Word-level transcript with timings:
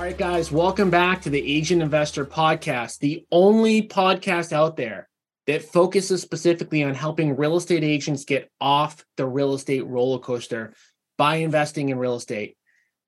All 0.00 0.06
right, 0.06 0.16
guys, 0.16 0.50
welcome 0.50 0.88
back 0.88 1.20
to 1.20 1.28
the 1.28 1.56
Agent 1.56 1.82
Investor 1.82 2.24
Podcast, 2.24 3.00
the 3.00 3.26
only 3.30 3.86
podcast 3.86 4.50
out 4.50 4.74
there 4.78 5.10
that 5.46 5.60
focuses 5.60 6.22
specifically 6.22 6.82
on 6.82 6.94
helping 6.94 7.36
real 7.36 7.58
estate 7.58 7.84
agents 7.84 8.24
get 8.24 8.50
off 8.62 9.04
the 9.18 9.26
real 9.26 9.52
estate 9.52 9.86
roller 9.86 10.18
coaster 10.18 10.72
by 11.18 11.36
investing 11.36 11.90
in 11.90 11.98
real 11.98 12.14
estate. 12.14 12.56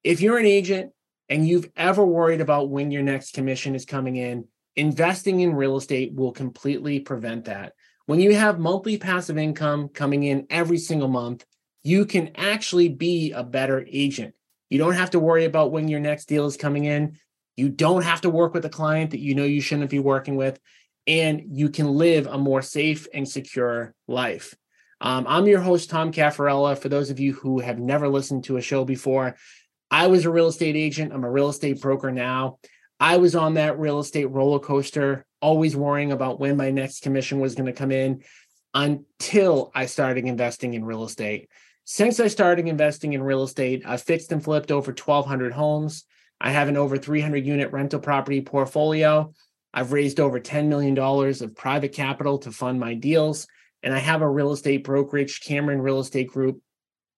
If 0.04 0.20
you're 0.20 0.36
an 0.36 0.44
agent 0.44 0.92
and 1.30 1.48
you've 1.48 1.70
ever 1.78 2.04
worried 2.04 2.42
about 2.42 2.68
when 2.68 2.90
your 2.90 3.02
next 3.02 3.32
commission 3.32 3.74
is 3.74 3.86
coming 3.86 4.16
in, 4.16 4.44
investing 4.76 5.40
in 5.40 5.54
real 5.54 5.78
estate 5.78 6.12
will 6.12 6.32
completely 6.32 7.00
prevent 7.00 7.46
that. 7.46 7.72
When 8.04 8.20
you 8.20 8.34
have 8.34 8.58
monthly 8.58 8.98
passive 8.98 9.38
income 9.38 9.88
coming 9.88 10.24
in 10.24 10.46
every 10.50 10.76
single 10.76 11.08
month, 11.08 11.46
you 11.82 12.04
can 12.04 12.32
actually 12.34 12.90
be 12.90 13.32
a 13.32 13.42
better 13.42 13.82
agent. 13.90 14.34
You 14.72 14.78
don't 14.78 14.94
have 14.94 15.10
to 15.10 15.20
worry 15.20 15.44
about 15.44 15.70
when 15.70 15.86
your 15.86 16.00
next 16.00 16.28
deal 16.28 16.46
is 16.46 16.56
coming 16.56 16.86
in. 16.86 17.18
You 17.56 17.68
don't 17.68 18.04
have 18.04 18.22
to 18.22 18.30
work 18.30 18.54
with 18.54 18.64
a 18.64 18.70
client 18.70 19.10
that 19.10 19.20
you 19.20 19.34
know 19.34 19.44
you 19.44 19.60
shouldn't 19.60 19.90
be 19.90 19.98
working 19.98 20.34
with. 20.34 20.58
And 21.06 21.42
you 21.50 21.68
can 21.68 21.88
live 21.88 22.26
a 22.26 22.38
more 22.38 22.62
safe 22.62 23.06
and 23.12 23.28
secure 23.28 23.92
life. 24.08 24.54
Um, 24.98 25.26
I'm 25.28 25.46
your 25.46 25.60
host, 25.60 25.90
Tom 25.90 26.10
Cafarella. 26.10 26.78
For 26.78 26.88
those 26.88 27.10
of 27.10 27.20
you 27.20 27.34
who 27.34 27.60
have 27.60 27.78
never 27.78 28.08
listened 28.08 28.44
to 28.44 28.56
a 28.56 28.62
show 28.62 28.86
before, 28.86 29.36
I 29.90 30.06
was 30.06 30.24
a 30.24 30.30
real 30.30 30.48
estate 30.48 30.74
agent. 30.74 31.12
I'm 31.12 31.24
a 31.24 31.30
real 31.30 31.50
estate 31.50 31.82
broker 31.82 32.10
now. 32.10 32.58
I 32.98 33.18
was 33.18 33.36
on 33.36 33.54
that 33.54 33.78
real 33.78 33.98
estate 33.98 34.30
roller 34.30 34.58
coaster, 34.58 35.26
always 35.42 35.76
worrying 35.76 36.12
about 36.12 36.40
when 36.40 36.56
my 36.56 36.70
next 36.70 37.02
commission 37.02 37.40
was 37.40 37.54
going 37.54 37.66
to 37.66 37.74
come 37.74 37.92
in 37.92 38.22
until 38.74 39.70
I 39.74 39.86
started 39.86 40.24
investing 40.24 40.74
in 40.74 40.84
real 40.84 41.04
estate. 41.04 41.48
Since 41.84 42.20
I 42.20 42.28
started 42.28 42.68
investing 42.68 43.12
in 43.12 43.22
real 43.22 43.42
estate, 43.42 43.82
I've 43.84 44.02
fixed 44.02 44.32
and 44.32 44.42
flipped 44.42 44.70
over 44.70 44.92
1,200 44.92 45.52
homes. 45.52 46.04
I 46.40 46.50
have 46.50 46.68
an 46.68 46.76
over 46.76 46.96
300 46.96 47.44
unit 47.44 47.72
rental 47.72 48.00
property 48.00 48.40
portfolio. 48.40 49.32
I've 49.74 49.92
raised 49.92 50.20
over 50.20 50.38
$10 50.38 50.68
million 50.68 50.98
of 50.98 51.56
private 51.56 51.92
capital 51.92 52.38
to 52.38 52.52
fund 52.52 52.78
my 52.78 52.94
deals. 52.94 53.46
And 53.82 53.92
I 53.92 53.98
have 53.98 54.22
a 54.22 54.28
real 54.28 54.52
estate 54.52 54.84
brokerage, 54.84 55.40
Cameron 55.40 55.82
Real 55.82 56.00
Estate 56.00 56.28
Group, 56.28 56.60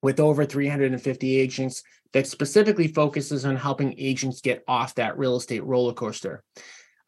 with 0.02 0.20
over 0.20 0.44
350 0.44 1.36
agents 1.36 1.82
that 2.12 2.26
specifically 2.26 2.88
focuses 2.88 3.44
on 3.44 3.56
helping 3.56 3.98
agents 3.98 4.40
get 4.40 4.62
off 4.68 4.94
that 4.94 5.18
real 5.18 5.36
estate 5.36 5.64
roller 5.64 5.92
coaster. 5.92 6.42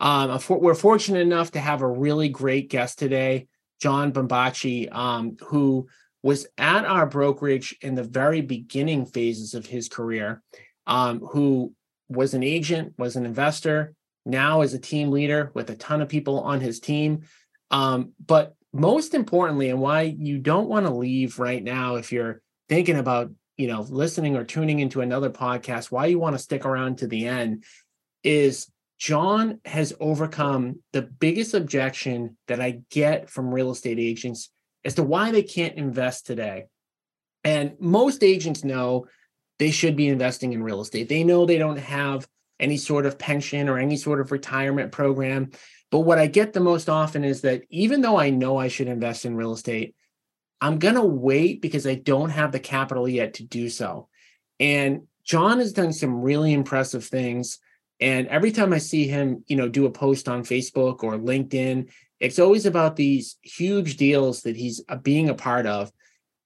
Um, 0.00 0.38
we're 0.48 0.74
fortunate 0.74 1.20
enough 1.20 1.52
to 1.52 1.60
have 1.60 1.80
a 1.80 1.88
really 1.88 2.28
great 2.28 2.68
guest 2.68 2.98
today, 2.98 3.46
John 3.80 4.12
Bombaci, 4.12 4.92
um, 4.94 5.36
who 5.46 5.88
was 6.22 6.46
at 6.58 6.84
our 6.84 7.06
brokerage 7.06 7.76
in 7.82 7.94
the 7.94 8.02
very 8.02 8.40
beginning 8.40 9.06
phases 9.06 9.54
of 9.54 9.66
his 9.66 9.88
career, 9.88 10.42
um, 10.86 11.20
who 11.20 11.72
was 12.08 12.34
an 12.34 12.42
agent, 12.42 12.94
was 12.98 13.16
an 13.16 13.26
investor, 13.26 13.94
now 14.24 14.62
is 14.62 14.74
a 14.74 14.78
team 14.78 15.10
leader 15.10 15.50
with 15.54 15.70
a 15.70 15.76
ton 15.76 16.02
of 16.02 16.08
people 16.08 16.40
on 16.40 16.60
his 16.60 16.80
team. 16.80 17.22
Um, 17.70 18.12
but 18.24 18.54
most 18.72 19.14
importantly, 19.14 19.70
and 19.70 19.80
why 19.80 20.02
you 20.02 20.38
don't 20.38 20.68
want 20.68 20.86
to 20.86 20.92
leave 20.92 21.38
right 21.38 21.62
now 21.62 21.96
if 21.96 22.12
you're 22.12 22.42
thinking 22.68 22.96
about 22.96 23.30
you 23.56 23.68
know 23.68 23.82
listening 23.82 24.36
or 24.36 24.44
tuning 24.44 24.80
into 24.80 25.00
another 25.00 25.30
podcast 25.30 25.90
why 25.90 26.06
you 26.06 26.18
want 26.18 26.34
to 26.34 26.42
stick 26.42 26.64
around 26.64 26.98
to 26.98 27.06
the 27.06 27.26
end 27.26 27.64
is 28.22 28.70
john 28.98 29.60
has 29.64 29.92
overcome 30.00 30.80
the 30.92 31.02
biggest 31.02 31.54
objection 31.54 32.36
that 32.48 32.60
i 32.60 32.80
get 32.90 33.28
from 33.28 33.52
real 33.52 33.70
estate 33.70 33.98
agents 33.98 34.50
as 34.86 34.94
to 34.94 35.02
why 35.02 35.32
they 35.32 35.42
can't 35.42 35.76
invest 35.76 36.26
today. 36.26 36.66
And 37.42 37.72
most 37.80 38.22
agents 38.22 38.62
know 38.62 39.06
they 39.58 39.72
should 39.72 39.96
be 39.96 40.06
investing 40.06 40.52
in 40.52 40.62
real 40.62 40.80
estate. 40.80 41.08
They 41.08 41.24
know 41.24 41.44
they 41.44 41.58
don't 41.58 41.78
have 41.78 42.26
any 42.60 42.76
sort 42.76 43.04
of 43.04 43.18
pension 43.18 43.68
or 43.68 43.78
any 43.78 43.96
sort 43.96 44.20
of 44.20 44.30
retirement 44.30 44.92
program. 44.92 45.50
But 45.90 46.00
what 46.00 46.18
I 46.18 46.28
get 46.28 46.52
the 46.52 46.60
most 46.60 46.88
often 46.88 47.24
is 47.24 47.40
that 47.40 47.62
even 47.68 48.00
though 48.00 48.16
I 48.16 48.30
know 48.30 48.56
I 48.58 48.68
should 48.68 48.86
invest 48.86 49.24
in 49.24 49.36
real 49.36 49.52
estate, 49.52 49.94
I'm 50.60 50.78
going 50.78 50.94
to 50.94 51.04
wait 51.04 51.60
because 51.60 51.86
I 51.86 51.96
don't 51.96 52.30
have 52.30 52.52
the 52.52 52.60
capital 52.60 53.08
yet 53.08 53.34
to 53.34 53.44
do 53.44 53.68
so. 53.68 54.08
And 54.60 55.02
John 55.24 55.58
has 55.58 55.72
done 55.72 55.92
some 55.92 56.22
really 56.22 56.52
impressive 56.52 57.04
things. 57.04 57.58
And 58.00 58.26
every 58.28 58.52
time 58.52 58.72
I 58.72 58.78
see 58.78 59.06
him, 59.06 59.44
you 59.46 59.56
know, 59.56 59.68
do 59.68 59.86
a 59.86 59.90
post 59.90 60.28
on 60.28 60.42
Facebook 60.42 61.02
or 61.02 61.14
LinkedIn, 61.14 61.90
it's 62.20 62.38
always 62.38 62.66
about 62.66 62.96
these 62.96 63.36
huge 63.42 63.96
deals 63.96 64.42
that 64.42 64.56
he's 64.56 64.82
uh, 64.88 64.96
being 64.96 65.28
a 65.28 65.34
part 65.34 65.66
of. 65.66 65.90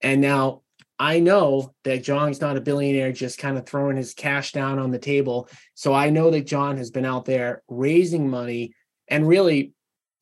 And 0.01 0.21
now 0.21 0.63
I 0.99 1.21
know 1.21 1.75
that 1.85 2.05
John's 2.05 2.41
not 2.41 2.57
a 2.57 2.61
billionaire 2.61 3.13
just 3.13 3.39
kind 3.39 3.57
of 3.57 3.67
throwing 3.67 3.97
his 3.97 4.15
cash 4.15 4.53
down 4.53 4.79
on 4.79 4.91
the 4.91 4.99
table. 4.99 5.49
So 5.75 5.95
I 5.95 6.11
know 6.11 6.31
that 6.31 6.47
John 6.47 6.77
has 6.77 6.91
been 6.91 7.07
out 7.07 7.25
there 7.25 7.63
raising 7.69 8.29
money 8.29 8.75
and 9.09 9.27
really 9.27 9.73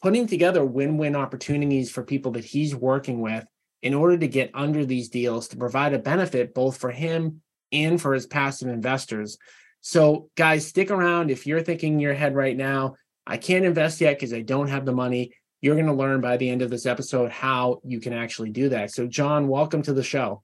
putting 0.03 0.27
together 0.27 0.65
win-win 0.65 1.17
opportunities 1.17 1.91
for 1.91 2.05
people 2.05 2.33
that 2.33 2.45
he's 2.45 2.75
working 2.75 3.21
with 3.21 3.45
in 3.83 3.95
order 3.95 4.17
to 4.19 4.29
get 4.29 4.51
under 4.55 4.85
these 4.85 5.09
deals 5.09 5.49
to 5.49 5.57
provide 5.57 5.95
a 5.95 5.99
benefit 5.99 6.55
both 6.55 6.77
for 6.77 6.91
him 6.91 7.43
and 7.73 8.01
for 8.01 8.15
his 8.15 8.27
passive 8.27 8.69
investors. 8.69 9.37
So 9.81 10.31
guys, 10.37 10.67
stick 10.67 10.91
around 10.91 11.31
if 11.31 11.47
you're 11.47 11.63
thinking 11.63 11.95
in 11.95 12.01
your 12.01 12.15
head 12.15 12.35
right 12.35 12.57
now, 12.57 12.97
I 13.27 13.37
can't 13.37 13.65
invest 13.65 14.01
yet 14.01 14.17
because 14.17 14.33
I 14.33 14.43
don't 14.43 14.69
have 14.69 14.85
the 14.85 14.93
money. 14.93 15.33
You're 15.61 15.75
going 15.75 15.87
to 15.87 15.93
learn 15.93 16.21
by 16.21 16.37
the 16.37 16.49
end 16.49 16.63
of 16.63 16.71
this 16.71 16.87
episode 16.87 17.31
how 17.31 17.81
you 17.85 18.01
can 18.01 18.13
actually 18.13 18.51
do 18.51 18.69
that. 18.71 18.91
So, 18.93 19.07
John, 19.07 19.49
welcome 19.49 19.83
to 19.83 19.93
the 19.93 20.03
show. 20.03 20.43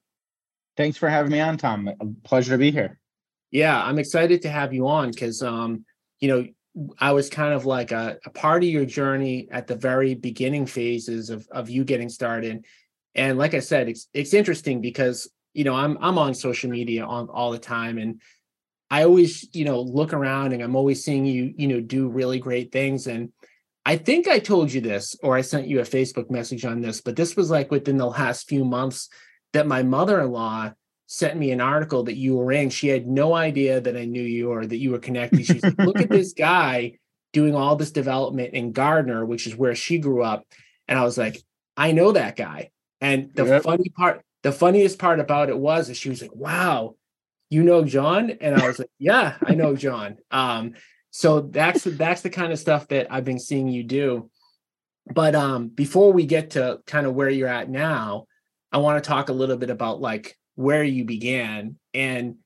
Thanks 0.76 0.98
for 0.98 1.08
having 1.08 1.32
me 1.32 1.40
on, 1.40 1.56
Tom. 1.56 1.88
A 1.88 2.06
pleasure 2.24 2.52
to 2.52 2.58
be 2.58 2.70
here. 2.70 2.98
Yeah, 3.50 3.80
I'm 3.82 3.98
excited 3.98 4.42
to 4.42 4.50
have 4.50 4.74
you 4.74 4.88
on 4.88 5.10
because, 5.10 5.40
um, 5.42 5.84
you 6.20 6.28
know, 6.28 6.46
I 6.98 7.12
was 7.12 7.30
kind 7.30 7.54
of 7.54 7.66
like 7.66 7.92
a, 7.92 8.18
a, 8.26 8.30
part 8.30 8.64
of 8.64 8.68
your 8.68 8.84
journey 8.84 9.46
at 9.52 9.68
the 9.68 9.76
very 9.76 10.14
beginning 10.14 10.66
phases 10.66 11.30
of, 11.30 11.46
of 11.52 11.70
you 11.70 11.84
getting 11.84 12.08
started. 12.08 12.64
And 13.14 13.38
like 13.38 13.54
I 13.54 13.60
said, 13.60 13.88
it's 13.88 14.08
it's 14.12 14.34
interesting 14.34 14.80
because 14.80 15.30
you 15.52 15.62
know 15.62 15.74
I'm 15.74 15.96
I'm 16.00 16.18
on 16.18 16.34
social 16.34 16.68
media 16.68 17.04
on 17.04 17.28
all 17.28 17.52
the 17.52 17.60
time, 17.60 17.98
and 17.98 18.20
I 18.90 19.04
always 19.04 19.48
you 19.54 19.64
know 19.64 19.80
look 19.80 20.12
around 20.12 20.52
and 20.52 20.62
I'm 20.62 20.76
always 20.76 21.04
seeing 21.04 21.24
you 21.26 21.54
you 21.56 21.68
know 21.68 21.80
do 21.80 22.08
really 22.08 22.38
great 22.38 22.72
things. 22.72 23.06
And 23.06 23.32
I 23.86 23.96
think 23.96 24.28
I 24.28 24.38
told 24.38 24.72
you 24.72 24.80
this, 24.80 25.16
or 25.22 25.36
I 25.36 25.42
sent 25.42 25.66
you 25.66 25.80
a 25.80 25.84
Facebook 25.84 26.30
message 26.30 26.64
on 26.64 26.80
this, 26.80 27.00
but 27.00 27.16
this 27.16 27.36
was 27.36 27.50
like 27.50 27.70
within 27.70 27.98
the 27.98 28.06
last 28.06 28.48
few 28.48 28.64
months 28.64 29.08
that 29.52 29.66
my 29.66 29.82
mother 29.82 30.20
in 30.20 30.30
law 30.30 30.72
sent 31.06 31.36
me 31.36 31.50
an 31.50 31.60
article 31.60 32.04
that 32.04 32.16
you 32.16 32.36
were 32.36 32.50
in. 32.52 32.70
She 32.70 32.88
had 32.88 33.06
no 33.06 33.34
idea 33.34 33.80
that 33.80 33.96
I 33.96 34.04
knew 34.06 34.22
you 34.22 34.50
or 34.50 34.66
that 34.66 34.78
you 34.78 34.90
were 34.90 34.98
connected. 34.98 35.44
She's 35.44 35.62
like, 35.62 35.78
look 35.78 36.00
at 36.00 36.08
this 36.08 36.32
guy 36.36 36.98
doing 37.32 37.54
all 37.54 37.76
this 37.76 37.90
development 37.90 38.54
in 38.54 38.72
Gardner, 38.72 39.24
which 39.24 39.46
is 39.46 39.56
where 39.56 39.74
she 39.74 39.98
grew 39.98 40.22
up. 40.22 40.44
And 40.88 40.98
I 40.98 41.04
was 41.04 41.18
like, 41.18 41.42
I 41.76 41.92
know 41.92 42.12
that 42.12 42.36
guy. 42.36 42.70
And 43.00 43.34
the 43.34 43.44
yep. 43.44 43.62
funny 43.64 43.90
part, 43.90 44.22
the 44.42 44.52
funniest 44.52 44.98
part 44.98 45.20
about 45.20 45.50
it 45.50 45.58
was 45.58 45.88
that 45.88 45.96
she 45.96 46.08
was 46.08 46.22
like, 46.22 46.34
wow, 46.34 46.94
you 47.54 47.62
know 47.62 47.84
John? 47.84 48.30
And 48.40 48.56
I 48.56 48.66
was 48.66 48.80
like, 48.80 48.90
yeah, 48.98 49.36
I 49.46 49.54
know 49.54 49.76
John. 49.76 50.16
Um, 50.32 50.74
so 51.10 51.40
that's 51.40 51.84
that's 51.84 52.22
the 52.22 52.30
kind 52.30 52.52
of 52.52 52.58
stuff 52.58 52.88
that 52.88 53.06
I've 53.10 53.24
been 53.24 53.38
seeing 53.38 53.68
you 53.68 53.84
do. 53.84 54.28
But 55.06 55.36
um, 55.36 55.68
before 55.68 56.12
we 56.12 56.26
get 56.26 56.50
to 56.50 56.80
kind 56.86 57.06
of 57.06 57.14
where 57.14 57.28
you're 57.28 57.48
at 57.48 57.70
now, 57.70 58.26
I 58.72 58.78
want 58.78 59.02
to 59.02 59.08
talk 59.08 59.28
a 59.28 59.32
little 59.32 59.56
bit 59.56 59.70
about 59.70 60.00
like 60.00 60.36
where 60.56 60.82
you 60.82 61.04
began. 61.04 61.76
And 61.94 62.36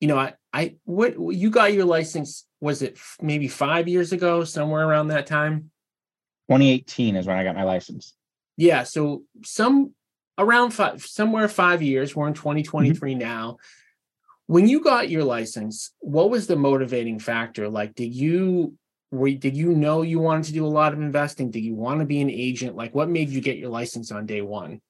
you 0.00 0.08
know, 0.08 0.18
I 0.18 0.32
I 0.52 0.76
what 0.84 1.14
you 1.34 1.50
got 1.50 1.74
your 1.74 1.84
license 1.84 2.46
was 2.60 2.80
it 2.80 2.98
maybe 3.20 3.48
five 3.48 3.86
years 3.86 4.12
ago, 4.12 4.44
somewhere 4.44 4.88
around 4.88 5.08
that 5.08 5.26
time? 5.26 5.70
2018 6.48 7.16
is 7.16 7.26
when 7.26 7.36
I 7.36 7.44
got 7.44 7.54
my 7.54 7.64
license. 7.64 8.14
Yeah, 8.56 8.84
so 8.84 9.24
some 9.44 9.92
around 10.38 10.70
five, 10.70 11.04
somewhere 11.04 11.48
five 11.48 11.82
years. 11.82 12.16
We're 12.16 12.28
in 12.28 12.34
2023 12.34 13.12
mm-hmm. 13.12 13.18
now 13.18 13.58
when 14.46 14.68
you 14.68 14.80
got 14.80 15.10
your 15.10 15.24
license 15.24 15.92
what 16.00 16.30
was 16.30 16.46
the 16.46 16.56
motivating 16.56 17.18
factor 17.18 17.68
like 17.68 17.94
did 17.94 18.14
you 18.14 18.74
were, 19.10 19.30
did 19.30 19.56
you 19.56 19.72
know 19.72 20.02
you 20.02 20.18
wanted 20.18 20.44
to 20.44 20.52
do 20.52 20.66
a 20.66 20.68
lot 20.68 20.92
of 20.92 21.00
investing 21.00 21.50
did 21.50 21.64
you 21.64 21.74
want 21.74 22.00
to 22.00 22.06
be 22.06 22.20
an 22.20 22.30
agent 22.30 22.76
like 22.76 22.94
what 22.94 23.08
made 23.08 23.28
you 23.28 23.40
get 23.40 23.58
your 23.58 23.70
license 23.70 24.10
on 24.10 24.26
day 24.26 24.42
one 24.42 24.80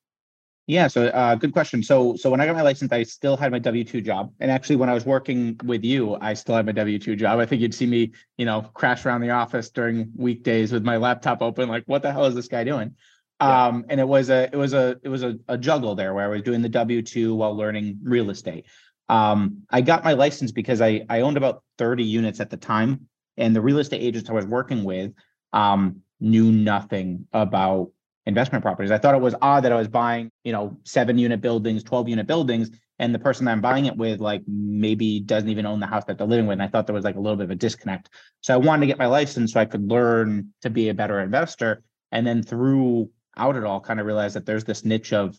Yeah, 0.66 0.88
so 0.88 1.08
uh, 1.08 1.34
good 1.34 1.52
question. 1.52 1.82
So, 1.82 2.16
so 2.16 2.30
when 2.30 2.40
I 2.40 2.46
got 2.46 2.56
my 2.56 2.62
license, 2.62 2.90
I 2.90 3.04
still 3.04 3.36
had 3.36 3.52
my 3.52 3.58
W 3.58 3.84
two 3.84 4.00
job, 4.00 4.32
and 4.40 4.50
actually, 4.50 4.76
when 4.76 4.88
I 4.88 4.94
was 4.94 5.04
working 5.04 5.60
with 5.62 5.84
you, 5.84 6.16
I 6.22 6.32
still 6.32 6.56
had 6.56 6.64
my 6.64 6.72
W 6.72 6.98
two 6.98 7.16
job. 7.16 7.38
I 7.38 7.44
think 7.44 7.60
you'd 7.60 7.74
see 7.74 7.86
me, 7.86 8.12
you 8.38 8.46
know, 8.46 8.62
crash 8.72 9.04
around 9.04 9.20
the 9.20 9.28
office 9.28 9.68
during 9.68 10.10
weekdays 10.16 10.72
with 10.72 10.82
my 10.82 10.96
laptop 10.96 11.42
open, 11.42 11.68
like, 11.68 11.84
what 11.84 12.00
the 12.00 12.10
hell 12.10 12.24
is 12.24 12.34
this 12.34 12.48
guy 12.48 12.64
doing? 12.64 12.96
Yeah. 13.42 13.66
Um, 13.66 13.84
and 13.90 14.00
it 14.00 14.08
was 14.08 14.30
a, 14.30 14.48
it 14.50 14.56
was 14.56 14.72
a, 14.72 14.96
it 15.02 15.10
was 15.10 15.22
a, 15.22 15.36
a 15.48 15.58
juggle 15.58 15.96
there 15.96 16.14
where 16.14 16.24
I 16.24 16.28
was 16.28 16.40
doing 16.40 16.62
the 16.62 16.70
W 16.70 17.02
two 17.02 17.34
while 17.34 17.54
learning 17.54 17.98
real 18.02 18.30
estate. 18.30 18.64
Um, 19.08 19.62
I 19.70 19.80
got 19.80 20.04
my 20.04 20.14
license 20.14 20.52
because 20.52 20.80
I 20.80 21.04
I 21.08 21.20
owned 21.20 21.36
about 21.36 21.62
thirty 21.78 22.04
units 22.04 22.40
at 22.40 22.50
the 22.50 22.56
time, 22.56 23.08
and 23.36 23.54
the 23.54 23.60
real 23.60 23.78
estate 23.78 24.02
agents 24.02 24.30
I 24.30 24.32
was 24.32 24.46
working 24.46 24.84
with 24.84 25.12
um, 25.52 26.00
knew 26.20 26.50
nothing 26.50 27.26
about 27.32 27.90
investment 28.26 28.62
properties. 28.62 28.90
I 28.90 28.98
thought 28.98 29.14
it 29.14 29.20
was 29.20 29.34
odd 29.42 29.64
that 29.64 29.72
I 29.72 29.76
was 29.76 29.88
buying, 29.88 30.30
you 30.44 30.52
know, 30.52 30.78
seven 30.84 31.18
unit 31.18 31.40
buildings, 31.40 31.82
12 31.82 32.08
unit 32.08 32.26
buildings, 32.26 32.70
and 32.98 33.14
the 33.14 33.18
person 33.18 33.44
that 33.44 33.52
I'm 33.52 33.60
buying 33.60 33.86
it 33.86 33.96
with, 33.96 34.20
like 34.20 34.42
maybe 34.46 35.20
doesn't 35.20 35.48
even 35.48 35.66
own 35.66 35.80
the 35.80 35.86
house 35.86 36.04
that 36.06 36.16
they're 36.16 36.26
living 36.26 36.46
with. 36.46 36.54
And 36.54 36.62
I 36.62 36.68
thought 36.68 36.86
there 36.86 36.94
was 36.94 37.04
like 37.04 37.16
a 37.16 37.20
little 37.20 37.36
bit 37.36 37.44
of 37.44 37.50
a 37.50 37.56
disconnect. 37.56 38.10
So 38.40 38.54
I 38.54 38.56
wanted 38.56 38.80
to 38.80 38.86
get 38.86 38.98
my 38.98 39.06
license 39.06 39.52
so 39.52 39.60
I 39.60 39.64
could 39.64 39.88
learn 39.88 40.52
to 40.62 40.70
be 40.70 40.88
a 40.88 40.94
better 40.94 41.20
investor. 41.20 41.82
And 42.12 42.26
then 42.26 42.42
throughout 42.42 43.08
it 43.36 43.64
all, 43.64 43.80
kind 43.80 44.00
of 44.00 44.06
realized 44.06 44.36
that 44.36 44.46
there's 44.46 44.64
this 44.64 44.84
niche 44.84 45.12
of, 45.12 45.38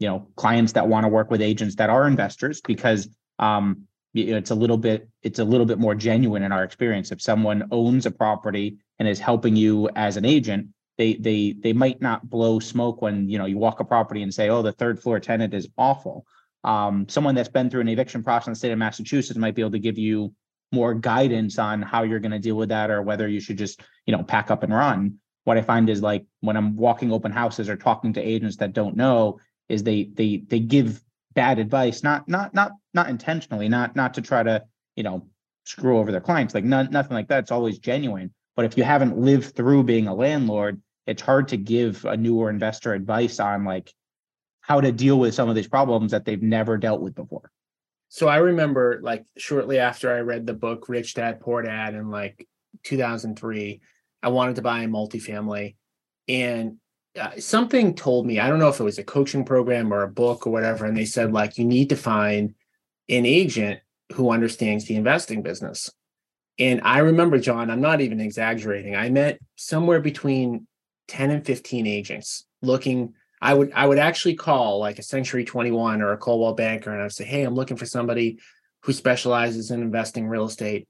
you 0.00 0.08
know, 0.08 0.26
clients 0.34 0.72
that 0.72 0.88
want 0.88 1.04
to 1.04 1.08
work 1.08 1.30
with 1.30 1.40
agents 1.40 1.76
that 1.76 1.90
are 1.90 2.08
investors 2.08 2.60
because 2.60 3.08
um, 3.38 3.86
you 4.12 4.32
know, 4.32 4.38
it's 4.38 4.50
a 4.50 4.54
little 4.54 4.76
bit 4.76 5.08
it's 5.22 5.38
a 5.38 5.44
little 5.44 5.66
bit 5.66 5.78
more 5.78 5.94
genuine 5.94 6.42
in 6.42 6.50
our 6.50 6.64
experience. 6.64 7.12
If 7.12 7.22
someone 7.22 7.68
owns 7.70 8.06
a 8.06 8.10
property 8.10 8.78
and 8.98 9.06
is 9.06 9.20
helping 9.20 9.54
you 9.54 9.88
as 9.94 10.16
an 10.16 10.24
agent, 10.24 10.68
they 10.98 11.14
they 11.14 11.54
they 11.58 11.72
might 11.72 12.00
not 12.00 12.28
blow 12.28 12.58
smoke 12.58 13.02
when 13.02 13.28
you 13.28 13.38
know 13.38 13.46
you 13.46 13.58
walk 13.58 13.80
a 13.80 13.84
property 13.84 14.22
and 14.22 14.34
say, 14.34 14.48
oh, 14.48 14.62
the 14.62 14.72
third 14.72 15.00
floor 15.00 15.20
tenant 15.20 15.54
is 15.54 15.68
awful. 15.78 16.26
Um, 16.64 17.08
someone 17.08 17.34
that's 17.34 17.48
been 17.48 17.70
through 17.70 17.82
an 17.82 17.88
eviction 17.88 18.22
process 18.22 18.48
in 18.48 18.52
the 18.52 18.58
state 18.58 18.72
of 18.72 18.78
Massachusetts 18.78 19.38
might 19.38 19.54
be 19.54 19.62
able 19.62 19.70
to 19.72 19.78
give 19.78 19.96
you 19.96 20.34
more 20.72 20.94
guidance 20.94 21.58
on 21.58 21.80
how 21.80 22.02
you're 22.02 22.20
going 22.20 22.30
to 22.32 22.38
deal 22.38 22.54
with 22.54 22.68
that 22.68 22.90
or 22.90 23.02
whether 23.02 23.26
you 23.26 23.40
should 23.40 23.58
just 23.58 23.80
you 24.06 24.16
know 24.16 24.22
pack 24.22 24.50
up 24.50 24.62
and 24.62 24.74
run. 24.74 25.18
What 25.44 25.56
I 25.56 25.62
find 25.62 25.88
is 25.88 26.02
like 26.02 26.26
when 26.40 26.56
I'm 26.56 26.76
walking 26.76 27.12
open 27.12 27.32
houses 27.32 27.68
or 27.68 27.76
talking 27.76 28.12
to 28.14 28.20
agents 28.20 28.56
that 28.56 28.72
don't 28.72 28.96
know, 28.96 29.38
is 29.70 29.82
they 29.82 30.10
they 30.14 30.42
they 30.48 30.60
give 30.60 31.02
bad 31.34 31.58
advice, 31.58 32.02
not 32.02 32.28
not 32.28 32.52
not 32.52 32.72
not 32.92 33.08
intentionally, 33.08 33.68
not 33.68 33.96
not 33.96 34.14
to 34.14 34.22
try 34.22 34.42
to 34.42 34.64
you 34.96 35.02
know 35.02 35.26
screw 35.64 35.98
over 35.98 36.10
their 36.10 36.20
clients, 36.20 36.54
like 36.54 36.64
not, 36.64 36.90
nothing 36.90 37.14
like 37.14 37.28
that. 37.28 37.40
It's 37.40 37.52
always 37.52 37.78
genuine. 37.78 38.32
But 38.56 38.64
if 38.64 38.76
you 38.76 38.82
haven't 38.82 39.16
lived 39.16 39.54
through 39.54 39.84
being 39.84 40.08
a 40.08 40.14
landlord, 40.14 40.82
it's 41.06 41.22
hard 41.22 41.48
to 41.48 41.56
give 41.56 42.04
a 42.04 42.16
newer 42.16 42.50
investor 42.50 42.92
advice 42.92 43.38
on 43.38 43.64
like 43.64 43.92
how 44.60 44.80
to 44.80 44.90
deal 44.90 45.18
with 45.18 45.34
some 45.34 45.48
of 45.48 45.54
these 45.54 45.68
problems 45.68 46.10
that 46.10 46.24
they've 46.24 46.42
never 46.42 46.76
dealt 46.76 47.00
with 47.00 47.14
before. 47.14 47.50
So 48.08 48.26
I 48.26 48.38
remember 48.38 48.98
like 49.02 49.24
shortly 49.38 49.78
after 49.78 50.12
I 50.12 50.20
read 50.20 50.46
the 50.46 50.54
book 50.54 50.88
Rich 50.88 51.14
Dad 51.14 51.40
Poor 51.40 51.62
Dad 51.62 51.94
in 51.94 52.10
like 52.10 52.46
2003, 52.82 53.80
I 54.22 54.28
wanted 54.28 54.56
to 54.56 54.62
buy 54.62 54.82
a 54.82 54.88
multifamily 54.88 55.76
and 56.28 56.78
something 57.38 57.94
told 57.94 58.26
me, 58.26 58.38
I 58.38 58.48
don't 58.48 58.58
know 58.58 58.68
if 58.68 58.80
it 58.80 58.84
was 58.84 58.98
a 58.98 59.04
coaching 59.04 59.44
program 59.44 59.92
or 59.92 60.02
a 60.02 60.08
book 60.08 60.46
or 60.46 60.50
whatever, 60.50 60.84
and 60.84 60.96
they 60.96 61.04
said 61.04 61.32
like 61.32 61.58
you 61.58 61.64
need 61.64 61.88
to 61.90 61.96
find 61.96 62.54
an 63.08 63.26
agent 63.26 63.80
who 64.12 64.30
understands 64.30 64.84
the 64.84 64.96
investing 64.96 65.42
business. 65.42 65.90
And 66.58 66.80
I 66.84 66.98
remember, 66.98 67.38
John, 67.38 67.70
I'm 67.70 67.80
not 67.80 68.00
even 68.00 68.20
exaggerating. 68.20 68.94
I 68.94 69.08
met 69.08 69.40
somewhere 69.56 70.00
between 70.00 70.66
10 71.08 71.30
and 71.30 71.44
15 71.44 71.86
agents 71.86 72.44
looking 72.62 73.14
I 73.40 73.54
would 73.54 73.72
I 73.72 73.86
would 73.86 73.98
actually 73.98 74.34
call 74.34 74.78
like 74.78 74.98
a 74.98 75.02
Century 75.02 75.44
21 75.44 76.02
or 76.02 76.12
a 76.12 76.18
Coldwell 76.18 76.54
Banker 76.54 76.92
and 76.92 77.02
I'd 77.02 77.12
say, 77.12 77.24
"Hey, 77.24 77.42
I'm 77.42 77.54
looking 77.54 77.76
for 77.76 77.86
somebody 77.86 78.38
who 78.82 78.92
specializes 78.92 79.70
in 79.70 79.80
investing 79.80 80.28
real 80.28 80.44
estate." 80.44 80.86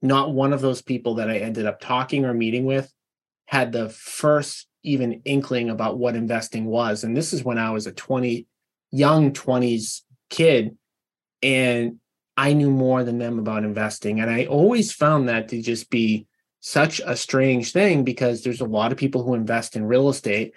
Not 0.00 0.32
one 0.32 0.52
of 0.52 0.60
those 0.60 0.80
people 0.80 1.16
that 1.16 1.30
I 1.30 1.38
ended 1.38 1.66
up 1.66 1.80
talking 1.80 2.24
or 2.24 2.32
meeting 2.32 2.64
with 2.64 2.90
had 3.46 3.72
the 3.72 3.88
first 3.88 4.68
even 4.82 5.22
inkling 5.24 5.70
about 5.70 5.98
what 5.98 6.14
investing 6.14 6.66
was. 6.66 7.02
And 7.02 7.16
this 7.16 7.32
is 7.32 7.42
when 7.42 7.58
I 7.58 7.70
was 7.70 7.86
a 7.86 7.92
20 7.92 8.46
young 8.90 9.32
20s 9.32 10.02
kid 10.30 10.76
and 11.42 11.98
I 12.36 12.52
knew 12.52 12.70
more 12.70 13.02
than 13.02 13.18
them 13.18 13.38
about 13.38 13.64
investing 13.64 14.20
and 14.20 14.30
I 14.30 14.46
always 14.46 14.92
found 14.92 15.28
that 15.28 15.48
to 15.48 15.62
just 15.62 15.90
be 15.90 16.26
such 16.60 17.00
a 17.04 17.16
strange 17.16 17.72
thing 17.72 18.04
because 18.04 18.42
there's 18.42 18.60
a 18.60 18.66
lot 18.66 18.92
of 18.92 18.98
people 18.98 19.22
who 19.22 19.34
invest 19.34 19.76
in 19.76 19.84
real 19.84 20.08
estate 20.08 20.54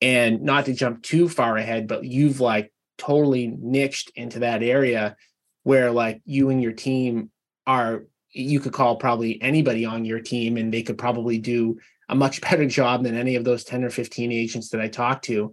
and 0.00 0.42
not 0.42 0.64
to 0.66 0.74
jump 0.74 1.02
too 1.02 1.28
far 1.28 1.56
ahead 1.56 1.86
but 1.86 2.04
you've 2.04 2.40
like 2.40 2.72
totally 2.98 3.54
niched 3.60 4.10
into 4.14 4.40
that 4.40 4.62
area 4.62 5.16
where 5.62 5.90
like 5.90 6.20
you 6.24 6.50
and 6.50 6.62
your 6.62 6.72
team 6.72 7.30
are 7.66 8.04
you 8.30 8.60
could 8.60 8.72
call 8.72 8.96
probably 8.96 9.40
anybody 9.42 9.84
on 9.84 10.04
your 10.04 10.20
team 10.20 10.56
and 10.56 10.72
they 10.72 10.82
could 10.82 10.98
probably 10.98 11.38
do 11.38 11.78
a 12.12 12.14
much 12.14 12.40
better 12.42 12.66
job 12.66 13.02
than 13.02 13.16
any 13.16 13.36
of 13.36 13.44
those 13.44 13.64
10 13.64 13.82
or 13.82 13.90
15 13.90 14.30
agents 14.30 14.68
that 14.68 14.80
I 14.80 14.88
talked 14.88 15.24
to. 15.24 15.52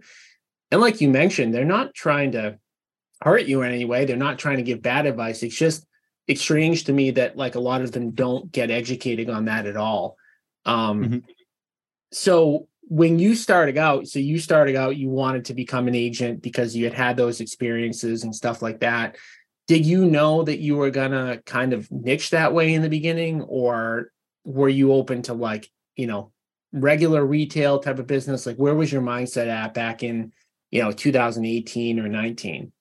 And 0.70 0.80
like 0.80 1.00
you 1.00 1.08
mentioned, 1.08 1.54
they're 1.54 1.64
not 1.64 1.94
trying 1.94 2.32
to 2.32 2.58
hurt 3.22 3.46
you 3.46 3.62
in 3.62 3.72
any 3.72 3.86
way. 3.86 4.04
They're 4.04 4.16
not 4.16 4.38
trying 4.38 4.58
to 4.58 4.62
give 4.62 4.82
bad 4.82 5.06
advice. 5.06 5.42
It's 5.42 5.56
just 5.56 5.86
it's 6.28 6.42
strange 6.42 6.84
to 6.84 6.92
me 6.92 7.12
that 7.12 7.36
like 7.36 7.54
a 7.54 7.60
lot 7.60 7.80
of 7.80 7.92
them 7.92 8.10
don't 8.10 8.52
get 8.52 8.70
educated 8.70 9.28
on 9.30 9.46
that 9.46 9.66
at 9.66 9.76
all. 9.76 10.16
Um, 10.64 11.02
mm-hmm. 11.02 11.18
So 12.12 12.68
when 12.82 13.18
you 13.18 13.34
started 13.34 13.78
out, 13.78 14.06
so 14.06 14.18
you 14.18 14.38
started 14.38 14.76
out, 14.76 14.96
you 14.96 15.08
wanted 15.08 15.46
to 15.46 15.54
become 15.54 15.88
an 15.88 15.94
agent 15.94 16.42
because 16.42 16.76
you 16.76 16.84
had 16.84 16.94
had 16.94 17.16
those 17.16 17.40
experiences 17.40 18.22
and 18.22 18.34
stuff 18.34 18.60
like 18.60 18.80
that. 18.80 19.16
Did 19.66 19.86
you 19.86 20.04
know 20.04 20.42
that 20.42 20.58
you 20.58 20.76
were 20.76 20.90
gonna 20.90 21.40
kind 21.46 21.72
of 21.72 21.90
niche 21.90 22.30
that 22.30 22.52
way 22.52 22.74
in 22.74 22.82
the 22.82 22.88
beginning, 22.90 23.42
or 23.42 24.12
were 24.44 24.68
you 24.68 24.92
open 24.92 25.22
to 25.22 25.34
like 25.34 25.68
you 25.96 26.06
know 26.06 26.32
regular 26.72 27.24
retail 27.24 27.78
type 27.78 27.98
of 27.98 28.06
business? 28.06 28.46
Like 28.46 28.56
where 28.56 28.74
was 28.74 28.92
your 28.92 29.02
mindset 29.02 29.48
at 29.48 29.74
back 29.74 30.02
in 30.02 30.32
you 30.70 30.82
know 30.82 30.92
2018 30.92 32.00
or 32.00 32.08
19? 32.08 32.72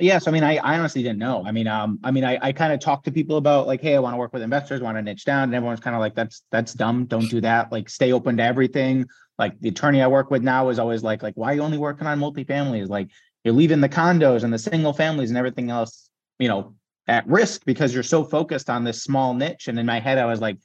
Yes, 0.00 0.26
I 0.26 0.30
mean, 0.30 0.42
I, 0.42 0.56
I 0.56 0.78
honestly 0.78 1.02
didn't 1.02 1.18
know. 1.18 1.44
I 1.44 1.52
mean, 1.52 1.68
um, 1.68 1.98
I 2.02 2.10
mean, 2.10 2.24
I, 2.24 2.38
I 2.40 2.52
kind 2.52 2.72
of 2.72 2.80
talked 2.80 3.04
to 3.04 3.12
people 3.12 3.36
about 3.36 3.66
like, 3.66 3.82
hey, 3.82 3.94
I 3.94 3.98
want 3.98 4.14
to 4.14 4.16
work 4.16 4.32
with 4.32 4.40
investors, 4.40 4.80
want 4.80 4.96
to 4.96 5.02
niche 5.02 5.26
down, 5.26 5.44
and 5.44 5.54
everyone's 5.54 5.80
kind 5.80 5.94
of 5.94 6.00
like, 6.00 6.14
that's 6.14 6.42
that's 6.50 6.72
dumb. 6.72 7.04
Don't 7.04 7.28
do 7.28 7.42
that. 7.42 7.70
Like, 7.70 7.90
stay 7.90 8.12
open 8.12 8.38
to 8.38 8.42
everything. 8.42 9.06
Like 9.38 9.58
the 9.60 9.68
attorney 9.68 10.00
I 10.00 10.06
work 10.06 10.30
with 10.30 10.42
now 10.42 10.70
is 10.70 10.78
always 10.78 11.02
like, 11.02 11.22
like, 11.22 11.34
why 11.36 11.52
are 11.52 11.54
you 11.54 11.62
only 11.62 11.78
working 11.78 12.06
on 12.06 12.18
multifamilies? 12.18 12.88
Like, 12.88 13.08
you're 13.44 13.54
leaving 13.54 13.80
the 13.80 13.88
condos 13.88 14.44
and 14.44 14.52
the 14.52 14.58
single 14.58 14.92
families 14.92 15.30
and 15.30 15.36
everything 15.36 15.70
else, 15.70 16.08
you 16.38 16.48
know, 16.48 16.74
at 17.06 17.26
risk 17.26 17.64
because 17.64 17.92
you're 17.92 18.02
so 18.02 18.24
focused 18.24 18.70
on 18.70 18.84
this 18.84 19.02
small 19.02 19.34
niche. 19.34 19.68
And 19.68 19.78
in 19.78 19.86
my 19.86 20.00
head, 20.00 20.18
I 20.18 20.26
was 20.26 20.40
like, 20.40 20.58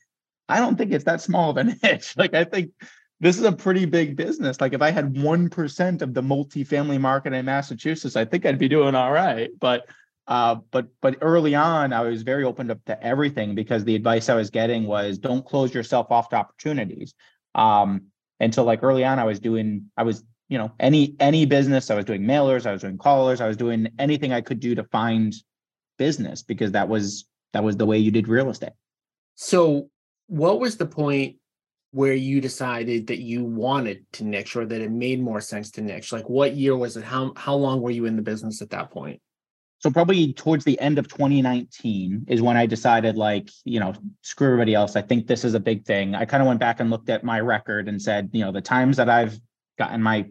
I 0.50 0.60
don't 0.60 0.78
think 0.78 0.92
it's 0.92 1.06
that 1.06 1.22
small 1.22 1.52
of 1.52 1.58
a 1.58 1.64
niche. 1.64 2.14
Like, 2.18 2.34
I 2.34 2.44
think 2.44 2.72
this 3.20 3.38
is 3.38 3.44
a 3.44 3.52
pretty 3.52 3.86
big 3.86 4.16
business. 4.16 4.62
Like 4.62 4.74
if 4.74 4.82
I 4.82 4.92
had 4.92 5.16
1% 5.16 6.02
of 6.02 6.14
the 6.14 6.22
multifamily 6.22 7.00
market 7.00 7.34
in 7.34 7.46
Massachusetts, 7.46 8.16
I 8.16 8.26
think 8.26 8.46
I'd 8.46 8.60
be 8.60 8.68
doing 8.68 8.96
all 8.96 9.12
right. 9.12 9.50
But 9.60 9.88
uh, 10.28 10.56
but 10.72 10.88
but 11.02 11.18
early 11.22 11.56
on, 11.56 11.94
I 11.94 12.02
was 12.02 12.22
very 12.22 12.44
open 12.44 12.70
up 12.70 12.84
to 12.86 13.02
everything 13.02 13.56
because 13.56 13.86
the 13.86 13.96
advice 13.96 14.28
I 14.28 14.36
was 14.36 14.50
getting 14.50 14.86
was 14.86 15.18
don't 15.18 15.46
close 15.46 15.74
yourself 15.74 16.12
off 16.12 16.30
to 16.30 16.36
opportunities. 16.36 17.14
Um, 17.56 18.08
and 18.42 18.54
so 18.54 18.64
like 18.66 18.84
early 18.84 19.06
on, 19.06 19.20
I 19.20 19.24
was 19.24 19.40
doing, 19.40 19.90
I 19.96 20.04
was, 20.04 20.24
you 20.50 20.58
know, 20.58 20.74
any 20.82 21.16
any 21.22 21.46
business, 21.46 21.90
I 21.90 21.96
was 21.96 22.04
doing 22.04 22.24
mailers, 22.24 22.66
I 22.66 22.74
was 22.74 22.82
doing 22.82 22.98
callers, 22.98 23.40
I 23.40 23.48
was 23.48 23.56
doing 23.56 23.88
anything 23.98 24.34
I 24.34 24.42
could 24.42 24.60
do 24.60 24.76
to 24.76 24.84
find 24.84 25.34
business 25.98 26.44
because 26.44 26.74
that 26.74 26.90
was 26.90 27.26
that 27.54 27.64
was 27.64 27.78
the 27.78 27.86
way 27.86 27.98
you 27.98 28.12
did 28.12 28.28
real 28.28 28.50
estate. 28.50 28.74
So 29.36 29.90
what 30.28 30.60
was 30.60 30.78
the 30.78 30.86
point 30.86 31.38
where 31.92 32.14
you 32.14 32.42
decided 32.42 33.08
that 33.08 33.20
you 33.20 33.44
wanted 33.44 34.06
to 34.14 34.26
niche 34.26 34.56
or 34.56 34.66
that 34.66 34.82
it 34.82 34.92
made 34.92 35.22
more 35.22 35.42
sense 35.42 35.72
to 35.72 35.82
niche? 35.82 36.12
Like 36.12 36.30
what 36.30 36.56
year 36.56 36.78
was 36.78 36.98
it? 36.98 37.04
How 37.04 37.34
how 37.36 37.56
long 37.56 37.82
were 37.82 37.92
you 37.92 38.06
in 38.06 38.16
the 38.16 38.22
business 38.22 38.62
at 38.62 38.70
that 38.70 38.92
point? 38.92 39.22
So 39.80 39.92
probably 39.92 40.34
towards 40.34 40.66
the 40.66 40.80
end 40.80 40.98
of 40.98 41.08
2019 41.08 42.26
is 42.28 42.42
when 42.42 42.58
I 42.58 42.66
decided 42.66 43.16
like, 43.16 43.50
you 43.64 43.80
know, 43.80 43.94
screw 44.22 44.48
everybody 44.48 44.74
else. 44.74 44.96
I 44.96 45.02
think 45.02 45.28
this 45.28 45.46
is 45.46 45.54
a 45.54 45.60
big 45.60 45.86
thing. 45.86 46.16
I 46.16 46.26
kind 46.26 46.42
of 46.42 46.48
went 46.48 46.60
back 46.60 46.80
and 46.80 46.90
looked 46.90 47.10
at 47.10 47.24
my 47.24 47.40
record 47.40 47.88
and 47.88 48.02
said, 48.02 48.30
you 48.34 48.44
know, 48.44 48.52
the 48.52 48.62
times 48.62 48.98
that 48.98 49.10
I've 49.10 49.40
gotten 49.78 50.02
my 50.02 50.26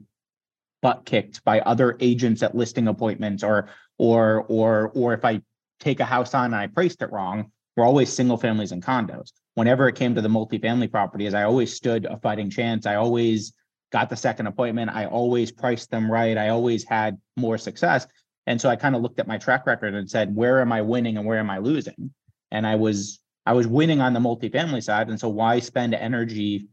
butt 0.82 1.06
kicked 1.06 1.44
by 1.44 1.60
other 1.60 1.96
agents 2.00 2.42
at 2.42 2.54
listing 2.54 2.88
appointments 2.88 3.42
or 3.42 3.68
or 3.98 4.44
or 4.48 4.90
or 4.94 5.14
if 5.14 5.24
I 5.24 5.40
take 5.78 6.00
a 6.00 6.04
house 6.04 6.34
on 6.34 6.46
and 6.46 6.56
I 6.56 6.66
priced 6.66 7.00
it 7.02 7.12
wrong, 7.12 7.52
were 7.76 7.84
always 7.84 8.12
single 8.12 8.36
families 8.36 8.72
and 8.72 8.84
condos 8.84 9.30
whenever 9.56 9.88
it 9.88 9.96
came 9.96 10.14
to 10.14 10.20
the 10.20 10.28
multifamily 10.28 10.90
properties, 10.90 11.34
I 11.34 11.42
always 11.42 11.74
stood 11.74 12.04
a 12.04 12.18
fighting 12.18 12.50
chance. 12.50 12.86
I 12.86 12.94
always 12.94 13.52
got 13.90 14.10
the 14.10 14.16
second 14.16 14.46
appointment. 14.46 14.90
I 14.90 15.06
always 15.06 15.50
priced 15.50 15.90
them 15.90 16.10
right. 16.10 16.36
I 16.36 16.50
always 16.50 16.84
had 16.84 17.18
more 17.36 17.56
success. 17.56 18.06
And 18.46 18.60
so 18.60 18.68
I 18.68 18.76
kind 18.76 18.94
of 18.94 19.02
looked 19.02 19.18
at 19.18 19.26
my 19.26 19.38
track 19.38 19.66
record 19.66 19.94
and 19.94 20.08
said, 20.08 20.36
where 20.36 20.60
am 20.60 20.72
I 20.72 20.82
winning 20.82 21.16
and 21.16 21.26
where 21.26 21.38
am 21.38 21.50
I 21.50 21.58
losing? 21.58 22.12
And 22.52 22.66
I 22.66 22.76
was 22.76 23.18
I 23.46 23.54
was 23.54 23.66
winning 23.66 24.00
on 24.00 24.12
the 24.12 24.20
multifamily 24.20 24.82
side. 24.82 25.08
And 25.08 25.18
so 25.18 25.28
why 25.28 25.58
spend 25.60 25.94
energy 25.94 26.68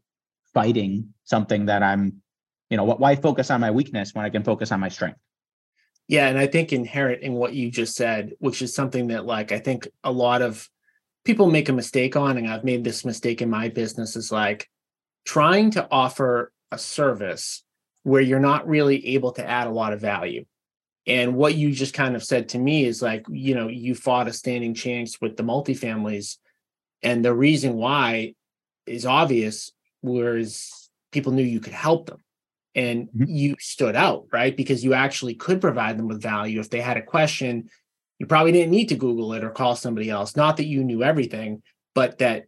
fighting 0.54 1.14
something 1.24 1.66
that 1.68 1.84
I'm 1.84 2.22
you 2.70 2.78
know, 2.78 2.84
why 2.84 3.16
focus 3.16 3.50
on 3.52 3.62
my 3.62 3.72
weakness 3.72 4.14
when 4.14 4.26
I 4.26 4.30
can 4.30 4.44
focus 4.44 4.72
on 4.72 4.80
my 4.80 4.90
strength? 4.90 5.20
Yeah, 6.08 6.28
and 6.28 6.38
I 6.38 6.48
think 6.48 6.74
inherent 6.74 7.22
in 7.22 7.34
what 7.34 7.54
you 7.54 7.72
just 7.72 7.96
said, 7.96 8.34
which 8.40 8.62
is 8.62 8.76
something 8.76 9.08
that 9.08 9.26
like 9.26 9.52
I 9.52 9.60
think 9.60 9.88
a 10.04 10.12
lot 10.12 10.42
of 10.42 10.68
people 11.26 11.50
make 11.50 11.70
a 11.70 11.74
mistake 11.74 12.16
on, 12.16 12.38
and 12.38 12.50
I've 12.50 12.64
made 12.64 12.84
this 12.84 13.06
mistake 13.06 13.42
in 13.42 13.50
my 13.50 13.70
business, 13.70 14.16
is 14.16 14.32
like 14.32 14.70
trying 15.26 15.72
to 15.72 15.88
offer 15.90 16.52
a 16.72 16.78
service 16.78 17.64
where 18.04 18.22
you're 18.22 18.40
not 18.40 18.68
really 18.68 19.16
able 19.16 19.32
to 19.34 19.48
add 19.48 19.68
a 19.68 19.72
lot 19.72 19.94
of 19.94 20.02
value. 20.02 20.46
And 21.06 21.36
what 21.36 21.56
you 21.56 21.72
just 21.72 21.94
kind 21.94 22.16
of 22.16 22.24
said 22.24 22.50
to 22.50 22.60
me 22.60 22.86
is 22.86 23.02
like, 23.02 23.26
you 23.30 23.56
know, 23.56 23.68
you 23.68 23.96
fought 23.96 24.28
a 24.28 24.34
standing 24.34 24.74
chance 24.74 25.20
with 25.20 25.36
the 25.36 25.44
multifamilies. 25.44 26.38
And 27.02 27.24
the 27.24 27.34
reason 27.34 27.76
why 27.76 28.36
is 28.86 29.06
obvious, 29.06 29.72
whereas 30.02 30.90
people 31.12 31.34
knew 31.34 31.44
you 31.44 31.60
could 31.60 31.74
help 31.74 32.08
them 32.08 32.24
and 32.76 33.08
mm-hmm. 33.08 33.26
you 33.28 33.56
stood 33.60 33.96
out, 33.96 34.28
right? 34.32 34.56
Because 34.56 34.84
you 34.84 34.94
actually 34.94 35.36
could 35.36 35.62
provide 35.62 35.98
them 35.98 36.08
with 36.08 36.22
value. 36.22 36.60
If 36.60 36.70
they 36.70 36.82
had 36.82 36.98
a 36.98 37.02
question, 37.02 37.70
you 38.24 38.28
probably 38.28 38.54
didn't 38.54 38.72
need 38.72 38.88
to 38.88 38.96
Google 38.96 39.34
it 39.34 39.44
or 39.44 39.50
call 39.50 39.76
somebody 39.76 40.10
else. 40.10 40.38
Not 40.38 40.56
that 40.56 40.66
you 40.66 40.82
knew 40.82 41.04
everything, 41.04 41.62
but 41.94 42.20
that 42.20 42.46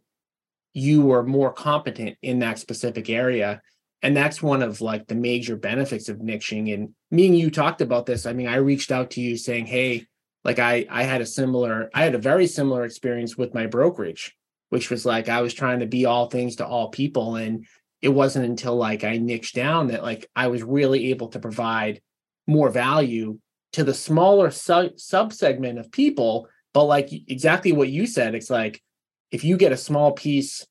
you 0.72 1.02
were 1.02 1.22
more 1.22 1.52
competent 1.52 2.16
in 2.22 2.38
that 2.38 2.58
specific 2.58 3.10
area. 3.10 3.60
And 4.00 4.16
that's 4.16 4.42
one 4.42 4.62
of 4.62 4.80
like 4.80 5.06
the 5.06 5.14
major 5.14 5.54
benefits 5.54 6.08
of 6.08 6.16
niching. 6.16 6.72
And 6.72 6.94
me 7.10 7.26
and 7.26 7.38
you 7.38 7.50
talked 7.50 7.82
about 7.82 8.06
this. 8.06 8.24
I 8.24 8.32
mean, 8.32 8.48
I 8.48 8.56
reached 8.56 8.90
out 8.90 9.10
to 9.10 9.20
you 9.20 9.36
saying, 9.36 9.66
Hey, 9.66 10.06
like 10.44 10.58
I 10.58 10.86
I 10.88 11.02
had 11.02 11.20
a 11.20 11.26
similar, 11.26 11.90
I 11.92 12.04
had 12.04 12.14
a 12.14 12.18
very 12.18 12.46
similar 12.46 12.86
experience 12.86 13.36
with 13.36 13.52
my 13.52 13.66
brokerage, 13.66 14.34
which 14.70 14.88
was 14.88 15.04
like 15.04 15.28
I 15.28 15.42
was 15.42 15.52
trying 15.52 15.80
to 15.80 15.86
be 15.86 16.06
all 16.06 16.30
things 16.30 16.56
to 16.56 16.66
all 16.66 16.88
people. 16.88 17.36
And 17.36 17.66
it 18.00 18.08
wasn't 18.08 18.46
until 18.46 18.76
like 18.76 19.04
I 19.04 19.18
niched 19.18 19.54
down 19.54 19.88
that 19.88 20.02
like 20.02 20.26
I 20.34 20.46
was 20.46 20.62
really 20.62 21.10
able 21.10 21.28
to 21.28 21.38
provide 21.38 22.00
more 22.46 22.70
value 22.70 23.40
to 23.76 23.84
the 23.84 23.92
smaller 23.92 24.50
su- 24.50 24.94
subsegment 24.96 25.78
of 25.78 25.92
people. 25.92 26.48
But 26.72 26.84
like 26.84 27.10
exactly 27.12 27.72
what 27.72 27.90
you 27.90 28.06
said, 28.06 28.34
it's 28.34 28.48
like 28.48 28.82
if 29.30 29.44
you 29.44 29.58
get 29.58 29.72
a 29.72 29.76
small 29.76 30.12
piece 30.12 30.66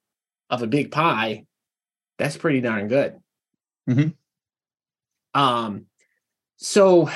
of 0.50 0.63
a 0.63 0.67
big 0.67 0.91
pie, 0.91 1.45
that's 2.17 2.35
pretty 2.35 2.62
darn 2.62 2.88
good. 2.88 3.19
Mm-hmm. 3.88 5.39
Um, 5.39 5.85
so 6.57 7.12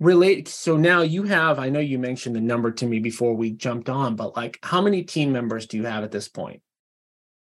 relate. 0.00 0.48
So 0.48 0.76
now 0.76 1.02
you 1.02 1.22
have. 1.22 1.60
I 1.60 1.68
know 1.68 1.78
you 1.78 2.00
mentioned 2.00 2.34
the 2.34 2.40
number 2.40 2.72
to 2.72 2.86
me 2.86 2.98
before 2.98 3.34
we 3.34 3.52
jumped 3.52 3.88
on, 3.88 4.16
but 4.16 4.36
like, 4.36 4.58
how 4.64 4.80
many 4.80 5.04
team 5.04 5.30
members 5.30 5.66
do 5.66 5.76
you 5.76 5.84
have 5.84 6.02
at 6.02 6.10
this 6.10 6.26
point? 6.26 6.60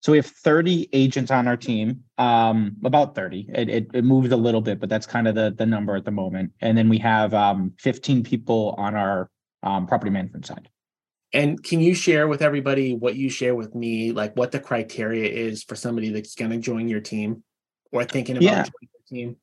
So 0.05 0.13
we 0.13 0.19
have 0.19 0.27
30 0.27 0.91
agents 0.93 1.31
on 1.31 1.49
our 1.49 1.57
team, 1.57 2.05
um, 2.19 2.77
about 2.85 3.15
30. 3.15 3.49
It, 3.55 3.71
it, 3.71 3.91
it, 3.95 4.05
moves 4.05 4.31
a 4.33 4.37
little 4.37 4.61
bit, 4.61 4.79
but 4.79 4.91
that's 4.91 5.07
kind 5.07 5.27
of 5.27 5.35
the, 5.35 5.55
the 5.57 5.65
number 5.65 5.97
at 5.97 6.05
the 6.05 6.11
moment. 6.11 6.53
And 6.61 6.77
then 6.77 6.91
we 6.91 6.99
have 6.99 7.33
um, 7.33 7.73
15 7.79 8.23
people 8.23 8.75
on 8.77 8.95
our 8.95 9.31
um, 9.63 9.87
property 9.87 10.11
management 10.11 10.45
side. 10.45 10.69
And 11.33 11.65
can 11.65 11.81
you 11.81 11.95
share 11.95 12.29
with 12.29 12.43
everybody 12.43 12.95
what 12.95 13.17
you 13.17 13.31
share 13.31 13.55
with 13.55 13.75
me, 13.75 14.13
like 14.13 14.37
what 14.37 14.53
the 14.53 14.61
criteria 14.61 15.27
is 15.27 15.65
for 15.65 15.75
somebody 15.75 16.11
that's 16.11 16.35
going 16.35 16.51
to 16.51 16.59
join 16.59 16.87
your 16.87 17.01
team 17.01 17.43
or 17.91 18.05
thinking 18.05 18.37
about 18.37 18.45
yeah. 18.45 18.57
joining 18.57 18.69
your 18.83 19.09
team? 19.09 19.37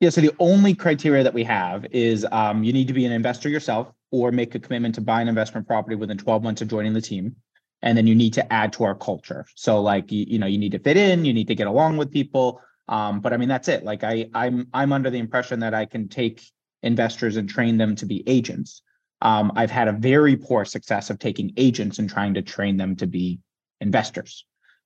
Yeah. 0.00 0.10
So 0.10 0.20
the 0.22 0.34
only 0.40 0.74
criteria 0.74 1.22
that 1.22 1.34
we 1.34 1.44
have 1.44 1.86
is 1.92 2.26
um, 2.32 2.64
you 2.64 2.72
need 2.72 2.88
to 2.88 2.94
be 2.94 3.04
an 3.04 3.12
investor 3.12 3.48
yourself 3.48 3.92
or 4.10 4.32
make 4.32 4.56
a 4.56 4.58
commitment 4.58 4.96
to 4.96 5.00
buy 5.00 5.22
an 5.22 5.28
investment 5.28 5.68
property 5.68 5.94
within 5.94 6.18
12 6.18 6.42
months 6.42 6.62
of 6.62 6.66
joining 6.66 6.94
the 6.94 7.00
team 7.00 7.36
and 7.84 7.96
then 7.96 8.06
you 8.06 8.14
need 8.14 8.32
to 8.32 8.52
add 8.52 8.72
to 8.72 8.82
our 8.82 8.94
culture. 8.94 9.46
So 9.54 9.80
like 9.80 10.10
you, 10.10 10.24
you 10.26 10.38
know 10.40 10.46
you 10.46 10.58
need 10.58 10.72
to 10.72 10.80
fit 10.80 10.96
in 10.96 11.24
you 11.24 11.32
need 11.32 11.46
to 11.46 11.54
get 11.54 11.68
along 11.68 11.96
with 11.98 12.10
people 12.10 12.60
um, 12.88 13.20
but 13.20 13.32
i 13.32 13.36
mean 13.36 13.48
that's 13.48 13.68
it. 13.68 13.84
Like 13.84 14.02
i 14.02 14.28
i'm 14.34 14.66
i'm 14.74 14.92
under 14.92 15.10
the 15.10 15.18
impression 15.18 15.60
that 15.60 15.74
i 15.74 15.84
can 15.84 16.08
take 16.08 16.42
investors 16.82 17.36
and 17.36 17.48
train 17.48 17.78
them 17.78 17.94
to 17.96 18.06
be 18.06 18.24
agents. 18.26 18.82
Um, 19.22 19.52
i've 19.54 19.70
had 19.70 19.86
a 19.86 19.92
very 19.92 20.36
poor 20.36 20.64
success 20.64 21.10
of 21.10 21.18
taking 21.18 21.52
agents 21.56 21.98
and 22.00 22.10
trying 22.10 22.34
to 22.34 22.42
train 22.42 22.76
them 22.76 22.96
to 22.96 23.06
be 23.06 23.38
investors. 23.80 24.44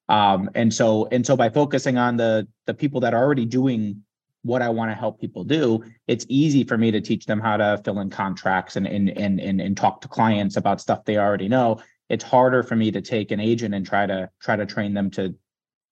Um, 0.08 0.50
and 0.54 0.72
so 0.72 1.08
and 1.12 1.24
so 1.24 1.36
by 1.36 1.48
focusing 1.50 1.96
on 1.98 2.16
the 2.16 2.46
the 2.66 2.74
people 2.74 3.00
that 3.00 3.14
are 3.14 3.24
already 3.24 3.46
doing 3.46 4.02
what 4.42 4.62
I 4.62 4.68
want 4.68 4.90
to 4.90 4.94
help 4.94 5.20
people 5.20 5.44
do, 5.44 5.82
it's 6.06 6.24
easy 6.28 6.62
for 6.64 6.78
me 6.78 6.92
to 6.92 7.00
teach 7.00 7.26
them 7.26 7.40
how 7.40 7.56
to 7.56 7.80
fill 7.84 7.98
in 8.00 8.08
contracts 8.08 8.76
and 8.76 8.86
and 8.86 9.10
and 9.10 9.40
and, 9.40 9.60
and 9.60 9.76
talk 9.76 10.00
to 10.02 10.08
clients 10.08 10.56
about 10.56 10.80
stuff 10.80 11.04
they 11.04 11.18
already 11.18 11.48
know 11.48 11.80
it's 12.08 12.24
harder 12.24 12.62
for 12.62 12.76
me 12.76 12.90
to 12.90 13.00
take 13.00 13.30
an 13.30 13.40
agent 13.40 13.74
and 13.74 13.86
try 13.86 14.06
to 14.06 14.30
try 14.40 14.56
to 14.56 14.66
train 14.66 14.94
them 14.94 15.10
to 15.12 15.34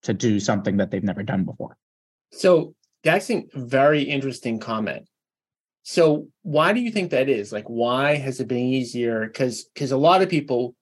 to 0.03 0.15
do 0.15 0.39
something 0.41 0.77
that 0.77 0.91
they've 0.91 1.03
never 1.03 1.23
done 1.23 1.45
before. 1.45 1.77
So 2.33 2.75
that's 3.03 3.31
a 3.31 3.45
very 3.55 4.03
interesting 4.03 4.59
comment. 4.59 5.09
So 5.83 6.29
why 6.43 6.73
do 6.73 6.81
you 6.81 6.91
think 6.91 7.11
that 7.11 7.29
is? 7.29 7.53
Like 7.53 7.67
why 7.67 8.17
has 8.17 8.41
it 8.41 8.49
been 8.49 8.59
easier? 8.59 9.27
Because 9.27 9.65
because 9.65 9.93
a 9.93 9.97
lot 9.97 10.23
of 10.23 10.29
people, 10.29 10.75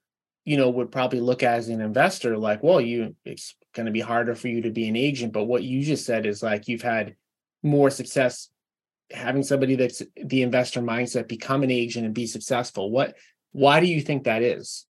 you 0.45 0.57
know, 0.57 0.69
would 0.69 0.91
probably 0.91 1.19
look 1.19 1.43
as 1.43 1.69
an 1.69 1.81
investor 1.81 2.37
like, 2.37 2.63
well, 2.63 2.81
you 2.81 3.15
it's 3.25 3.55
going 3.73 3.85
to 3.85 3.91
be 3.91 4.01
harder 4.01 4.35
for 4.35 4.47
you 4.47 4.61
to 4.61 4.71
be 4.71 4.87
an 4.87 4.95
agent. 4.95 5.33
But 5.33 5.45
what 5.45 5.63
you 5.63 5.83
just 5.83 6.05
said 6.05 6.25
is 6.25 6.41
like 6.41 6.67
you've 6.67 6.81
had 6.81 7.15
more 7.61 7.89
success 7.89 8.49
having 9.11 9.43
somebody 9.43 9.75
that's 9.75 10.01
the 10.15 10.41
investor 10.41 10.81
mindset 10.81 11.27
become 11.27 11.61
an 11.61 11.71
agent 11.71 12.05
and 12.05 12.15
be 12.15 12.25
successful. 12.25 12.89
What 12.89 13.15
why 13.51 13.79
do 13.79 13.85
you 13.85 14.01
think 14.01 14.23
that 14.23 14.41
is? 14.41 14.85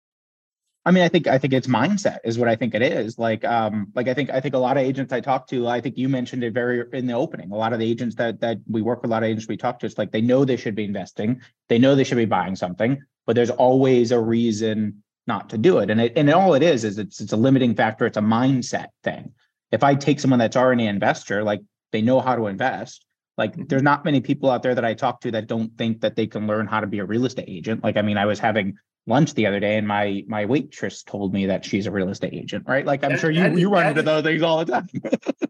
I 0.83 0.91
mean, 0.91 1.03
I 1.03 1.09
think 1.09 1.27
I 1.27 1.37
think 1.37 1.53
it's 1.53 1.67
mindset 1.67 2.19
is 2.23 2.39
what 2.39 2.47
I 2.47 2.55
think 2.55 2.73
it 2.73 2.81
is. 2.81 3.19
Like, 3.19 3.45
um, 3.45 3.91
like 3.93 4.07
I 4.07 4.15
think 4.15 4.31
I 4.31 4.39
think 4.39 4.55
a 4.55 4.59
lot 4.59 4.77
of 4.77 4.83
agents 4.83 5.13
I 5.13 5.19
talk 5.19 5.47
to, 5.47 5.67
I 5.67 5.79
think 5.79 5.95
you 5.97 6.09
mentioned 6.09 6.43
it 6.43 6.53
very 6.53 6.83
in 6.93 7.05
the 7.05 7.13
opening. 7.13 7.51
A 7.51 7.55
lot 7.55 7.73
of 7.73 7.79
the 7.79 7.85
agents 7.85 8.15
that 8.15 8.39
that 8.41 8.57
we 8.67 8.81
work 8.81 9.01
with, 9.01 9.09
a 9.09 9.13
lot 9.13 9.21
of 9.21 9.29
agents 9.29 9.47
we 9.47 9.57
talk 9.57 9.79
to, 9.79 9.85
it's 9.85 9.99
like 9.99 10.11
they 10.11 10.21
know 10.21 10.43
they 10.43 10.57
should 10.57 10.73
be 10.73 10.85
investing, 10.85 11.41
they 11.69 11.77
know 11.77 11.93
they 11.93 12.03
should 12.03 12.17
be 12.17 12.25
buying 12.25 12.55
something, 12.55 12.99
but 13.27 13.35
there's 13.35 13.51
always 13.51 14.11
a 14.11 14.19
reason 14.19 15.03
not 15.27 15.51
to 15.51 15.57
do 15.57 15.77
it. 15.77 15.91
And 15.91 16.01
it 16.01 16.13
and 16.15 16.29
all 16.31 16.55
it 16.55 16.63
is 16.63 16.83
is 16.83 16.97
it's 16.97 17.21
it's 17.21 17.33
a 17.33 17.37
limiting 17.37 17.75
factor. 17.75 18.07
It's 18.07 18.17
a 18.17 18.21
mindset 18.21 18.87
thing. 19.03 19.33
If 19.71 19.83
I 19.83 19.93
take 19.93 20.19
someone 20.19 20.39
that's 20.39 20.57
already 20.57 20.87
an 20.87 20.95
investor, 20.95 21.43
like 21.43 21.61
they 21.91 22.01
know 22.01 22.21
how 22.21 22.35
to 22.35 22.47
invest, 22.47 23.05
like 23.37 23.51
mm-hmm. 23.51 23.65
there's 23.67 23.83
not 23.83 24.03
many 24.03 24.19
people 24.19 24.49
out 24.49 24.63
there 24.63 24.73
that 24.73 24.85
I 24.85 24.95
talk 24.95 25.21
to 25.21 25.31
that 25.31 25.45
don't 25.45 25.77
think 25.77 26.01
that 26.01 26.15
they 26.15 26.25
can 26.25 26.47
learn 26.47 26.65
how 26.65 26.79
to 26.79 26.87
be 26.87 26.99
a 26.99 27.05
real 27.05 27.25
estate 27.25 27.45
agent. 27.47 27.83
Like, 27.83 27.97
I 27.97 28.01
mean, 28.01 28.17
I 28.17 28.25
was 28.25 28.39
having 28.39 28.77
lunch 29.07 29.33
the 29.33 29.47
other 29.47 29.59
day 29.59 29.77
and 29.77 29.87
my 29.87 30.23
my 30.27 30.45
waitress 30.45 31.01
told 31.01 31.33
me 31.33 31.47
that 31.47 31.65
she's 31.65 31.87
a 31.87 31.91
real 31.91 32.09
estate 32.09 32.33
agent 32.33 32.63
right? 32.67 32.85
Like 32.85 33.03
i'm 33.03 33.11
that, 33.11 33.19
sure 33.19 33.31
you 33.31 33.57
you 33.57 33.69
run 33.69 33.87
into 33.87 34.03
those 34.03 34.23
things 34.23 34.41
all 34.41 34.63
the 34.63 34.71
time. 34.71 34.87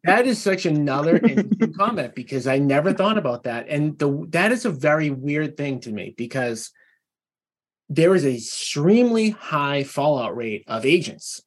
That 0.03 0.25
is 0.25 0.41
such 0.41 0.65
another 0.65 1.21
comment 1.77 2.15
because 2.15 2.47
i 2.47 2.57
never 2.57 2.91
thought 2.93 3.17
about 3.17 3.43
that. 3.43 3.67
And 3.69 3.97
the 3.99 4.25
that 4.29 4.51
is 4.51 4.65
a 4.65 4.71
very 4.71 5.09
weird 5.09 5.57
thing 5.57 5.79
to 5.81 5.91
me 5.91 6.15
because 6.17 6.71
there 7.89 8.15
is 8.15 8.25
a 8.25 8.35
extremely 8.35 9.31
high 9.31 9.83
fallout 9.83 10.35
rate 10.35 10.63
of 10.67 10.85
agents 10.85 11.41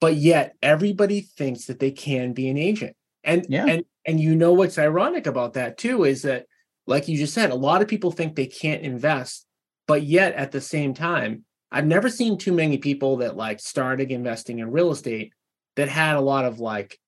but 0.00 0.14
yet 0.16 0.54
everybody 0.62 1.20
thinks 1.20 1.66
that 1.66 1.78
they 1.78 1.90
can 1.90 2.32
be 2.32 2.48
an 2.48 2.56
agent. 2.56 2.96
And 3.24 3.46
yeah. 3.48 3.66
and 3.66 3.84
and 4.06 4.20
you 4.20 4.34
know 4.34 4.52
what's 4.52 4.78
ironic 4.78 5.26
about 5.26 5.54
that 5.54 5.76
too 5.76 6.04
is 6.04 6.22
that 6.22 6.46
like 6.86 7.08
you 7.08 7.18
just 7.18 7.34
said 7.34 7.50
a 7.50 7.56
lot 7.56 7.82
of 7.82 7.88
people 7.88 8.10
think 8.10 8.34
they 8.34 8.46
can't 8.46 8.82
invest 8.82 9.44
but 9.88 10.04
yet 10.04 10.34
at 10.34 10.52
the 10.52 10.60
same 10.60 10.94
time, 10.94 11.44
I've 11.72 11.86
never 11.86 12.08
seen 12.08 12.38
too 12.38 12.52
many 12.52 12.78
people 12.78 13.16
that 13.18 13.36
like 13.36 13.58
started 13.58 14.12
investing 14.12 14.60
in 14.60 14.70
real 14.70 14.92
estate 14.92 15.32
that 15.76 15.88
had 15.88 16.16
a 16.16 16.20
lot 16.20 16.44
of 16.44 16.60
like 16.60 16.98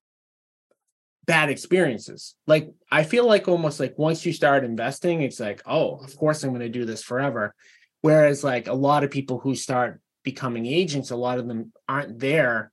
bad 1.25 1.49
experiences. 1.49 2.35
Like 2.47 2.69
I 2.91 3.03
feel 3.03 3.25
like 3.25 3.47
almost 3.47 3.79
like 3.79 3.97
once 3.97 4.25
you 4.25 4.33
start 4.33 4.63
investing, 4.63 5.21
it's 5.21 5.39
like, 5.39 5.61
oh, 5.65 5.95
of 5.97 6.15
course 6.17 6.43
I'm 6.43 6.49
going 6.49 6.61
to 6.61 6.69
do 6.69 6.85
this 6.85 7.03
forever. 7.03 7.55
Whereas 8.01 8.43
like 8.43 8.67
a 8.67 8.73
lot 8.73 9.03
of 9.03 9.11
people 9.11 9.39
who 9.39 9.55
start 9.55 10.01
becoming 10.23 10.65
agents, 10.65 11.11
a 11.11 11.15
lot 11.15 11.37
of 11.37 11.47
them 11.47 11.71
aren't 11.87 12.19
there, 12.19 12.71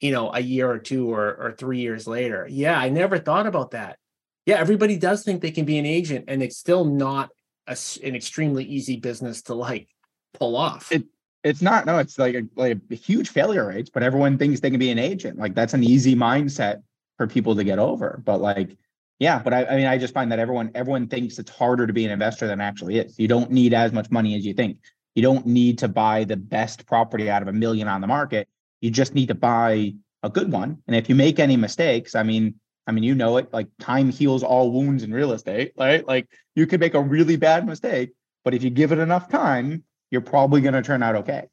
you 0.00 0.12
know, 0.12 0.30
a 0.32 0.40
year 0.40 0.70
or 0.70 0.78
two 0.78 1.10
or 1.12 1.34
or 1.34 1.52
three 1.52 1.80
years 1.80 2.06
later. 2.06 2.46
Yeah, 2.50 2.78
I 2.78 2.90
never 2.90 3.18
thought 3.18 3.46
about 3.46 3.70
that. 3.70 3.98
Yeah, 4.44 4.56
everybody 4.56 4.98
does 4.98 5.24
think 5.24 5.40
they 5.40 5.50
can 5.50 5.64
be 5.64 5.78
an 5.78 5.86
agent, 5.86 6.26
and 6.28 6.42
it's 6.42 6.56
still 6.56 6.84
not 6.84 7.30
a, 7.66 7.76
an 8.04 8.14
extremely 8.14 8.64
easy 8.64 8.96
business 8.96 9.42
to 9.42 9.54
like 9.54 9.88
pull 10.34 10.56
off. 10.56 10.92
It, 10.92 11.04
it's 11.44 11.62
not. 11.62 11.86
No, 11.86 11.98
it's 11.98 12.18
like 12.18 12.34
a, 12.34 12.42
like 12.56 12.78
a 12.90 12.94
huge 12.94 13.28
failure 13.28 13.66
rates, 13.68 13.90
but 13.90 14.02
everyone 14.02 14.36
thinks 14.38 14.60
they 14.60 14.70
can 14.70 14.80
be 14.80 14.90
an 14.90 14.98
agent. 14.98 15.38
Like 15.38 15.54
that's 15.54 15.74
an 15.74 15.84
easy 15.84 16.16
mindset 16.16 16.82
for 17.16 17.26
people 17.26 17.54
to 17.54 17.64
get 17.64 17.78
over. 17.78 18.20
But 18.24 18.40
like, 18.40 18.76
yeah, 19.18 19.38
but 19.38 19.54
I, 19.54 19.64
I 19.64 19.76
mean, 19.76 19.86
I 19.86 19.96
just 19.96 20.12
find 20.12 20.30
that 20.32 20.38
everyone 20.38 20.70
everyone 20.74 21.06
thinks 21.06 21.38
it's 21.38 21.50
harder 21.50 21.86
to 21.86 21.92
be 21.92 22.04
an 22.04 22.10
investor 22.10 22.46
than 22.46 22.60
actually 22.60 22.98
is. 22.98 23.18
You 23.18 23.28
don't 23.28 23.50
need 23.50 23.74
as 23.74 23.92
much 23.92 24.10
money 24.10 24.34
as 24.36 24.44
you 24.44 24.54
think. 24.54 24.78
You 25.14 25.22
don't 25.22 25.46
need 25.46 25.78
to 25.78 25.88
buy 25.88 26.24
the 26.24 26.36
best 26.36 26.84
property 26.86 27.30
out 27.30 27.42
of 27.42 27.48
a 27.48 27.52
million 27.52 27.88
on 27.88 28.00
the 28.00 28.06
market. 28.06 28.48
You 28.80 28.90
just 28.90 29.14
need 29.14 29.28
to 29.28 29.34
buy 29.34 29.94
a 30.22 30.28
good 30.28 30.52
one. 30.52 30.82
And 30.86 30.96
if 30.96 31.08
you 31.08 31.14
make 31.14 31.38
any 31.38 31.56
mistakes, 31.56 32.14
I 32.14 32.22
mean, 32.22 32.56
I 32.86 32.92
mean, 32.92 33.04
you 33.04 33.14
know 33.14 33.36
it, 33.36 33.52
like 33.52 33.68
time 33.80 34.10
heals 34.10 34.42
all 34.42 34.70
wounds 34.70 35.02
in 35.02 35.12
real 35.12 35.32
estate, 35.32 35.72
right? 35.76 36.06
Like 36.06 36.28
you 36.54 36.66
could 36.66 36.80
make 36.80 36.94
a 36.94 37.00
really 37.00 37.36
bad 37.36 37.66
mistake, 37.66 38.12
but 38.44 38.54
if 38.54 38.62
you 38.62 38.70
give 38.70 38.92
it 38.92 38.98
enough 38.98 39.28
time, 39.28 39.82
you're 40.10 40.20
probably 40.20 40.60
going 40.60 40.74
to 40.74 40.82
turn 40.82 41.02
out 41.02 41.16
okay. 41.16 41.46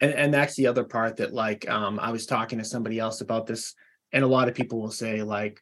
And, 0.00 0.12
and 0.12 0.34
that's 0.34 0.54
the 0.56 0.66
other 0.66 0.84
part 0.84 1.18
that 1.18 1.34
like 1.34 1.68
um, 1.68 2.00
I 2.00 2.10
was 2.10 2.26
talking 2.26 2.58
to 2.58 2.64
somebody 2.64 2.98
else 2.98 3.20
about 3.20 3.46
this, 3.46 3.74
and 4.12 4.24
a 4.24 4.28
lot 4.28 4.48
of 4.48 4.54
people 4.54 4.80
will 4.80 4.90
say 4.90 5.22
like, 5.22 5.60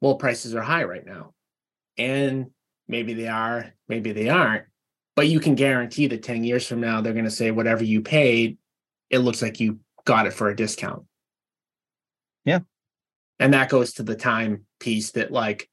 well, 0.00 0.16
prices 0.16 0.54
are 0.54 0.62
high 0.62 0.84
right 0.84 1.04
now. 1.04 1.34
And 1.98 2.50
maybe 2.88 3.14
they 3.14 3.28
are, 3.28 3.74
maybe 3.88 4.12
they 4.12 4.28
aren't. 4.28 4.64
But 5.14 5.28
you 5.28 5.40
can 5.40 5.54
guarantee 5.54 6.06
that 6.08 6.22
10 6.22 6.44
years 6.44 6.66
from 6.66 6.80
now, 6.80 7.00
they're 7.00 7.14
going 7.14 7.24
to 7.24 7.30
say 7.30 7.50
whatever 7.50 7.84
you 7.84 8.02
paid, 8.02 8.58
it 9.08 9.20
looks 9.20 9.40
like 9.40 9.60
you 9.60 9.80
got 10.04 10.26
it 10.26 10.34
for 10.34 10.48
a 10.48 10.56
discount. 10.56 11.04
Yeah. 12.44 12.60
And 13.38 13.52
that 13.54 13.68
goes 13.68 13.94
to 13.94 14.02
the 14.02 14.16
time 14.16 14.64
piece 14.80 15.12
that, 15.12 15.30
like, 15.30 15.68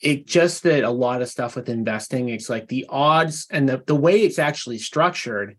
it 0.00 0.26
just 0.26 0.62
that 0.64 0.84
a 0.84 0.90
lot 0.90 1.22
of 1.22 1.28
stuff 1.28 1.56
with 1.56 1.68
investing, 1.68 2.28
it's 2.28 2.50
like 2.50 2.68
the 2.68 2.86
odds 2.88 3.46
and 3.50 3.68
the, 3.68 3.82
the 3.86 3.94
way 3.94 4.20
it's 4.20 4.38
actually 4.38 4.78
structured, 4.78 5.56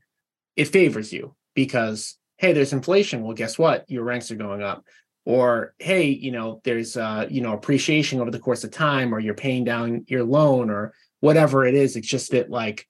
it 0.55 0.65
favors 0.65 1.11
you 1.11 1.35
because, 1.55 2.17
hey, 2.37 2.53
there's 2.53 2.73
inflation. 2.73 3.23
Well, 3.23 3.33
guess 3.33 3.57
what? 3.57 3.89
Your 3.89 4.03
ranks 4.03 4.31
are 4.31 4.35
going 4.35 4.61
up 4.61 4.85
or 5.25 5.73
hey 5.79 6.07
you 6.07 6.31
know 6.31 6.61
there's 6.63 6.95
uh 6.95 7.25
you 7.29 7.41
know 7.41 7.53
appreciation 7.53 8.21
over 8.21 8.31
the 8.31 8.39
course 8.39 8.63
of 8.63 8.71
time 8.71 9.13
or 9.13 9.19
you're 9.19 9.33
paying 9.33 9.63
down 9.63 10.05
your 10.07 10.23
loan 10.23 10.69
or 10.69 10.93
whatever 11.19 11.65
it 11.65 11.73
is 11.75 11.95
it's 11.95 12.07
just 12.07 12.31
that 12.31 12.49
like 12.49 12.87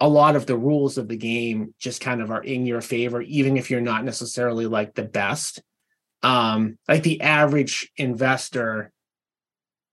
a 0.00 0.08
lot 0.08 0.36
of 0.36 0.46
the 0.46 0.56
rules 0.56 0.98
of 0.98 1.08
the 1.08 1.16
game 1.16 1.74
just 1.78 2.00
kind 2.00 2.22
of 2.22 2.30
are 2.30 2.42
in 2.42 2.66
your 2.66 2.80
favor 2.80 3.20
even 3.22 3.56
if 3.56 3.70
you're 3.70 3.80
not 3.80 4.04
necessarily 4.04 4.66
like 4.66 4.94
the 4.94 5.02
best 5.02 5.60
um 6.26 6.78
like 6.88 7.02
the 7.02 7.20
average 7.20 7.90
investor 7.96 8.92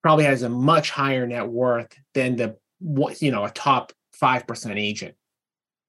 probably 0.01 0.25
has 0.25 0.41
a 0.41 0.49
much 0.49 0.89
higher 0.89 1.25
net 1.27 1.47
worth 1.47 1.95
than 2.13 2.35
the 2.35 2.55
what 2.79 3.21
you 3.21 3.31
know 3.31 3.43
a 3.43 3.49
top 3.51 3.93
5% 4.21 4.79
agent 4.79 5.15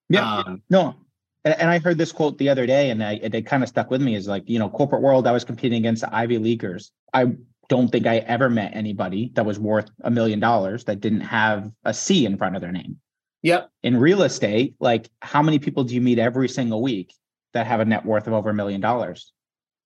yeah 0.09 0.39
um, 0.39 0.63
no 0.71 0.97
and, 1.45 1.55
and 1.61 1.71
I 1.71 1.79
heard 1.79 1.99
this 1.99 2.13
quote 2.13 2.39
the 2.39 2.49
other 2.49 2.67
day, 2.67 2.91
and 2.91 3.05
I, 3.05 3.21
it 3.23 3.47
kind 3.47 3.63
of 3.63 3.69
stuck 3.69 3.91
with 3.91 4.01
me. 4.01 4.15
Is 4.15 4.27
like, 4.27 4.49
you 4.49 4.59
know, 4.59 4.69
corporate 4.69 5.03
world. 5.03 5.27
I 5.27 5.33
was 5.33 5.45
competing 5.45 5.79
against 5.79 6.03
the 6.03 6.15
Ivy 6.15 6.39
Leaguers. 6.39 6.91
I 7.13 7.35
don't 7.69 7.89
think 7.89 8.07
I 8.07 8.19
ever 8.19 8.51
met 8.51 8.75
anybody 8.75 9.31
that 9.35 9.47
was 9.47 9.59
worth 9.59 9.91
a 10.03 10.11
million 10.11 10.41
dollars 10.41 10.85
that 10.85 11.01
didn't 11.01 11.21
have 11.21 11.71
a 11.85 11.95
C 11.95 12.27
in 12.27 12.37
front 12.37 12.57
of 12.57 12.63
their 12.63 12.73
name. 12.73 12.99
Yep. 13.43 13.71
In 13.83 13.99
real 13.99 14.23
estate, 14.23 14.75
like 14.81 15.09
how 15.21 15.43
many 15.43 15.59
people 15.59 15.85
do 15.85 15.95
you 15.95 16.01
meet 16.01 16.19
every 16.19 16.49
single 16.49 16.83
week 16.83 17.13
that 17.53 17.67
have 17.67 17.81
a 17.81 17.85
net 17.85 18.05
worth 18.05 18.27
of 18.27 18.33
over 18.33 18.51
a 18.51 18.55
million 18.55 18.81
dollars? 18.81 19.33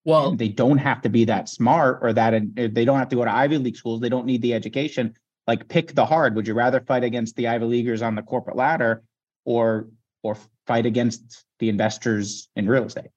Well, 0.08 0.34
they 0.34 0.48
don't 0.48 0.78
have 0.78 1.02
to 1.02 1.08
be 1.08 1.24
that 1.26 1.48
smart 1.48 1.98
or 2.02 2.12
that 2.14 2.32
they 2.54 2.84
don't 2.84 2.98
have 2.98 3.10
to 3.10 3.16
go 3.16 3.24
to 3.24 3.34
Ivy 3.34 3.58
League 3.58 3.76
schools. 3.76 4.00
They 4.00 4.08
don't 4.08 4.26
need 4.26 4.42
the 4.42 4.54
education. 4.54 5.14
Like 5.46 5.68
pick 5.68 5.94
the 5.94 6.06
hard. 6.06 6.34
Would 6.34 6.46
you 6.46 6.54
rather 6.54 6.80
fight 6.80 7.04
against 7.04 7.36
the 7.36 7.48
Ivy 7.48 7.66
Leaguers 7.66 8.02
on 8.02 8.14
the 8.14 8.22
corporate 8.22 8.56
ladder 8.56 9.02
or 9.44 9.88
or 10.22 10.36
fight 10.66 10.86
against 10.86 11.44
the 11.58 11.68
investors 11.68 12.48
in 12.56 12.68
real 12.68 12.84
estate. 12.84 13.10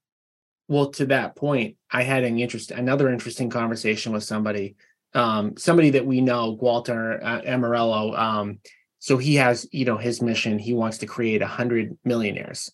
Well, 0.68 0.90
to 0.92 1.06
that 1.06 1.36
point, 1.36 1.76
I 1.90 2.02
had 2.02 2.24
an 2.24 2.38
interest, 2.38 2.70
another 2.70 3.10
interesting 3.10 3.50
conversation 3.50 4.12
with 4.12 4.24
somebody, 4.24 4.76
um, 5.12 5.56
somebody 5.58 5.90
that 5.90 6.06
we 6.06 6.20
know, 6.20 6.52
Walter 6.52 7.22
uh, 7.22 7.42
Amarello. 7.42 8.18
Um, 8.18 8.58
so 8.98 9.18
he 9.18 9.34
has, 9.34 9.68
you 9.72 9.84
know, 9.84 9.98
his 9.98 10.22
mission. 10.22 10.58
He 10.58 10.72
wants 10.72 10.98
to 10.98 11.06
create 11.06 11.42
a 11.42 11.46
hundred 11.46 11.98
millionaires, 12.04 12.72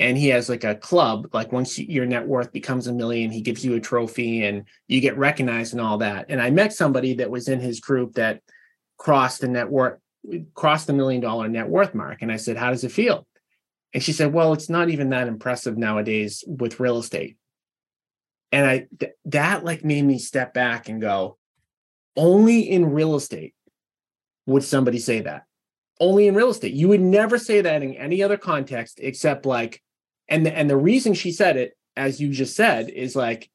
and 0.00 0.18
he 0.18 0.28
has 0.28 0.48
like 0.48 0.64
a 0.64 0.74
club. 0.74 1.28
Like 1.32 1.52
once 1.52 1.78
your 1.78 2.06
net 2.06 2.26
worth 2.26 2.52
becomes 2.52 2.88
a 2.88 2.92
million, 2.92 3.30
he 3.30 3.42
gives 3.42 3.64
you 3.64 3.74
a 3.76 3.80
trophy, 3.80 4.44
and 4.44 4.64
you 4.88 5.00
get 5.00 5.16
recognized 5.16 5.72
and 5.72 5.80
all 5.80 5.98
that. 5.98 6.26
And 6.28 6.42
I 6.42 6.50
met 6.50 6.72
somebody 6.72 7.14
that 7.14 7.30
was 7.30 7.46
in 7.46 7.60
his 7.60 7.78
group 7.78 8.14
that 8.14 8.42
crossed 8.96 9.42
the 9.42 9.48
net 9.48 9.70
worth, 9.70 9.98
crossed 10.54 10.88
the 10.88 10.92
million 10.92 11.20
dollar 11.20 11.48
net 11.48 11.68
worth 11.68 11.94
mark, 11.94 12.22
and 12.22 12.32
I 12.32 12.36
said, 12.36 12.56
"How 12.56 12.70
does 12.70 12.82
it 12.82 12.92
feel?" 12.92 13.26
And 13.92 14.02
she 14.02 14.12
said, 14.12 14.32
well, 14.32 14.52
it's 14.52 14.68
not 14.68 14.88
even 14.88 15.10
that 15.10 15.26
impressive 15.26 15.76
nowadays 15.76 16.44
with 16.46 16.80
real 16.80 16.98
estate. 16.98 17.36
And 18.52 18.66
I 18.66 18.86
th- 18.98 19.12
that 19.26 19.64
like 19.64 19.84
made 19.84 20.04
me 20.04 20.18
step 20.18 20.54
back 20.54 20.88
and 20.88 21.00
go, 21.00 21.38
only 22.16 22.60
in 22.60 22.92
real 22.92 23.16
estate 23.16 23.54
would 24.46 24.64
somebody 24.64 24.98
say 24.98 25.20
that. 25.22 25.44
Only 25.98 26.28
in 26.28 26.34
real 26.34 26.50
estate. 26.50 26.72
You 26.72 26.88
would 26.88 27.00
never 27.00 27.38
say 27.38 27.60
that 27.60 27.82
in 27.82 27.94
any 27.94 28.22
other 28.22 28.36
context 28.36 29.00
except 29.02 29.44
like, 29.44 29.82
and 30.30 30.46
the, 30.46 30.56
and 30.56 30.70
the 30.70 30.76
reason 30.76 31.12
she 31.14 31.32
said 31.32 31.56
it, 31.56 31.76
as 31.96 32.20
you 32.20 32.30
just 32.30 32.56
said, 32.56 32.88
is 32.88 33.14
like, 33.16 33.50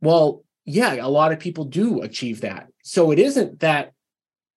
well, 0.00 0.44
yeah, 0.64 0.96
a 1.00 1.08
lot 1.08 1.32
of 1.32 1.38
people 1.38 1.64
do 1.64 2.02
achieve 2.02 2.42
that. 2.42 2.68
So 2.82 3.10
it 3.10 3.18
isn't 3.18 3.60
that 3.60 3.92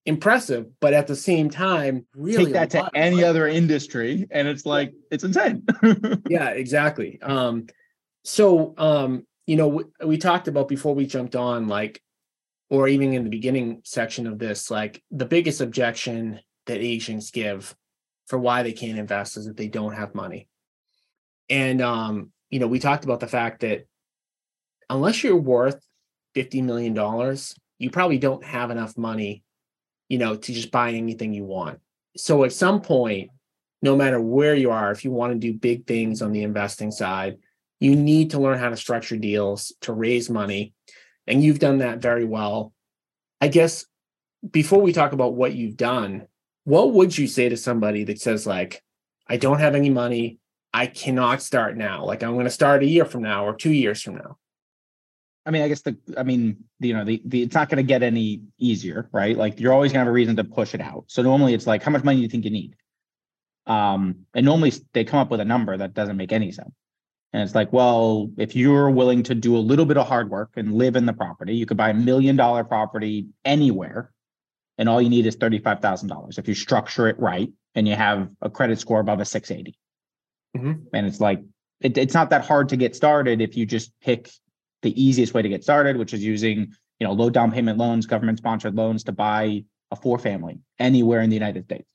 impressive, 0.06 0.68
but 0.80 0.94
at 0.94 1.08
the 1.08 1.15
same 1.15 1.50
time, 1.50 2.05
really 2.16 2.46
take 2.46 2.53
that 2.53 2.70
to 2.72 2.90
any 2.96 3.24
other 3.24 3.48
industry, 3.48 4.27
and 4.31 4.48
it's 4.48 4.66
like 4.66 4.94
it's 5.12 5.24
insane. 5.24 5.64
yeah, 6.27 6.50
exactly. 6.50 7.22
Um, 7.22 7.68
so 8.24 8.74
um, 8.77 9.25
you 9.46 9.55
know, 9.55 9.68
we, 9.68 9.83
we 10.03 10.18
talked 10.18 10.48
about 10.48 10.68
before 10.68 10.96
we 10.96 11.05
jumped 11.05 11.36
on, 11.36 11.68
like, 11.68 12.01
or 12.70 12.88
even 12.88 13.14
in 13.14 13.24
the 13.24 13.29
beginning 13.29 13.81
section 13.83 14.27
of 14.27 14.40
this, 14.40 14.72
like 14.72 15.03
the 15.12 15.25
biggest 15.25 15.62
objection 15.62 16.40
that 16.66 16.77
Asians 16.77 17.31
give 17.31 17.75
for 18.27 18.40
why 18.40 18.64
they 18.64 18.72
can't 18.72 18.98
invest 18.98 19.38
is 19.38 19.46
that 19.46 19.57
they 19.57 19.68
don't 19.68 19.94
have 19.94 20.16
money. 20.16 20.48
And 21.51 21.81
um, 21.81 22.31
you 22.50 22.57
know, 22.57 22.68
we 22.68 22.79
talked 22.79 23.03
about 23.03 23.20
the 23.20 23.27
fact 23.27 23.59
that 23.59 23.85
unless 24.90 25.24
you're 25.24 25.35
worth 25.35 25.79
$50 26.35 26.64
million, 26.64 27.37
you 27.77 27.92
probably 27.92 28.18
don't 28.18 28.44
have 28.44 28.72
enough 28.72 28.98
money 28.98 29.44
you 30.11 30.18
know, 30.18 30.35
to 30.35 30.51
just 30.51 30.72
buy 30.72 30.92
anything 30.92 31.33
you 31.33 31.46
want. 31.46 31.79
So 32.18 32.44
at 32.44 32.51
some 32.51 32.81
point, 32.81 33.29
no 33.81 33.96
matter 33.96 34.20
where 34.20 34.53
you 34.53 34.70
are, 34.70 34.92
if 34.92 35.05
you 35.05 35.11
want 35.11 35.31
to 35.31 35.40
do 35.40 35.57
big 35.57 35.87
things 35.87 36.22
on 36.22 36.33
the 36.33 36.44
investing 36.44 36.92
side, 36.92 37.37
you 37.79 37.96
need 37.96 38.31
to 38.31 38.40
learn 38.40 38.59
how 38.59 38.68
to 38.68 38.75
structure 38.75 39.16
deals 39.16 39.72
to 39.83 39.94
raise 39.94 40.29
money. 40.29 40.74
And 41.27 41.42
you've 41.42 41.59
done 41.59 41.77
that 41.77 42.00
very 42.00 42.25
well. 42.25 42.74
I 43.40 43.48
guess 43.48 43.85
before 44.51 44.81
we 44.81 44.92
talk 44.92 45.14
about 45.14 45.35
what 45.35 45.53
you've 45.53 45.77
done, 45.77 46.27
what 46.66 46.92
would 46.92 47.18
you 47.18 47.25
say 47.25 47.48
to 47.48 47.55
somebody 47.55 48.03
that 48.03 48.20
says, 48.20 48.46
like, 48.46 48.83
I 49.29 49.37
don't 49.37 49.61
have 49.61 49.75
any 49.75 49.90
money, 49.90 50.40
I 50.74 50.88
cannot 50.88 51.42
start 51.42 51.77
now? 51.77 52.05
Like, 52.05 52.24
I'm 52.24 52.34
going 52.34 52.46
to 52.46 52.51
start 52.51 52.84
a 52.84 52.88
year 52.88 53.05
from 53.05 53.24
now 53.24 53.46
or 53.46 53.55
two 53.55 53.74
years 53.74 54.01
from 54.01 54.16
now. 54.16 54.38
I 55.46 55.51
mean, 55.51 55.64
I 55.64 55.68
guess 55.68 55.81
the, 55.81 55.98
I 56.18 56.24
mean, 56.24 56.57
you 56.79 56.94
know, 56.94 57.03
the, 57.03 57.22
the 57.25 57.42
it's 57.42 57.55
not 57.55 57.68
going 57.68 57.77
to 57.77 57.84
get 57.84 58.03
any 58.03 58.44
easier, 58.60 59.10
right? 59.12 59.36
Like 59.36 59.60
you're 59.60 59.74
always 59.74 59.92
going 59.92 60.00
to 60.00 60.05
have 60.05 60.07
a 60.07 60.12
reason 60.12 60.36
to 60.36 60.44
push 60.44 60.75
it 60.75 60.81
out. 60.81 61.05
So 61.07 61.24
normally 61.24 61.55
it's 61.55 61.66
like, 61.66 61.81
how 61.81 61.92
much 61.92 62.03
money 62.03 62.18
do 62.18 62.22
you 62.22 62.29
think 62.29 62.46
you 62.46 62.51
need? 62.51 62.75
Um, 63.66 64.27
and 64.36 64.46
normally 64.46 64.72
they 64.94 65.03
come 65.03 65.20
up 65.20 65.31
with 65.31 65.40
a 65.40 65.46
number 65.46 65.75
that 65.75 65.94
doesn't 65.94 66.16
make 66.18 66.31
any 66.31 66.51
sense. 66.51 66.72
And 67.34 67.42
it's 67.42 67.55
like, 67.55 67.72
well, 67.72 68.29
if 68.38 68.55
you're 68.55 68.90
willing 68.90 69.24
to 69.24 69.36
do 69.36 69.55
a 69.55 69.60
little 69.60 69.86
bit 69.86 69.98
of 69.98 70.07
hard 70.07 70.29
work 70.29 70.51
and 70.57 70.75
live 70.75 70.96
in 70.96 71.05
the 71.05 71.14
property, 71.14 71.55
you 71.55 71.66
could 71.66 71.77
buy 71.77 71.90
a 71.90 71.94
million 71.94 72.36
dollar 72.36 72.64
property 72.64 73.27
anywhere, 73.46 74.12
and 74.77 74.90
all 74.90 75.01
you 75.01 75.10
need 75.10 75.25
is 75.25 75.36
thirty 75.36 75.60
five 75.60 75.79
thousand 75.79 76.10
dollars 76.10 76.38
if 76.38 76.48
you 76.48 76.53
structure 76.53 77.07
it 77.07 77.18
right 77.20 77.50
and 77.74 77.88
you 77.88 77.96
have 77.96 78.29
a 78.42 78.50
credit 78.50 78.79
score 78.79 79.00
above 79.00 79.22
a 79.22 79.25
six 79.25 79.50
eighty. 79.50 79.77
Mm-hmm. 80.55 80.83
And 80.94 81.07
it's 81.07 81.20
like 81.20 81.42
it, 81.81 81.98
it's 81.98 82.14
not 82.14 82.29
that 82.29 82.46
hard 82.46 82.70
to 82.70 82.77
get 82.77 82.96
started 82.96 83.42
if 83.42 83.57
you 83.57 83.66
just 83.66 83.92
pick 84.01 84.29
the 84.81 85.01
easiest 85.01 85.33
way 85.33 85.42
to 85.42 85.50
get 85.50 85.64
started, 85.64 85.98
which 85.98 86.14
is 86.14 86.24
using 86.24 86.74
you 87.00 87.07
know 87.07 87.14
low 87.14 87.29
down 87.29 87.51
payment 87.51 87.77
loans, 87.77 88.05
government 88.05 88.37
sponsored 88.37 88.75
loans 88.75 89.03
to 89.05 89.11
buy 89.11 89.64
a 89.92 89.96
four 89.96 90.18
family 90.18 90.59
anywhere 90.79 91.22
in 91.22 91.29
the 91.29 91.35
United 91.35 91.66
States. 91.66 91.92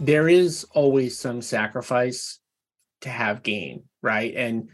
there 0.00 0.28
is 0.28 0.66
always 0.72 1.18
some 1.18 1.42
sacrifice 1.42 2.38
to 3.02 3.08
have 3.08 3.42
gain, 3.42 3.84
right? 4.02 4.34
And 4.34 4.70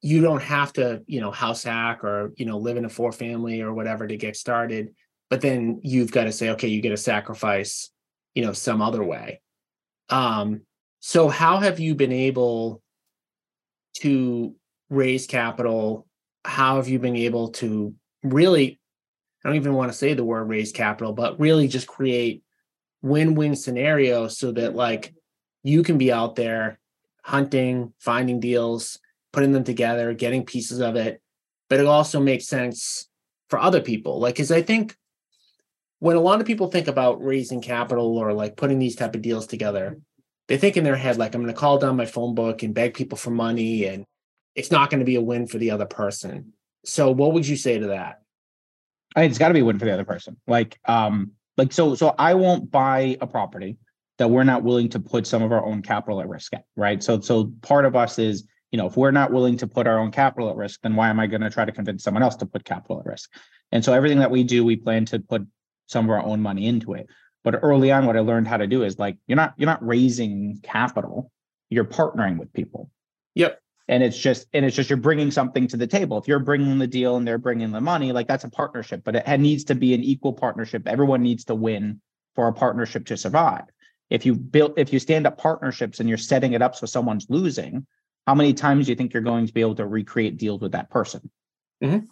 you 0.00 0.20
don't 0.20 0.42
have 0.42 0.72
to, 0.74 1.02
you 1.06 1.20
know, 1.20 1.30
house 1.30 1.64
hack 1.64 2.04
or, 2.04 2.32
you 2.36 2.46
know, 2.46 2.58
live 2.58 2.76
in 2.76 2.84
a 2.84 2.88
four 2.88 3.12
family 3.12 3.60
or 3.60 3.74
whatever 3.74 4.06
to 4.06 4.16
get 4.16 4.36
started. 4.36 4.94
But 5.30 5.40
then 5.40 5.80
you've 5.82 6.12
got 6.12 6.24
to 6.24 6.32
say, 6.32 6.50
okay, 6.50 6.68
you 6.68 6.80
get 6.80 6.90
to 6.90 6.96
sacrifice, 6.96 7.90
you 8.34 8.44
know, 8.44 8.52
some 8.52 8.82
other 8.82 9.02
way. 9.02 9.40
Um, 10.08 10.62
so 11.00 11.28
how 11.28 11.58
have 11.58 11.80
you 11.80 11.94
been 11.94 12.12
able 12.12 12.82
to 13.98 14.54
raise 14.90 15.26
capital? 15.26 16.06
How 16.44 16.76
have 16.76 16.88
you 16.88 16.98
been 16.98 17.16
able 17.16 17.48
to 17.52 17.94
really, 18.22 18.80
I 19.44 19.48
don't 19.48 19.56
even 19.56 19.74
want 19.74 19.92
to 19.92 19.98
say 19.98 20.14
the 20.14 20.24
word 20.24 20.48
raise 20.48 20.72
capital, 20.72 21.12
but 21.12 21.38
really 21.38 21.68
just 21.68 21.86
create 21.86 22.42
win-win 23.02 23.54
scenarios 23.54 24.38
so 24.38 24.52
that 24.52 24.74
like 24.74 25.14
you 25.62 25.82
can 25.82 25.98
be 25.98 26.10
out 26.10 26.36
there 26.36 26.78
hunting, 27.22 27.92
finding 27.98 28.40
deals, 28.40 28.98
putting 29.32 29.52
them 29.52 29.64
together, 29.64 30.14
getting 30.14 30.44
pieces 30.44 30.80
of 30.80 30.96
it, 30.96 31.20
but 31.68 31.80
it 31.80 31.86
also 31.86 32.20
makes 32.20 32.46
sense 32.46 33.08
for 33.50 33.58
other 33.58 33.80
people. 33.80 34.18
Like, 34.20 34.34
because 34.34 34.50
I 34.50 34.62
think 34.62 34.96
when 36.00 36.16
a 36.16 36.20
lot 36.20 36.40
of 36.40 36.46
people 36.46 36.68
think 36.68 36.88
about 36.88 37.22
raising 37.22 37.60
capital 37.60 38.18
or 38.18 38.32
like 38.32 38.56
putting 38.56 38.78
these 38.78 38.96
type 38.96 39.14
of 39.14 39.22
deals 39.22 39.46
together, 39.46 39.98
they 40.46 40.56
think 40.56 40.76
in 40.76 40.84
their 40.84 40.96
head 40.96 41.18
like 41.18 41.34
I'm 41.34 41.42
going 41.42 41.52
to 41.52 41.58
call 41.58 41.78
down 41.78 41.96
my 41.96 42.06
phone 42.06 42.34
book 42.34 42.62
and 42.62 42.74
beg 42.74 42.94
people 42.94 43.18
for 43.18 43.30
money, 43.30 43.84
and 43.84 44.04
it's 44.54 44.70
not 44.70 44.90
going 44.90 45.00
to 45.00 45.06
be 45.06 45.16
a 45.16 45.20
win 45.20 45.46
for 45.46 45.58
the 45.58 45.70
other 45.70 45.86
person. 45.86 46.52
So, 46.84 47.10
what 47.10 47.32
would 47.32 47.46
you 47.46 47.56
say 47.56 47.78
to 47.78 47.88
that? 47.88 48.20
I 49.16 49.20
think 49.20 49.30
it's 49.30 49.38
got 49.38 49.48
to 49.48 49.54
be 49.54 49.60
a 49.60 49.64
win 49.64 49.78
for 49.78 49.84
the 49.84 49.92
other 49.92 50.04
person. 50.04 50.36
Like, 50.46 50.78
um, 50.86 51.32
like 51.56 51.72
so, 51.72 51.94
so 51.94 52.14
I 52.18 52.34
won't 52.34 52.70
buy 52.70 53.16
a 53.20 53.26
property 53.26 53.78
that 54.18 54.28
we're 54.28 54.44
not 54.44 54.62
willing 54.62 54.88
to 54.90 55.00
put 55.00 55.26
some 55.26 55.42
of 55.42 55.52
our 55.52 55.64
own 55.64 55.82
capital 55.82 56.20
at 56.20 56.28
risk 56.28 56.54
at, 56.54 56.64
right? 56.76 57.02
So, 57.02 57.20
so 57.20 57.52
part 57.62 57.84
of 57.84 57.96
us 57.96 58.18
is 58.18 58.44
you 58.70 58.76
know, 58.76 58.86
if 58.86 58.96
we're 58.96 59.10
not 59.10 59.32
willing 59.32 59.56
to 59.58 59.66
put 59.66 59.86
our 59.86 59.98
own 59.98 60.10
capital 60.10 60.50
at 60.50 60.56
risk, 60.56 60.80
then 60.82 60.94
why 60.94 61.08
am 61.08 61.18
I 61.18 61.26
going 61.26 61.40
to 61.40 61.50
try 61.50 61.64
to 61.64 61.72
convince 61.72 62.04
someone 62.04 62.22
else 62.22 62.36
to 62.36 62.46
put 62.46 62.64
capital 62.64 63.00
at 63.00 63.06
risk? 63.06 63.30
And 63.72 63.84
so 63.84 63.92
everything 63.92 64.18
that 64.18 64.30
we 64.30 64.44
do, 64.44 64.64
we 64.64 64.76
plan 64.76 65.04
to 65.06 65.18
put 65.20 65.46
some 65.88 66.04
of 66.04 66.10
our 66.10 66.22
own 66.22 66.40
money 66.40 66.66
into 66.66 66.94
it. 66.94 67.08
But 67.42 67.60
early 67.62 67.90
on, 67.90 68.06
what 68.06 68.16
I 68.16 68.20
learned 68.20 68.46
how 68.46 68.58
to 68.58 68.66
do 68.66 68.84
is 68.84 68.98
like 68.98 69.16
you're 69.26 69.36
not 69.36 69.54
you're 69.56 69.66
not 69.66 69.84
raising 69.84 70.60
capital, 70.62 71.32
you're 71.70 71.84
partnering 71.84 72.38
with 72.38 72.52
people. 72.52 72.90
Yep. 73.34 73.60
And 73.88 74.02
it's 74.02 74.18
just 74.18 74.46
and 74.52 74.64
it's 74.64 74.76
just 74.76 74.90
you're 74.90 74.98
bringing 74.98 75.30
something 75.30 75.66
to 75.68 75.76
the 75.76 75.86
table. 75.86 76.18
If 76.18 76.28
you're 76.28 76.40
bringing 76.40 76.78
the 76.78 76.86
deal 76.86 77.16
and 77.16 77.26
they're 77.26 77.38
bringing 77.38 77.72
the 77.72 77.80
money, 77.80 78.12
like 78.12 78.28
that's 78.28 78.44
a 78.44 78.50
partnership. 78.50 79.02
But 79.02 79.16
it 79.16 79.40
needs 79.40 79.64
to 79.64 79.74
be 79.74 79.94
an 79.94 80.02
equal 80.02 80.34
partnership. 80.34 80.86
Everyone 80.86 81.22
needs 81.22 81.44
to 81.46 81.54
win 81.54 82.00
for 82.34 82.48
a 82.48 82.52
partnership 82.52 83.06
to 83.06 83.16
survive. 83.16 83.64
If 84.10 84.26
you 84.26 84.34
build 84.34 84.74
if 84.76 84.92
you 84.92 84.98
stand 84.98 85.26
up 85.26 85.38
partnerships 85.38 86.00
and 86.00 86.08
you're 86.08 86.18
setting 86.18 86.52
it 86.52 86.62
up 86.62 86.74
so 86.74 86.86
someone's 86.86 87.26
losing, 87.30 87.86
how 88.26 88.34
many 88.34 88.52
times 88.52 88.86
do 88.86 88.92
you 88.92 88.96
think 88.96 89.14
you're 89.14 89.22
going 89.22 89.46
to 89.46 89.52
be 89.52 89.62
able 89.62 89.74
to 89.76 89.86
recreate 89.86 90.36
deals 90.36 90.60
with 90.60 90.72
that 90.72 90.90
person? 90.90 91.30
Mm-hmm. 91.82 92.04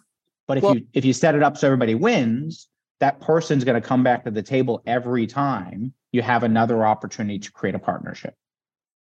But 0.47 0.57
if 0.57 0.63
well, 0.63 0.75
you 0.75 0.87
if 0.93 1.05
you 1.05 1.13
set 1.13 1.35
it 1.35 1.43
up 1.43 1.57
so 1.57 1.67
everybody 1.67 1.93
wins, 1.93 2.67
that 2.99 3.21
person's 3.21 3.63
going 3.63 3.79
to 3.79 3.87
come 3.87 4.03
back 4.03 4.23
to 4.23 4.31
the 4.31 4.43
table 4.43 4.81
every 4.85 5.27
time 5.27 5.93
you 6.11 6.21
have 6.21 6.43
another 6.43 6.85
opportunity 6.85 7.39
to 7.39 7.51
create 7.51 7.75
a 7.75 7.79
partnership. 7.79 8.33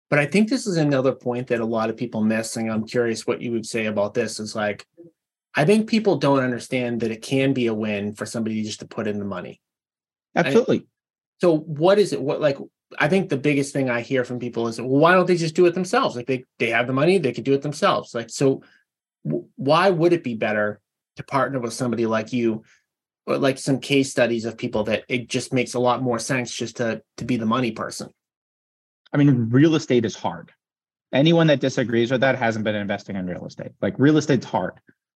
But 0.09 0.19
I 0.19 0.25
think 0.25 0.49
this 0.49 0.67
is 0.67 0.77
another 0.77 1.13
point 1.13 1.47
that 1.47 1.61
a 1.61 1.65
lot 1.65 1.89
of 1.89 1.97
people 1.97 2.21
miss, 2.21 2.57
and 2.57 2.71
I'm 2.71 2.85
curious 2.85 3.25
what 3.25 3.41
you 3.41 3.51
would 3.51 3.65
say 3.65 3.85
about 3.85 4.13
this. 4.13 4.39
Is 4.39 4.55
like, 4.55 4.85
I 5.55 5.65
think 5.65 5.89
people 5.89 6.17
don't 6.17 6.43
understand 6.43 6.99
that 7.01 7.11
it 7.11 7.21
can 7.21 7.53
be 7.53 7.67
a 7.67 7.73
win 7.73 8.13
for 8.13 8.25
somebody 8.25 8.61
just 8.63 8.81
to 8.81 8.87
put 8.87 9.07
in 9.07 9.17
the 9.17 9.25
money. 9.25 9.61
Absolutely. 10.35 10.77
And 10.77 10.85
so, 11.41 11.57
what 11.57 11.97
is 11.97 12.13
it? 12.13 12.21
What 12.21 12.39
like 12.39 12.57
I 12.99 13.07
think 13.07 13.29
the 13.29 13.37
biggest 13.37 13.73
thing 13.73 13.89
I 13.89 14.01
hear 14.01 14.23
from 14.23 14.39
people 14.39 14.67
is, 14.67 14.79
well, 14.79 14.89
why 14.89 15.13
don't 15.13 15.25
they 15.25 15.37
just 15.37 15.55
do 15.55 15.65
it 15.65 15.73
themselves? 15.73 16.15
Like 16.15 16.27
they 16.27 16.43
they 16.59 16.69
have 16.69 16.87
the 16.87 16.93
money, 16.93 17.17
they 17.17 17.33
could 17.33 17.43
do 17.43 17.53
it 17.53 17.61
themselves. 17.61 18.13
Like 18.13 18.29
so, 18.29 18.61
w- 19.25 19.47
why 19.55 19.89
would 19.89 20.13
it 20.13 20.23
be 20.23 20.35
better 20.35 20.81
to 21.15 21.23
partner 21.23 21.59
with 21.59 21.73
somebody 21.73 22.05
like 22.05 22.31
you, 22.31 22.63
like 23.27 23.57
some 23.57 23.79
case 23.79 24.11
studies 24.11 24.45
of 24.45 24.57
people 24.57 24.83
that 24.85 25.03
it 25.09 25.27
just 25.27 25.53
makes 25.53 25.73
a 25.73 25.79
lot 25.79 26.01
more 26.01 26.19
sense 26.19 26.53
just 26.53 26.77
to 26.77 27.01
to 27.17 27.25
be 27.25 27.37
the 27.37 27.45
money 27.45 27.71
person? 27.71 28.09
I 29.13 29.17
mean, 29.17 29.49
real 29.49 29.75
estate 29.75 30.05
is 30.05 30.15
hard. 30.15 30.51
Anyone 31.13 31.47
that 31.47 31.61
disagrees 31.61 32.11
with 32.11 32.21
that 32.21 32.37
hasn't 32.37 32.65
been 32.65 32.75
investing 32.75 33.15
in 33.15 33.25
real 33.25 33.45
estate. 33.45 33.71
Like 33.81 33.95
real 33.97 34.17
estate's 34.17 34.45
hard. 34.45 34.73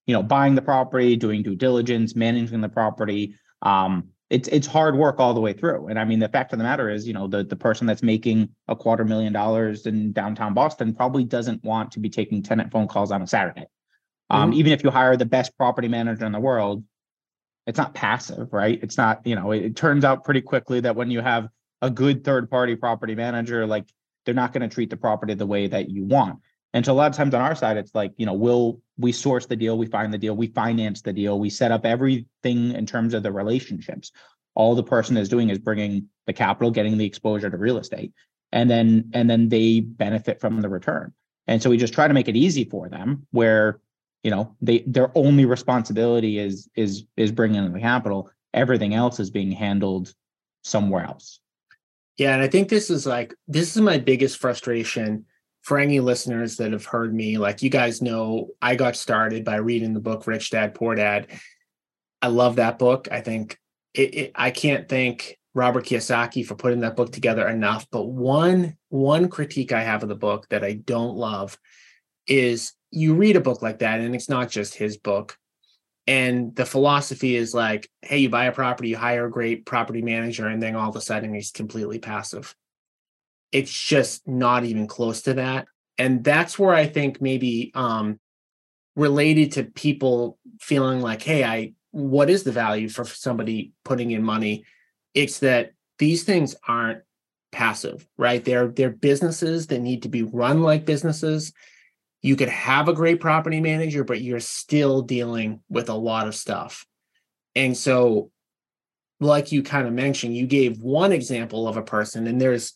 You 0.08 0.14
know, 0.14 0.24
buying 0.24 0.56
the 0.56 0.62
property, 0.62 1.16
doing 1.16 1.44
due 1.44 1.56
diligence, 1.56 2.16
managing 2.16 2.62
the 2.62 2.70
property. 2.70 3.36
Um, 3.62 4.10
it's 4.30 4.48
it's 4.50 4.68
hard 4.68 4.96
work 4.96 5.20
all 5.20 5.34
the 5.34 5.42
way 5.42 5.54
through. 5.54 5.88
And 5.88 6.00
I 6.00 6.06
mean, 6.06 6.20
the 6.20 6.30
fact 6.30 6.54
of 6.54 6.60
the 6.60 6.64
matter 6.64 6.90
is, 6.90 7.08
you 7.08 7.14
know, 7.14 7.28
the 7.28 7.44
the 7.44 7.56
person 7.56 7.88
that's 7.88 8.04
making 8.04 8.50
a 8.68 8.76
quarter 8.76 9.04
million 9.04 9.34
dollars 9.34 9.86
in 9.86 10.12
downtown 10.14 10.54
Boston 10.54 10.94
probably 10.94 11.24
doesn't 11.24 11.64
want 11.64 11.92
to 11.92 12.00
be 12.00 12.10
taking 12.10 12.42
tenant 12.42 12.72
phone 12.72 12.88
calls 12.88 13.12
on 13.12 13.22
a 13.22 13.28
Saturday. 13.28 13.66
Um, 14.30 14.52
mm-hmm. 14.52 14.60
even 14.60 14.72
if 14.72 14.84
you 14.84 14.92
hire 14.92 15.18
the 15.18 15.26
best 15.26 15.58
property 15.58 15.88
manager 15.88 16.26
in 16.26 16.32
the 16.32 16.40
world, 16.40 16.84
it's 17.68 17.78
not 17.78 17.94
passive, 17.94 18.52
right? 18.54 18.80
It's 18.82 18.98
not, 18.98 19.26
you 19.26 19.36
know, 19.36 19.52
it, 19.52 19.64
it 19.64 19.76
turns 19.76 20.04
out 20.04 20.24
pretty 20.24 20.42
quickly 20.42 20.80
that 20.82 20.96
when 20.96 21.12
you 21.12 21.22
have 21.22 21.50
a 21.82 21.90
good 21.90 22.24
third 22.24 22.50
party 22.50 22.76
property 22.76 23.16
manager, 23.16 23.66
like 23.66 23.86
they're 24.26 24.34
not 24.34 24.54
going 24.54 24.68
to 24.68 24.74
treat 24.74 24.90
the 24.90 24.98
property 24.98 25.34
the 25.34 25.46
way 25.46 25.68
that 25.68 25.90
you 25.90 26.04
want. 26.04 26.40
And 26.74 26.86
so 26.86 26.94
a 26.94 26.96
lot 26.96 27.10
of 27.10 27.18
times 27.18 27.34
on 27.34 27.42
our 27.42 27.56
side, 27.56 27.78
it's 27.78 27.96
like, 27.96 28.14
you 28.18 28.26
know, 28.26 28.34
we'll 28.34 28.80
we 28.98 29.12
source 29.12 29.46
the 29.46 29.56
deal, 29.56 29.78
we 29.78 29.88
find 29.88 30.14
the 30.14 30.18
deal, 30.18 30.36
we 30.36 30.48
finance 30.48 31.02
the 31.02 31.14
deal, 31.14 31.40
we 31.40 31.50
set 31.50 31.72
up 31.72 31.86
everything 31.86 32.74
in 32.74 32.86
terms 32.86 33.14
of 33.14 33.24
the 33.24 33.32
relationships. 33.32 34.12
All 34.56 34.76
the 34.76 34.84
person 34.84 35.18
is 35.18 35.30
doing 35.30 35.50
is 35.50 35.58
bringing 35.58 36.10
the 36.28 36.34
capital, 36.34 36.70
getting 36.70 36.98
the 36.98 37.06
exposure 37.06 37.50
to 37.50 37.58
real 37.58 37.78
estate, 37.78 38.14
and 38.52 38.70
then 38.70 39.10
and 39.14 39.30
then 39.30 39.50
they 39.50 39.80
benefit 39.80 40.40
from 40.40 40.62
the 40.62 40.70
return. 40.70 41.14
And 41.48 41.64
so 41.64 41.70
we 41.70 41.78
just 41.78 41.94
try 41.94 42.08
to 42.08 42.14
make 42.14 42.28
it 42.28 42.36
easy 42.36 42.66
for 42.66 42.90
them, 42.90 43.26
where 43.32 43.80
you 44.24 44.32
know 44.32 44.56
they 44.62 44.84
their 44.88 45.12
only 45.16 45.46
responsibility 45.46 46.40
is 46.40 46.70
is 46.76 47.06
is 47.18 47.32
bringing 47.32 47.64
in 47.64 47.74
the 47.74 47.80
capital. 47.80 48.30
Everything 48.54 48.94
else 48.94 49.20
is 49.20 49.30
being 49.30 49.52
handled 49.52 50.14
somewhere 50.64 51.06
else. 51.06 51.40
Yeah, 52.18 52.34
and 52.34 52.42
I 52.42 52.48
think 52.48 52.70
this 52.70 52.90
is 52.90 53.06
like 53.06 53.34
this 53.48 53.76
is 53.76 53.82
my 53.82 53.98
biggest 53.98 54.38
frustration 54.38 55.26
for 55.62 55.78
any 55.78 56.00
listeners 56.00 56.58
that 56.58 56.72
have 56.72 56.86
heard 56.86 57.14
me, 57.14 57.38
like 57.38 57.62
you 57.62 57.70
guys 57.70 58.02
know, 58.02 58.50
I 58.62 58.76
got 58.76 58.96
started 58.96 59.44
by 59.46 59.58
reading 59.58 59.94
the 59.94 60.00
book 60.00 60.26
Rich 60.26 60.52
Dad 60.52 60.74
Poor 60.74 60.96
Dad. 60.96 61.28
I 62.22 62.28
love 62.28 62.58
that 62.58 62.80
book. 62.80 63.08
I 63.12 63.22
think 63.22 63.58
it, 63.94 64.16
it, 64.16 64.32
I 64.36 64.52
can't 64.52 64.88
thank 64.88 65.38
Robert 65.54 65.86
Kiyosaki 65.86 66.46
for 66.46 66.56
putting 66.56 66.82
that 66.82 66.96
book 66.96 67.12
together 67.12 67.48
enough. 67.48 67.88
But 67.92 68.06
one 68.06 68.78
one 68.90 69.30
critique 69.30 69.72
I 69.72 69.84
have 69.84 70.04
of 70.04 70.10
the 70.10 70.16
book 70.16 70.48
that 70.50 70.64
I 70.64 70.74
don't 70.74 71.16
love 71.16 71.58
is 72.28 72.74
you 72.92 73.14
read 73.16 73.36
a 73.36 73.42
book 73.42 73.62
like 73.62 73.80
that, 73.80 74.00
and 74.00 74.16
it's 74.16 74.30
not 74.30 74.50
just 74.50 74.76
his 74.76 74.98
book. 74.98 75.38
And 76.08 76.56
the 76.56 76.66
philosophy 76.66 77.36
is 77.36 77.54
like, 77.54 77.90
hey, 78.02 78.18
you 78.18 78.30
buy 78.30 78.46
a 78.46 78.52
property, 78.52 78.90
you 78.90 78.98
hire 78.98 79.28
a 79.28 79.32
great 79.32 79.66
property 79.66 80.02
manager, 80.02 80.48
and 80.48 80.62
then 80.62 80.76
all 80.76 80.90
of 80.90 80.96
a 80.96 81.02
sudden 81.02 81.34
he's 81.34 81.52
completely 81.52 82.00
passive. 82.00 82.56
It's 83.52 83.72
just 83.72 84.28
not 84.28 84.64
even 84.64 84.88
close 84.88 85.22
to 85.24 85.36
that. 85.36 85.68
And 85.98 86.24
that's 86.24 86.58
where 86.58 86.74
i 86.74 86.86
think 86.88 87.22
maybe 87.22 87.72
um 87.76 88.20
related 88.96 89.52
to 89.52 89.64
people 89.66 90.38
feeling 90.62 91.02
like 91.02 91.22
hey 91.22 91.44
i 91.44 91.74
what 91.92 92.30
is 92.30 92.44
the 92.44 92.52
value 92.52 92.90
for 92.90 93.04
somebody 93.06 93.74
putting 93.84 94.12
in 94.12 94.24
money? 94.24 94.64
It's 95.14 95.40
that 95.40 95.72
these 95.98 96.24
things 96.24 96.56
aren't 96.68 97.02
passive 97.52 98.08
right? 98.18 98.46
They're 98.46 98.68
they're 98.68 98.92
businesses 98.92 99.68
that 99.68 99.80
need 99.80 100.04
to 100.04 100.10
be 100.10 100.24
run 100.24 100.62
like 100.62 100.86
businesses 100.86 101.52
you 102.22 102.36
could 102.36 102.50
have 102.50 102.88
a 102.88 102.94
great 102.94 103.20
property 103.20 103.62
manager 103.62 104.04
but 104.04 104.22
you're 104.22 104.40
still 104.40 105.02
dealing 105.02 105.62
with 105.70 105.90
a 105.90 105.94
lot 105.94 106.28
of 106.28 106.36
stuff 106.36 106.86
and 107.56 107.76
so 107.76 108.32
like 109.20 109.52
you 109.52 109.64
kind 109.64 109.88
of 109.88 109.94
mentioned 109.94 110.36
you 110.36 110.48
gave 110.48 110.80
one 110.80 111.12
example 111.12 111.68
of 111.68 111.78
a 111.78 111.82
person 111.82 112.28
and 112.28 112.40
there's 112.40 112.74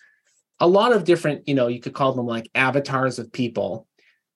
a 0.60 0.68
lot 0.68 0.94
of 0.94 1.04
different, 1.04 1.48
you 1.48 1.56
know, 1.56 1.68
you 1.68 1.80
could 1.80 1.94
call 1.94 2.14
them 2.14 2.26
like 2.26 2.50
avatars 2.56 3.20
of 3.20 3.32
people 3.32 3.88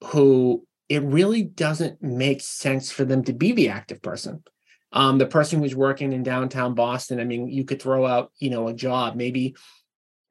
who 0.05 0.65
it 0.89 1.01
really 1.03 1.43
doesn't 1.43 2.01
make 2.01 2.41
sense 2.41 2.91
for 2.91 3.05
them 3.05 3.23
to 3.23 3.33
be 3.33 3.51
the 3.51 3.69
active 3.69 4.01
person. 4.01 4.43
Um, 4.91 5.17
the 5.17 5.25
person 5.25 5.61
who's 5.61 5.75
working 5.75 6.13
in 6.13 6.23
downtown 6.23 6.73
Boston, 6.73 7.19
I 7.19 7.23
mean, 7.23 7.49
you 7.49 7.65
could 7.65 7.81
throw 7.81 8.05
out, 8.05 8.31
you 8.39 8.49
know, 8.49 8.67
a 8.67 8.73
job. 8.73 9.15
Maybe, 9.15 9.55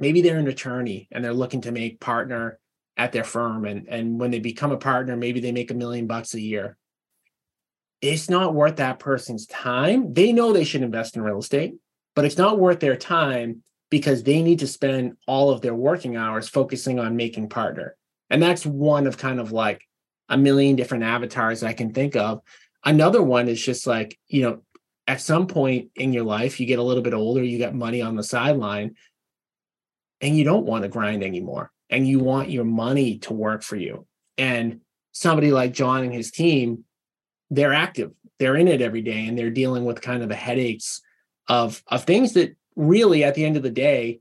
maybe 0.01 0.23
they're 0.23 0.39
an 0.39 0.49
attorney 0.49 1.09
and 1.13 1.25
they're 1.25 1.35
looking 1.35 1.63
to 1.63 1.73
make 1.73 2.01
partner 2.01 2.59
at 2.97 3.13
their 3.13 3.25
firm. 3.25 3.65
And, 3.65 3.89
and 3.89 4.19
when 4.19 4.31
they 4.31 4.41
become 4.41 4.73
a 4.73 4.79
partner, 4.79 5.17
maybe 5.17 5.41
they 5.41 5.53
make 5.53 5.71
a 5.71 5.75
million 5.75 6.07
bucks 6.07 6.35
a 6.35 6.41
year. 6.41 6.77
It's 8.01 8.29
not 8.29 8.55
worth 8.55 8.77
that 8.77 8.99
person's 8.99 9.47
time. 9.47 10.13
They 10.13 10.33
know 10.33 10.53
they 10.53 10.65
should 10.65 10.83
invest 10.83 11.17
in 11.17 11.23
real 11.23 11.39
estate, 11.39 11.75
but 12.15 12.25
it's 12.25 12.39
not 12.39 12.59
worth 12.59 12.81
their 12.81 12.97
time 12.97 13.63
because 13.91 14.23
they 14.23 14.43
need 14.43 14.59
to 14.61 14.67
spend 14.67 15.17
all 15.27 15.51
of 15.51 15.61
their 15.61 15.75
working 15.75 16.17
hours 16.17 16.49
focusing 16.49 16.99
on 16.99 17.17
making 17.17 17.49
partner. 17.49 17.97
And 18.31 18.43
that's 18.43 18.67
one 18.67 19.07
of 19.07 19.17
kind 19.17 19.41
of 19.41 19.53
like 19.53 19.83
a 20.29 20.37
million 20.37 20.77
different 20.77 21.05
avatars 21.05 21.63
I 21.63 21.73
can 21.73 21.93
think 21.93 22.17
of. 22.17 22.41
Another 22.85 23.23
one 23.23 23.49
is 23.49 23.63
just 23.63 23.87
like, 23.87 24.19
you 24.27 24.43
know, 24.43 24.63
at 25.07 25.21
some 25.21 25.47
point 25.47 25.91
in 25.95 26.13
your 26.13 26.25
life, 26.25 26.59
you 26.59 26.67
get 26.67 26.81
a 26.81 26.83
little 26.83 27.03
bit 27.03 27.15
older, 27.15 27.43
you 27.43 27.59
got 27.59 27.75
money 27.75 28.03
on 28.03 28.17
the 28.17 28.25
sideline, 28.25 28.97
and 30.21 30.37
you 30.37 30.45
don't 30.45 30.67
want 30.67 30.83
to 30.83 30.89
grind 30.89 31.23
anymore. 31.23 31.71
And 31.89 32.07
you 32.07 32.19
want 32.19 32.51
your 32.51 32.65
money 32.65 33.19
to 33.19 33.33
work 33.33 33.63
for 33.63 33.77
you. 33.77 34.07
And 34.37 34.81
somebody 35.13 35.53
like 35.53 35.73
John 35.73 36.03
and 36.03 36.13
his 36.13 36.31
team, 36.31 36.85
they're 37.51 37.73
active, 37.73 38.11
they're 38.39 38.57
in 38.57 38.69
it 38.69 38.83
every 38.83 39.03
day, 39.03 39.27
and 39.27 39.39
they're 39.39 39.51
dealing 39.51 39.85
with 39.85 40.01
kind 40.01 40.23
of 40.23 40.29
the 40.29 40.35
headaches 40.35 41.01
of, 41.49 41.83
of 41.87 42.05
things 42.05 42.33
that 42.33 42.57
really, 42.75 43.23
at 43.25 43.35
the 43.35 43.45
end 43.45 43.57
of 43.57 43.63
the 43.63 43.71
day, 43.71 44.21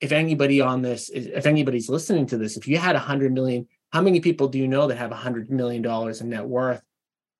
if 0.00 0.12
anybody 0.12 0.60
on 0.60 0.82
this, 0.82 1.10
if 1.10 1.46
anybody's 1.46 1.88
listening 1.88 2.26
to 2.26 2.38
this, 2.38 2.56
if 2.56 2.66
you 2.66 2.78
had 2.78 2.96
a 2.96 3.00
hundred 3.00 3.32
million, 3.32 3.66
how 3.92 4.00
many 4.00 4.20
people 4.20 4.48
do 4.48 4.58
you 4.58 4.68
know 4.68 4.86
that 4.86 4.96
have 4.96 5.12
a 5.12 5.16
hundred 5.16 5.50
million 5.50 5.82
dollars 5.82 6.20
in 6.20 6.30
net 6.30 6.46
worth 6.46 6.82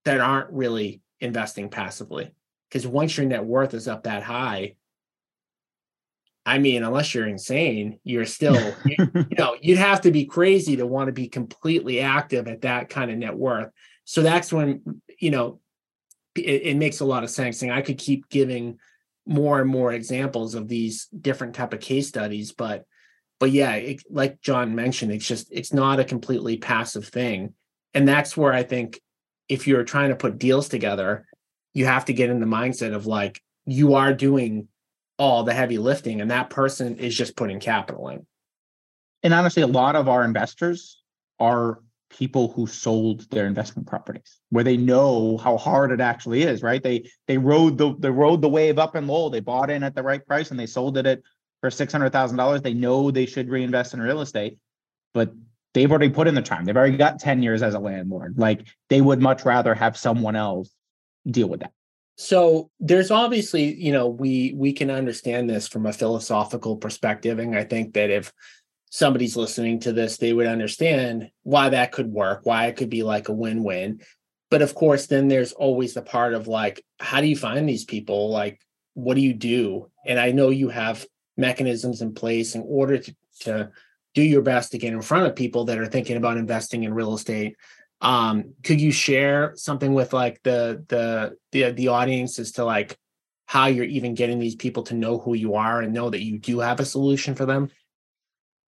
that 0.05 0.20
aren't 0.20 0.50
really 0.50 1.00
investing 1.20 1.68
passively? 1.68 2.31
Because 2.68 2.87
once 2.87 3.16
your 3.16 3.26
net 3.26 3.44
worth 3.44 3.72
is 3.72 3.88
up 3.88 4.05
that 4.05 4.22
high, 4.22 4.74
I 6.50 6.58
mean, 6.58 6.82
unless 6.82 7.14
you're 7.14 7.28
insane, 7.28 7.98
you're 8.04 8.26
still, 8.26 8.74
you, 8.84 8.96
you 9.14 9.26
know, 9.38 9.56
you'd 9.60 9.78
have 9.78 10.00
to 10.02 10.10
be 10.10 10.24
crazy 10.24 10.76
to 10.76 10.86
want 10.86 11.08
to 11.08 11.12
be 11.12 11.28
completely 11.28 12.00
active 12.00 12.48
at 12.48 12.62
that 12.62 12.88
kind 12.88 13.10
of 13.10 13.18
net 13.18 13.36
worth. 13.36 13.70
So 14.04 14.22
that's 14.22 14.52
when, 14.52 15.02
you 15.18 15.30
know, 15.30 15.60
it, 16.34 16.62
it 16.62 16.76
makes 16.76 17.00
a 17.00 17.04
lot 17.04 17.24
of 17.24 17.30
sense. 17.30 17.62
And 17.62 17.72
I 17.72 17.82
could 17.82 17.98
keep 17.98 18.28
giving 18.28 18.78
more 19.26 19.60
and 19.60 19.70
more 19.70 19.92
examples 19.92 20.54
of 20.54 20.66
these 20.66 21.06
different 21.06 21.54
type 21.54 21.72
of 21.72 21.80
case 21.80 22.08
studies, 22.08 22.52
but 22.52 22.84
but 23.38 23.52
yeah, 23.52 23.72
it, 23.76 24.02
like 24.10 24.42
John 24.42 24.74
mentioned, 24.74 25.12
it's 25.12 25.26
just 25.26 25.48
it's 25.50 25.72
not 25.72 25.98
a 25.98 26.04
completely 26.04 26.58
passive 26.58 27.06
thing, 27.08 27.54
and 27.94 28.06
that's 28.06 28.36
where 28.36 28.52
I 28.52 28.62
think 28.62 29.00
if 29.48 29.66
you're 29.66 29.82
trying 29.82 30.10
to 30.10 30.16
put 30.16 30.38
deals 30.38 30.68
together, 30.68 31.26
you 31.72 31.86
have 31.86 32.04
to 32.04 32.12
get 32.12 32.28
in 32.28 32.40
the 32.40 32.46
mindset 32.46 32.94
of 32.94 33.06
like 33.06 33.40
you 33.64 33.94
are 33.94 34.12
doing 34.12 34.68
all 35.20 35.44
the 35.44 35.54
heavy 35.54 35.78
lifting, 35.78 36.20
and 36.20 36.33
that 36.33 36.50
person 36.50 36.96
is 36.96 37.16
just 37.16 37.37
putting 37.37 37.61
capital 37.61 38.09
in. 38.09 38.26
And 39.22 39.33
honestly, 39.33 39.62
a 39.62 39.68
lot 39.68 39.94
of 39.94 40.09
our 40.09 40.24
investors 40.24 41.00
are 41.38 41.78
people 42.11 42.48
who 42.48 42.66
sold 42.66 43.30
their 43.30 43.46
investment 43.46 43.87
properties 43.87 44.40
where 44.48 44.64
they 44.64 44.76
know 44.76 45.37
how 45.37 45.56
hard 45.56 45.92
it 45.92 46.00
actually 46.00 46.42
is 46.42 46.61
right 46.61 46.83
they 46.83 47.09
they 47.28 47.38
rode 47.38 47.78
the 47.78 47.94
they 48.00 48.11
rode 48.11 48.42
the 48.42 48.48
wave 48.48 48.80
up 48.80 48.96
and 48.96 49.06
low 49.06 49.28
they 49.28 49.38
bought 49.38 49.70
in 49.70 49.85
at 49.85 49.94
the 49.94 50.02
right 50.02 50.26
price 50.26 50.50
and 50.50 50.59
they 50.59 50.66
sold 50.66 50.98
it 50.98 51.06
at 51.06 51.20
for 51.61 51.70
$600,000, 51.70 52.62
they 52.62 52.74
know 52.74 53.11
they 53.11 53.26
should 53.26 53.48
reinvest 53.48 53.94
in 53.94 54.00
real 54.00 54.20
estate, 54.20 54.59
but 55.12 55.33
they've 55.74 55.90
already 55.90 56.09
put 56.09 56.26
in 56.26 56.35
the 56.35 56.42
time. 56.42 56.64
They've 56.64 56.76
already 56.76 56.96
got 56.96 57.20
10 57.20 57.42
years 57.42 57.62
as 57.62 57.74
a 57.74 57.78
landlord. 57.78 58.38
Like 58.38 58.66
they 58.88 59.00
would 59.00 59.20
much 59.20 59.44
rather 59.44 59.74
have 59.74 59.96
someone 59.96 60.37
else 60.37 60.74
deal 61.26 61.48
with 61.48 61.61
that. 61.61 61.72
So 62.20 62.70
there's 62.80 63.11
obviously, 63.11 63.74
you 63.74 63.92
know, 63.92 64.06
we 64.09 64.52
we 64.54 64.74
can 64.74 64.90
understand 64.90 65.48
this 65.48 65.66
from 65.66 65.87
a 65.87 65.92
philosophical 65.92 66.76
perspective 66.76 67.38
and 67.38 67.56
I 67.56 67.64
think 67.64 67.94
that 67.94 68.11
if 68.11 68.30
somebody's 68.90 69.38
listening 69.38 69.80
to 69.80 69.92
this, 69.94 70.18
they 70.18 70.35
would 70.35 70.46
understand 70.46 71.30
why 71.44 71.70
that 71.70 71.92
could 71.92 72.12
work, 72.12 72.40
why 72.42 72.66
it 72.66 72.76
could 72.76 72.90
be 72.90 73.02
like 73.02 73.30
a 73.30 73.33
win-win. 73.33 74.02
But 74.50 74.61
of 74.61 74.74
course, 74.74 75.06
then 75.06 75.28
there's 75.28 75.52
always 75.52 75.94
the 75.94 76.02
part 76.02 76.35
of 76.35 76.46
like, 76.46 76.85
how 76.98 77.22
do 77.22 77.26
you 77.26 77.37
find 77.37 77.66
these 77.66 77.87
people? 77.87 78.28
Like, 78.28 78.61
what 78.92 79.14
do 79.14 79.22
you 79.22 79.33
do? 79.33 79.90
And 80.04 80.20
I 80.20 80.33
know 80.33 80.50
you 80.50 80.68
have 80.68 81.06
mechanisms 81.38 82.02
in 82.02 82.12
place 82.12 82.54
in 82.54 82.62
order 82.66 82.98
to, 82.98 83.16
to 83.40 83.70
do 84.12 84.22
your 84.22 84.42
best 84.42 84.72
to 84.72 84.78
get 84.78 84.92
in 84.92 85.00
front 85.00 85.26
of 85.26 85.35
people 85.35 85.64
that 85.64 85.78
are 85.78 85.87
thinking 85.87 86.18
about 86.18 86.37
investing 86.37 86.85
in 86.85 86.92
real 86.92 87.14
estate 87.14 87.56
um 88.00 88.54
could 88.64 88.80
you 88.80 88.92
share 88.92 89.52
something 89.56 89.94
with 89.94 90.12
like 90.12 90.42
the 90.42 90.84
the 90.88 91.36
the, 91.52 91.70
the 91.72 91.88
audience 91.88 92.38
as 92.38 92.52
to 92.52 92.64
like 92.64 92.96
how 93.46 93.66
you're 93.66 93.84
even 93.84 94.14
getting 94.14 94.38
these 94.38 94.54
people 94.54 94.82
to 94.82 94.94
know 94.94 95.18
who 95.18 95.34
you 95.34 95.54
are 95.54 95.80
and 95.80 95.92
know 95.92 96.08
that 96.08 96.22
you 96.22 96.38
do 96.38 96.60
have 96.60 96.80
a 96.80 96.84
solution 96.84 97.34
for 97.34 97.46
them 97.46 97.70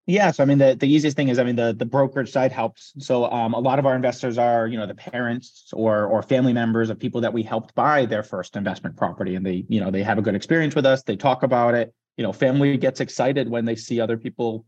yeah, 0.05 0.33
so 0.33 0.42
I 0.42 0.47
mean 0.47 0.59
the, 0.59 0.75
the 0.75 0.88
easiest 0.88 1.16
thing 1.16 1.29
is 1.29 1.38
I 1.38 1.45
mean 1.45 1.55
the 1.55 1.73
the 1.73 1.87
brokerage 1.87 2.33
side 2.33 2.51
helps. 2.51 2.92
So 2.99 3.31
um, 3.31 3.55
a 3.55 3.61
lot 3.61 3.79
of 3.79 3.87
our 3.87 3.95
investors 3.95 4.37
are 4.37 4.66
you 4.66 4.77
know 4.77 4.85
the 4.85 4.97
parents 4.97 5.71
or 5.73 6.07
or 6.07 6.23
family 6.23 6.53
members 6.53 6.90
of 6.90 6.99
people 6.99 7.21
that 7.21 7.33
we 7.33 7.45
helped 7.45 7.73
buy 7.77 8.05
their 8.07 8.25
first 8.25 8.57
investment 8.57 8.97
property, 8.97 9.37
and 9.37 9.47
they 9.47 9.64
you 9.68 9.81
know 9.81 9.92
they 9.92 10.03
have 10.03 10.18
a 10.18 10.21
good 10.21 10.35
experience 10.35 10.75
with 10.75 10.87
us. 10.87 11.05
They 11.05 11.14
talk 11.14 11.45
about 11.45 11.77
it 11.77 11.95
you 12.16 12.25
know 12.25 12.33
family 12.33 12.77
gets 12.77 13.01
excited 13.01 13.49
when 13.49 13.64
they 13.64 13.77
see 13.77 14.01
other 14.01 14.16
people 14.16 14.64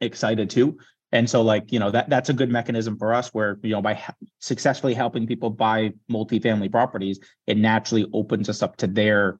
excited 0.00 0.50
too 0.50 0.78
and 1.16 1.28
so 1.28 1.42
like 1.42 1.72
you 1.72 1.78
know 1.78 1.90
that 1.90 2.08
that's 2.08 2.28
a 2.28 2.32
good 2.32 2.50
mechanism 2.50 2.96
for 2.98 3.14
us 3.14 3.28
where 3.28 3.58
you 3.62 3.70
know 3.70 3.82
by 3.82 3.94
ha- 3.94 4.14
successfully 4.40 4.94
helping 4.94 5.26
people 5.26 5.50
buy 5.50 5.92
multifamily 6.10 6.70
properties 6.70 7.18
it 7.46 7.56
naturally 7.56 8.06
opens 8.12 8.48
us 8.48 8.62
up 8.62 8.76
to 8.76 8.86
their 8.86 9.38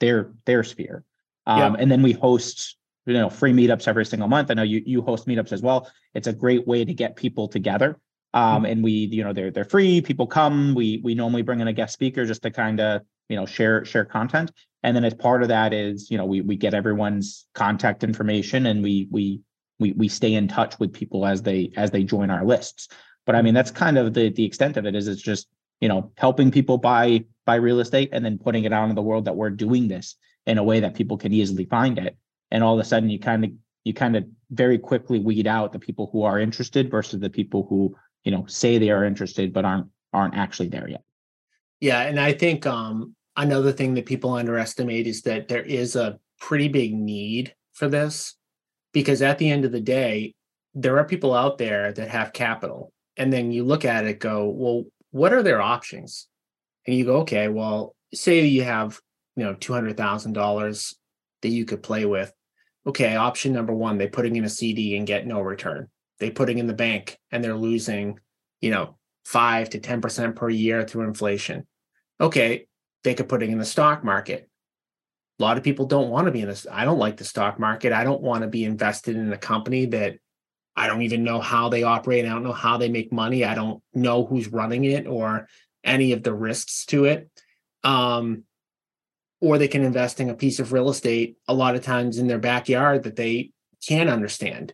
their 0.00 0.32
their 0.44 0.64
sphere. 0.64 1.04
Um, 1.46 1.74
yeah. 1.74 1.80
and 1.80 1.90
then 1.90 2.02
we 2.02 2.12
host 2.12 2.76
you 3.06 3.14
know 3.14 3.30
free 3.30 3.52
meetups 3.52 3.88
every 3.88 4.06
single 4.06 4.28
month. 4.28 4.50
I 4.50 4.54
know 4.54 4.62
you 4.62 4.82
you 4.84 5.02
host 5.02 5.26
meetups 5.26 5.52
as 5.52 5.62
well. 5.62 5.90
It's 6.14 6.26
a 6.26 6.32
great 6.32 6.66
way 6.66 6.84
to 6.84 6.94
get 6.94 7.16
people 7.16 7.48
together. 7.48 7.98
Um, 8.32 8.62
mm-hmm. 8.62 8.64
and 8.66 8.84
we 8.84 8.92
you 8.92 9.24
know 9.24 9.32
they're 9.32 9.50
they're 9.50 9.64
free. 9.64 10.00
People 10.00 10.26
come. 10.26 10.74
We 10.74 11.00
we 11.04 11.14
normally 11.14 11.42
bring 11.42 11.60
in 11.60 11.68
a 11.68 11.72
guest 11.72 11.92
speaker 11.92 12.24
just 12.24 12.42
to 12.42 12.50
kind 12.50 12.80
of 12.80 13.02
you 13.28 13.36
know 13.36 13.46
share 13.46 13.84
share 13.84 14.04
content. 14.04 14.52
And 14.82 14.94
then 14.94 15.04
as 15.04 15.14
part 15.14 15.42
of 15.42 15.48
that 15.48 15.72
is 15.72 16.10
you 16.10 16.18
know 16.18 16.26
we 16.26 16.40
we 16.40 16.56
get 16.56 16.74
everyone's 16.74 17.46
contact 17.54 18.04
information 18.04 18.66
and 18.66 18.82
we 18.82 19.08
we 19.10 19.40
we 19.78 19.92
we 19.92 20.08
stay 20.08 20.34
in 20.34 20.48
touch 20.48 20.78
with 20.78 20.92
people 20.92 21.26
as 21.26 21.42
they 21.42 21.72
as 21.76 21.90
they 21.90 22.04
join 22.04 22.30
our 22.30 22.44
lists. 22.44 22.88
But 23.26 23.34
i 23.34 23.42
mean 23.42 23.54
that's 23.54 23.70
kind 23.70 23.98
of 23.98 24.14
the 24.14 24.30
the 24.30 24.44
extent 24.44 24.76
of 24.76 24.86
it 24.86 24.94
is 24.94 25.08
it's 25.08 25.22
just 25.22 25.48
you 25.80 25.88
know 25.88 26.12
helping 26.16 26.50
people 26.50 26.78
buy 26.78 27.24
buy 27.46 27.56
real 27.56 27.80
estate 27.80 28.10
and 28.12 28.24
then 28.24 28.38
putting 28.38 28.64
it 28.64 28.72
out 28.72 28.88
in 28.88 28.94
the 28.94 29.02
world 29.02 29.24
that 29.26 29.36
we're 29.36 29.50
doing 29.50 29.88
this 29.88 30.16
in 30.46 30.58
a 30.58 30.64
way 30.64 30.80
that 30.80 30.94
people 30.94 31.16
can 31.16 31.32
easily 31.32 31.64
find 31.64 31.98
it. 31.98 32.16
And 32.50 32.62
all 32.62 32.74
of 32.74 32.80
a 32.80 32.84
sudden 32.84 33.10
you 33.10 33.18
kind 33.18 33.44
of 33.44 33.50
you 33.84 33.92
kind 33.92 34.16
of 34.16 34.24
very 34.50 34.78
quickly 34.78 35.18
weed 35.18 35.46
out 35.46 35.72
the 35.72 35.78
people 35.78 36.08
who 36.12 36.22
are 36.22 36.38
interested 36.38 36.90
versus 36.90 37.20
the 37.20 37.30
people 37.30 37.66
who 37.68 37.94
you 38.24 38.32
know 38.32 38.46
say 38.46 38.78
they 38.78 38.90
are 38.90 39.04
interested 39.04 39.52
but 39.52 39.64
aren't 39.64 39.86
aren't 40.12 40.34
actually 40.34 40.68
there 40.68 40.88
yet. 40.88 41.02
Yeah 41.80 42.02
and 42.02 42.20
i 42.20 42.32
think 42.32 42.66
um 42.66 43.14
another 43.36 43.72
thing 43.72 43.94
that 43.94 44.06
people 44.06 44.32
underestimate 44.32 45.06
is 45.06 45.22
that 45.22 45.48
there 45.48 45.62
is 45.62 45.96
a 45.96 46.18
pretty 46.40 46.68
big 46.68 46.94
need 46.94 47.54
for 47.72 47.88
this 47.88 48.34
because 48.94 49.20
at 49.20 49.36
the 49.36 49.50
end 49.50 49.66
of 49.66 49.72
the 49.72 49.80
day 49.80 50.34
there 50.72 50.98
are 50.98 51.04
people 51.04 51.34
out 51.34 51.58
there 51.58 51.92
that 51.92 52.08
have 52.08 52.32
capital. 52.32 52.92
And 53.16 53.32
then 53.32 53.52
you 53.52 53.64
look 53.64 53.84
at 53.84 54.06
it 54.06 54.18
go 54.18 54.48
well 54.48 54.84
what 55.10 55.34
are 55.34 55.42
their 55.42 55.60
options? 55.60 56.28
And 56.86 56.96
you 56.96 57.04
go 57.04 57.18
okay 57.18 57.48
well 57.48 57.94
say 58.14 58.40
you 58.46 58.64
have 58.64 58.98
you 59.36 59.44
know 59.44 59.54
$200000 59.54 60.94
that 61.42 61.48
you 61.48 61.64
could 61.66 61.82
play 61.82 62.06
with. 62.06 62.32
Okay 62.86 63.16
option 63.16 63.52
number 63.52 63.74
one 63.74 63.98
they 63.98 64.08
putting 64.08 64.36
in 64.36 64.44
a 64.44 64.48
cd 64.48 64.96
and 64.96 65.06
get 65.06 65.26
no 65.26 65.40
return. 65.40 65.88
They 66.20 66.30
putting 66.30 66.58
in 66.58 66.66
the 66.66 66.72
bank 66.72 67.18
and 67.30 67.44
they're 67.44 67.56
losing 67.56 68.18
you 68.60 68.70
know 68.70 68.96
5 69.26 69.70
to 69.70 69.80
10% 69.80 70.36
per 70.36 70.48
year 70.48 70.84
through 70.84 71.08
inflation. 71.08 71.66
Okay 72.20 72.66
they 73.02 73.14
could 73.14 73.28
put 73.28 73.42
it 73.42 73.50
in 73.50 73.58
the 73.58 73.64
stock 73.64 74.02
market. 74.02 74.48
A 75.38 75.42
lot 75.42 75.56
of 75.56 75.64
people 75.64 75.86
don't 75.86 76.10
want 76.10 76.26
to 76.26 76.32
be 76.32 76.42
in 76.42 76.48
this. 76.48 76.66
I 76.70 76.84
don't 76.84 76.98
like 76.98 77.16
the 77.16 77.24
stock 77.24 77.58
market. 77.58 77.92
I 77.92 78.04
don't 78.04 78.22
want 78.22 78.42
to 78.42 78.48
be 78.48 78.64
invested 78.64 79.16
in 79.16 79.32
a 79.32 79.38
company 79.38 79.86
that 79.86 80.16
I 80.76 80.86
don't 80.86 81.02
even 81.02 81.24
know 81.24 81.40
how 81.40 81.68
they 81.68 81.82
operate. 81.82 82.24
I 82.24 82.28
don't 82.28 82.44
know 82.44 82.52
how 82.52 82.76
they 82.76 82.88
make 82.88 83.12
money. 83.12 83.44
I 83.44 83.54
don't 83.54 83.82
know 83.92 84.24
who's 84.24 84.48
running 84.48 84.84
it 84.84 85.06
or 85.06 85.48
any 85.82 86.12
of 86.12 86.22
the 86.22 86.34
risks 86.34 86.86
to 86.86 87.04
it. 87.04 87.30
Um, 87.82 88.44
or 89.40 89.58
they 89.58 89.68
can 89.68 89.84
invest 89.84 90.20
in 90.20 90.30
a 90.30 90.34
piece 90.34 90.58
of 90.58 90.72
real 90.72 90.88
estate 90.88 91.36
a 91.48 91.54
lot 91.54 91.74
of 91.74 91.82
times 91.82 92.18
in 92.18 92.26
their 92.26 92.38
backyard 92.38 93.02
that 93.02 93.16
they 93.16 93.50
can 93.86 94.08
understand 94.08 94.72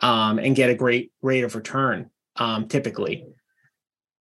um, 0.00 0.38
and 0.38 0.56
get 0.56 0.70
a 0.70 0.74
great 0.74 1.12
rate 1.22 1.44
of 1.44 1.54
return 1.54 2.10
um, 2.36 2.68
typically. 2.68 3.26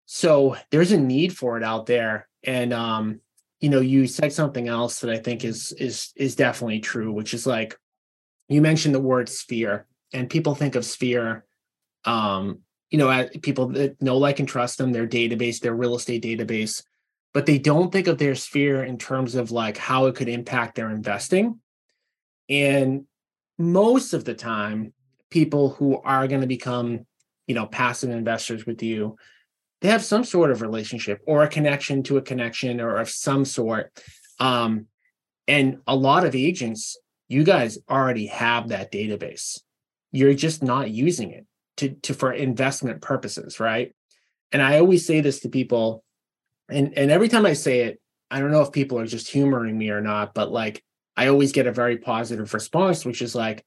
So 0.05 0.57
there's 0.71 0.91
a 0.91 0.97
need 0.97 1.37
for 1.37 1.57
it 1.57 1.63
out 1.63 1.85
there. 1.85 2.27
And 2.43 2.73
um, 2.73 3.21
you 3.59 3.69
know 3.69 3.79
you 3.79 4.07
said 4.07 4.31
something 4.31 4.67
else 4.67 4.99
that 4.99 5.09
i 5.09 5.17
think 5.17 5.43
is 5.43 5.71
is 5.73 6.11
is 6.15 6.35
definitely 6.35 6.79
true 6.79 7.11
which 7.11 7.33
is 7.33 7.47
like 7.47 7.77
you 8.49 8.61
mentioned 8.61 8.93
the 8.93 8.99
word 8.99 9.27
sphere 9.27 9.85
and 10.13 10.29
people 10.29 10.55
think 10.55 10.75
of 10.75 10.85
sphere 10.85 11.45
um 12.05 12.59
you 12.89 12.97
know, 12.97 13.27
people 13.41 13.67
that 13.69 14.01
know, 14.01 14.17
like, 14.17 14.39
and 14.39 14.47
trust 14.47 14.77
them, 14.77 14.91
their 14.91 15.07
database, 15.07 15.59
their 15.59 15.75
real 15.75 15.95
estate 15.95 16.23
database, 16.23 16.83
but 17.33 17.45
they 17.45 17.57
don't 17.57 17.91
think 17.91 18.07
of 18.07 18.17
their 18.17 18.35
sphere 18.35 18.83
in 18.83 18.97
terms 18.97 19.35
of 19.35 19.51
like 19.51 19.77
how 19.77 20.05
it 20.05 20.15
could 20.15 20.29
impact 20.29 20.75
their 20.75 20.89
investing. 20.89 21.59
And 22.49 23.05
most 23.57 24.13
of 24.13 24.23
the 24.23 24.33
time, 24.33 24.93
people 25.29 25.71
who 25.71 25.97
are 26.01 26.27
going 26.27 26.41
to 26.41 26.47
become, 26.47 27.05
you 27.45 27.55
know, 27.55 27.65
passive 27.65 28.09
investors 28.09 28.65
with 28.65 28.81
you, 28.81 29.17
they 29.81 29.89
have 29.89 30.03
some 30.03 30.23
sort 30.23 30.51
of 30.51 30.61
relationship 30.61 31.21
or 31.25 31.43
a 31.43 31.47
connection 31.47 32.03
to 32.03 32.17
a 32.17 32.21
connection 32.21 32.81
or 32.81 32.97
of 32.97 33.09
some 33.09 33.45
sort. 33.45 33.91
Um, 34.39 34.87
and 35.47 35.79
a 35.87 35.95
lot 35.95 36.25
of 36.25 36.35
agents, 36.35 36.97
you 37.27 37.43
guys 37.43 37.77
already 37.89 38.27
have 38.27 38.69
that 38.69 38.91
database. 38.91 39.59
You're 40.11 40.33
just 40.33 40.63
not 40.63 40.89
using 40.89 41.31
it 41.31 41.45
to, 41.77 41.89
to 41.89 42.13
for 42.13 42.33
investment 42.33 43.01
purposes, 43.01 43.59
right? 43.59 43.93
And 44.51 44.61
I 44.61 44.79
always 44.79 45.05
say 45.05 45.21
this 45.21 45.41
to 45.41 45.49
people, 45.49 46.03
and 46.69 46.97
and 46.97 47.11
every 47.11 47.27
time 47.27 47.45
I 47.45 47.53
say 47.53 47.81
it, 47.81 48.01
I 48.31 48.39
don't 48.39 48.51
know 48.51 48.61
if 48.61 48.71
people 48.71 48.99
are 48.99 49.05
just 49.05 49.29
humoring 49.29 49.77
me 49.77 49.89
or 49.89 50.01
not, 50.01 50.33
but 50.33 50.51
like 50.51 50.83
I 51.15 51.27
always 51.27 51.51
get 51.51 51.67
a 51.67 51.71
very 51.71 51.97
positive 51.97 52.53
response, 52.53 53.05
which 53.05 53.21
is 53.21 53.35
like, 53.35 53.65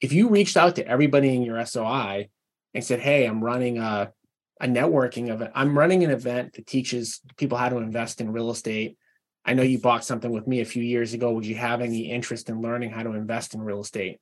if 0.00 0.12
you 0.12 0.28
reached 0.28 0.56
out 0.56 0.76
to 0.76 0.86
everybody 0.86 1.34
in 1.34 1.42
your 1.42 1.64
SOI 1.64 2.28
and 2.74 2.84
said, 2.84 3.00
"Hey, 3.00 3.24
I'm 3.24 3.42
running 3.42 3.78
a 3.78 4.12
a 4.60 4.66
networking 4.66 5.28
event. 5.28 5.52
I'm 5.54 5.76
running 5.76 6.04
an 6.04 6.10
event 6.10 6.54
that 6.54 6.66
teaches 6.66 7.20
people 7.36 7.58
how 7.58 7.68
to 7.68 7.78
invest 7.78 8.20
in 8.20 8.32
real 8.32 8.50
estate. 8.50 8.96
I 9.44 9.54
know 9.54 9.62
you 9.62 9.78
bought 9.78 10.04
something 10.04 10.30
with 10.30 10.46
me 10.46 10.60
a 10.60 10.64
few 10.64 10.82
years 10.82 11.12
ago. 11.12 11.32
Would 11.32 11.46
you 11.46 11.56
have 11.56 11.80
any 11.80 12.10
interest 12.10 12.48
in 12.48 12.62
learning 12.62 12.90
how 12.90 13.02
to 13.02 13.12
invest 13.12 13.54
in 13.54 13.60
real 13.60 13.80
estate?" 13.80 14.18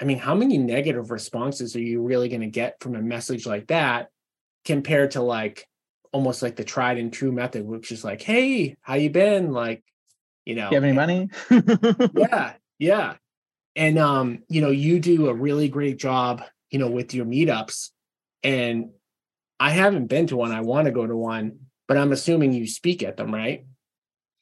I 0.00 0.04
mean, 0.04 0.18
how 0.18 0.34
many 0.34 0.58
negative 0.58 1.10
responses 1.10 1.76
are 1.76 1.80
you 1.80 2.02
really 2.02 2.28
going 2.28 2.40
to 2.40 2.48
get 2.48 2.80
from 2.80 2.96
a 2.96 3.02
message 3.02 3.46
like 3.46 3.68
that 3.68 4.08
compared 4.64 5.12
to 5.12 5.22
like 5.22 5.68
almost 6.12 6.42
like 6.42 6.56
the 6.56 6.64
tried 6.64 6.98
and 6.98 7.12
true 7.12 7.32
method, 7.32 7.64
which 7.66 7.92
is 7.92 8.04
like, 8.04 8.22
"Hey, 8.22 8.76
how 8.80 8.94
you 8.94 9.10
been?" 9.10 9.52
Like, 9.52 9.84
you 10.44 10.54
know, 10.54 10.70
you 10.70 10.76
have 10.76 10.84
any 10.84 10.92
money? 10.92 11.28
yeah, 12.14 12.54
yeah, 12.78 13.14
and 13.76 13.98
um, 13.98 14.42
you 14.48 14.60
know, 14.60 14.70
you 14.70 15.00
do 15.00 15.28
a 15.28 15.34
really 15.34 15.68
great 15.68 15.98
job, 15.98 16.42
you 16.70 16.78
know, 16.78 16.90
with 16.90 17.14
your 17.14 17.26
meetups, 17.26 17.90
and 18.42 18.90
I 19.60 19.70
haven't 19.70 20.06
been 20.06 20.26
to 20.28 20.36
one. 20.36 20.52
I 20.52 20.60
want 20.60 20.86
to 20.86 20.92
go 20.92 21.06
to 21.06 21.16
one, 21.16 21.58
but 21.86 21.96
I'm 21.96 22.12
assuming 22.12 22.52
you 22.52 22.66
speak 22.66 23.02
at 23.02 23.16
them, 23.16 23.32
right? 23.32 23.64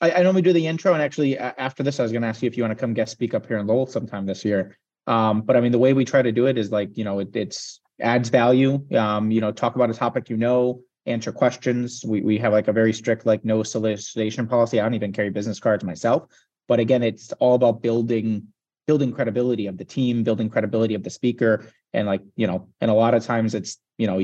I, 0.00 0.12
I 0.12 0.22
normally 0.22 0.42
do 0.42 0.52
the 0.52 0.66
intro, 0.66 0.94
and 0.94 1.02
actually, 1.02 1.36
after 1.38 1.82
this, 1.82 2.00
I 2.00 2.02
was 2.02 2.12
going 2.12 2.22
to 2.22 2.28
ask 2.28 2.42
you 2.42 2.46
if 2.46 2.56
you 2.56 2.62
want 2.62 2.76
to 2.76 2.80
come 2.80 2.94
guest 2.94 3.12
speak 3.12 3.34
up 3.34 3.46
here 3.46 3.58
in 3.58 3.66
Lowell 3.66 3.86
sometime 3.86 4.26
this 4.26 4.44
year. 4.44 4.78
Um, 5.06 5.42
but 5.42 5.56
I 5.56 5.60
mean, 5.60 5.72
the 5.72 5.78
way 5.78 5.92
we 5.92 6.04
try 6.04 6.22
to 6.22 6.32
do 6.32 6.46
it 6.46 6.56
is 6.56 6.70
like, 6.70 6.96
you 6.96 7.04
know, 7.04 7.18
it, 7.18 7.34
it's 7.34 7.80
adds 8.00 8.28
value. 8.28 8.84
Um, 8.96 9.30
you 9.30 9.40
know, 9.40 9.52
talk 9.52 9.74
about 9.74 9.90
a 9.90 9.94
topic 9.94 10.30
you 10.30 10.36
know, 10.36 10.80
answer 11.06 11.32
questions. 11.32 12.04
We 12.06 12.22
we 12.22 12.38
have 12.38 12.52
like 12.52 12.68
a 12.68 12.72
very 12.72 12.92
strict 12.92 13.26
like 13.26 13.44
no 13.44 13.62
solicitation 13.62 14.46
policy. 14.46 14.80
I 14.80 14.84
don't 14.84 14.94
even 14.94 15.12
carry 15.12 15.30
business 15.30 15.60
cards 15.60 15.84
myself. 15.84 16.26
But 16.68 16.80
again, 16.80 17.02
it's 17.02 17.32
all 17.34 17.54
about 17.54 17.82
building 17.82 18.48
building 18.86 19.12
credibility 19.12 19.66
of 19.66 19.78
the 19.78 19.84
team, 19.84 20.24
building 20.24 20.48
credibility 20.48 20.94
of 20.94 21.02
the 21.02 21.10
speaker, 21.10 21.66
and 21.92 22.06
like 22.06 22.22
you 22.36 22.46
know, 22.46 22.68
and 22.80 22.90
a 22.90 22.94
lot 22.94 23.14
of 23.14 23.24
times 23.24 23.54
it's 23.54 23.78
you 24.00 24.06
know, 24.06 24.18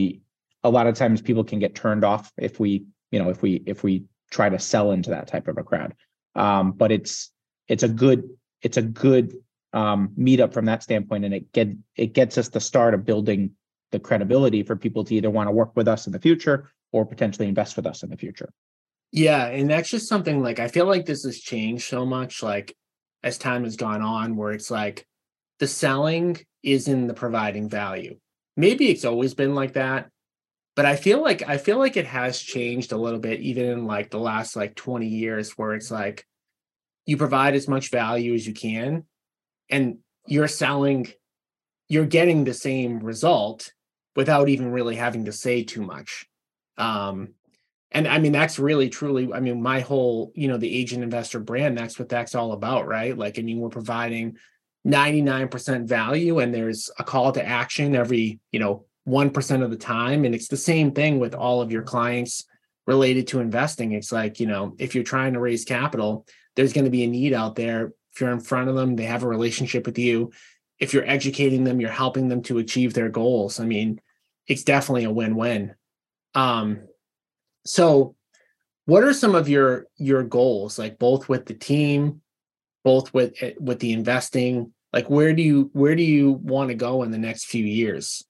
a 0.65 0.71
lot 0.71 0.87
of 0.87 0.95
times 0.95 1.21
people 1.21 1.45
can 1.45 1.59
get 1.59 1.75
turned 1.75 2.03
off 2.03 2.33
if 2.39 2.59
we 2.59 2.87
you 3.11 3.19
know 3.19 3.29
if 3.29 3.43
we 3.43 3.63
if 3.67 3.85
we 3.85 4.05
try 4.31 4.49
to 4.49 4.59
sell 4.59 4.91
into 4.91 5.11
that 5.11 5.29
type 5.29 5.49
of 5.49 5.59
a 5.59 5.63
crowd. 5.63 5.95
Um, 6.35 6.73
but 6.73 6.91
it's 6.91 7.31
it's 7.69 7.83
a 7.83 7.89
good 7.89 8.25
it's 8.63 8.79
a 8.79 8.83
good 8.83 9.35
um, 9.75 10.13
meetup 10.19 10.55
from 10.55 10.65
that 10.65 10.83
standpoint, 10.83 11.27
and 11.27 11.35
it 11.35 11.53
get 11.53 11.69
it 11.95 12.15
gets 12.15 12.39
us 12.39 12.49
the 12.49 12.61
start 12.61 12.95
of 12.95 13.05
building 13.05 13.51
the 13.93 14.01
credibility 14.01 14.63
for 14.63 14.77
people 14.77 15.05
to 15.05 15.15
either 15.15 15.31
want 15.31 15.47
to 15.47 15.53
work 15.53 15.77
with 15.77 15.89
us 15.89 16.07
in 16.07 16.13
the 16.13 16.19
future 16.19 16.73
or 16.91 17.05
potentially 17.05 17.47
invest 17.47 17.77
with 17.77 17.87
us 17.87 18.03
in 18.03 18.09
the 18.09 18.17
future. 18.17 18.49
Yeah, 19.13 19.47
and 19.47 19.69
that's 19.69 19.91
just 19.91 20.09
something 20.09 20.43
like 20.43 20.59
I 20.59 20.69
feel 20.69 20.87
like 20.87 21.05
this 21.05 21.25
has 21.25 21.39
changed 21.39 21.85
so 21.85 22.07
much 22.07 22.43
like 22.43 22.75
as 23.23 23.37
time 23.37 23.65
has 23.65 23.77
gone 23.77 24.01
on 24.01 24.37
where 24.37 24.53
it's 24.53 24.71
like 24.71 25.07
the 25.59 25.69
selling 25.69 26.39
is 26.63 26.89
in 26.89 27.09
the 27.09 27.15
providing 27.15 27.69
value. 27.69 28.17
Maybe 28.57 28.89
it's 28.89 29.05
always 29.05 29.35
been 29.35 29.55
like 29.55 29.75
that, 29.75 30.11
but 30.75 30.87
I 30.87 30.97
feel 30.97 31.23
like 31.23 31.43
I 31.49 31.59
feel 31.59 31.79
like 31.79 31.97
it 31.97 32.07
has 32.07 32.41
changed 32.41 32.93
a 32.93 32.97
little 32.97 33.21
bit 33.21 33.41
even 33.41 33.65
in 33.67 33.87
like 33.87 34.11
the 34.11 34.19
last 34.19 34.57
like 34.57 34.75
20 34.75 35.07
years 35.07 35.53
where 35.53 35.75
it's 35.75 35.91
like 35.91 36.27
you 37.05 37.17
provide 37.17 37.55
as 37.55 37.69
much 37.69 37.91
value 37.91 38.35
as 38.35 38.47
you 38.47 38.55
can 38.55 39.05
and 39.71 39.99
you're 40.27 40.49
selling 40.49 41.09
you're 41.89 42.07
getting 42.07 42.45
the 42.45 42.55
same 42.55 42.99
result 42.99 43.73
without 44.17 44.49
even 44.49 44.73
really 44.73 44.97
having 44.97 45.27
to 45.27 45.33
say 45.33 45.63
too 45.63 45.83
much. 45.83 46.27
Um, 46.79 47.35
and 47.93 48.09
I 48.09 48.19
mean, 48.19 48.33
that's 48.33 48.59
really 48.59 48.89
truly, 48.89 49.33
I 49.33 49.41
mean, 49.41 49.63
my 49.63 49.81
whole, 49.81 50.33
you 50.35 50.49
know, 50.49 50.57
the 50.57 50.75
agent 50.75 51.05
investor 51.05 51.39
brand, 51.39 51.79
that's 51.79 51.99
what 51.99 52.09
that's 52.09 52.35
all 52.35 52.53
about, 52.53 52.87
right? 52.87 53.17
Like, 53.17 53.39
I 53.39 53.43
mean, 53.43 53.61
we're 53.61 53.69
providing 53.69 54.37
99% 54.87 55.87
value 55.87 56.39
and 56.39 56.55
there's 56.55 56.91
a 56.99 57.05
call 57.05 57.33
to 57.33 57.45
action 57.45 57.97
every, 57.97 58.39
you 58.53 58.61
know, 58.61 58.87
1% 59.09 59.63
of 59.63 59.71
the 59.71 59.77
time. 59.77 60.25
And 60.25 60.35
it's 60.35 60.49
the 60.49 60.57
same 60.57 60.93
thing 60.93 61.19
with 61.19 61.35
all 61.35 61.61
of 61.61 61.73
your 61.73 61.83
clients 61.83 62.45
related 62.87 63.27
to 63.29 63.41
investing. 63.41 63.93
It's 63.93 64.13
like, 64.13 64.39
you 64.39 64.47
know, 64.47 64.77
if 64.79 64.95
you're 64.95 65.05
trying 65.05 65.33
to 65.33 65.41
raise 65.41 65.65
capital, 65.65 66.27
there's 66.55 66.73
going 66.73 66.85
to 66.85 66.91
be 66.91 67.05
a 67.05 67.09
need 67.09 67.33
out 67.33 67.57
there. 67.57 67.93
If 68.13 68.21
you're 68.21 68.31
in 68.31 68.41
front 68.41 68.69
of 68.69 68.77
them, 68.77 68.97
they 68.97 69.05
have 69.05 69.25
a 69.25 69.29
relationship 69.29 69.87
with 69.87 69.99
you. 69.99 70.31
If 70.79 70.95
you're 70.95 71.09
educating 71.09 71.65
them, 71.65 71.81
you're 71.81 71.91
helping 71.91 72.29
them 72.29 72.43
to 72.43 72.59
achieve 72.59 72.95
their 72.95 73.09
goals. 73.09 73.59
I 73.59 73.65
mean, 73.65 74.01
it's 74.47 74.63
definitely 74.63 75.05
a 75.05 75.11
win-win. 75.11 75.75
Um, 76.35 76.87
so 77.65 78.15
what 78.85 79.03
are 79.03 79.13
some 79.13 79.35
of 79.35 79.49
your 79.49 79.87
your 79.97 80.23
goals 80.23 80.79
like 80.79 80.99
both 80.99 81.29
with 81.29 81.47
the 81.47 81.55
team 81.55 82.21
both 82.85 83.13
with 83.13 83.35
eh, 83.43 83.55
with 83.59 83.81
the 83.81 83.93
investing 83.93 84.73
like 84.97 85.11
where 85.11 85.35
do 85.35 85.43
you 85.43 85.69
where 85.75 85.95
do 85.95 86.03
you 86.03 86.33
want 86.33 86.71
to 86.71 86.75
go 86.75 87.03
in 87.03 87.11
the 87.11 87.19
next 87.19 87.45
few 87.45 87.63
years? 87.63 88.25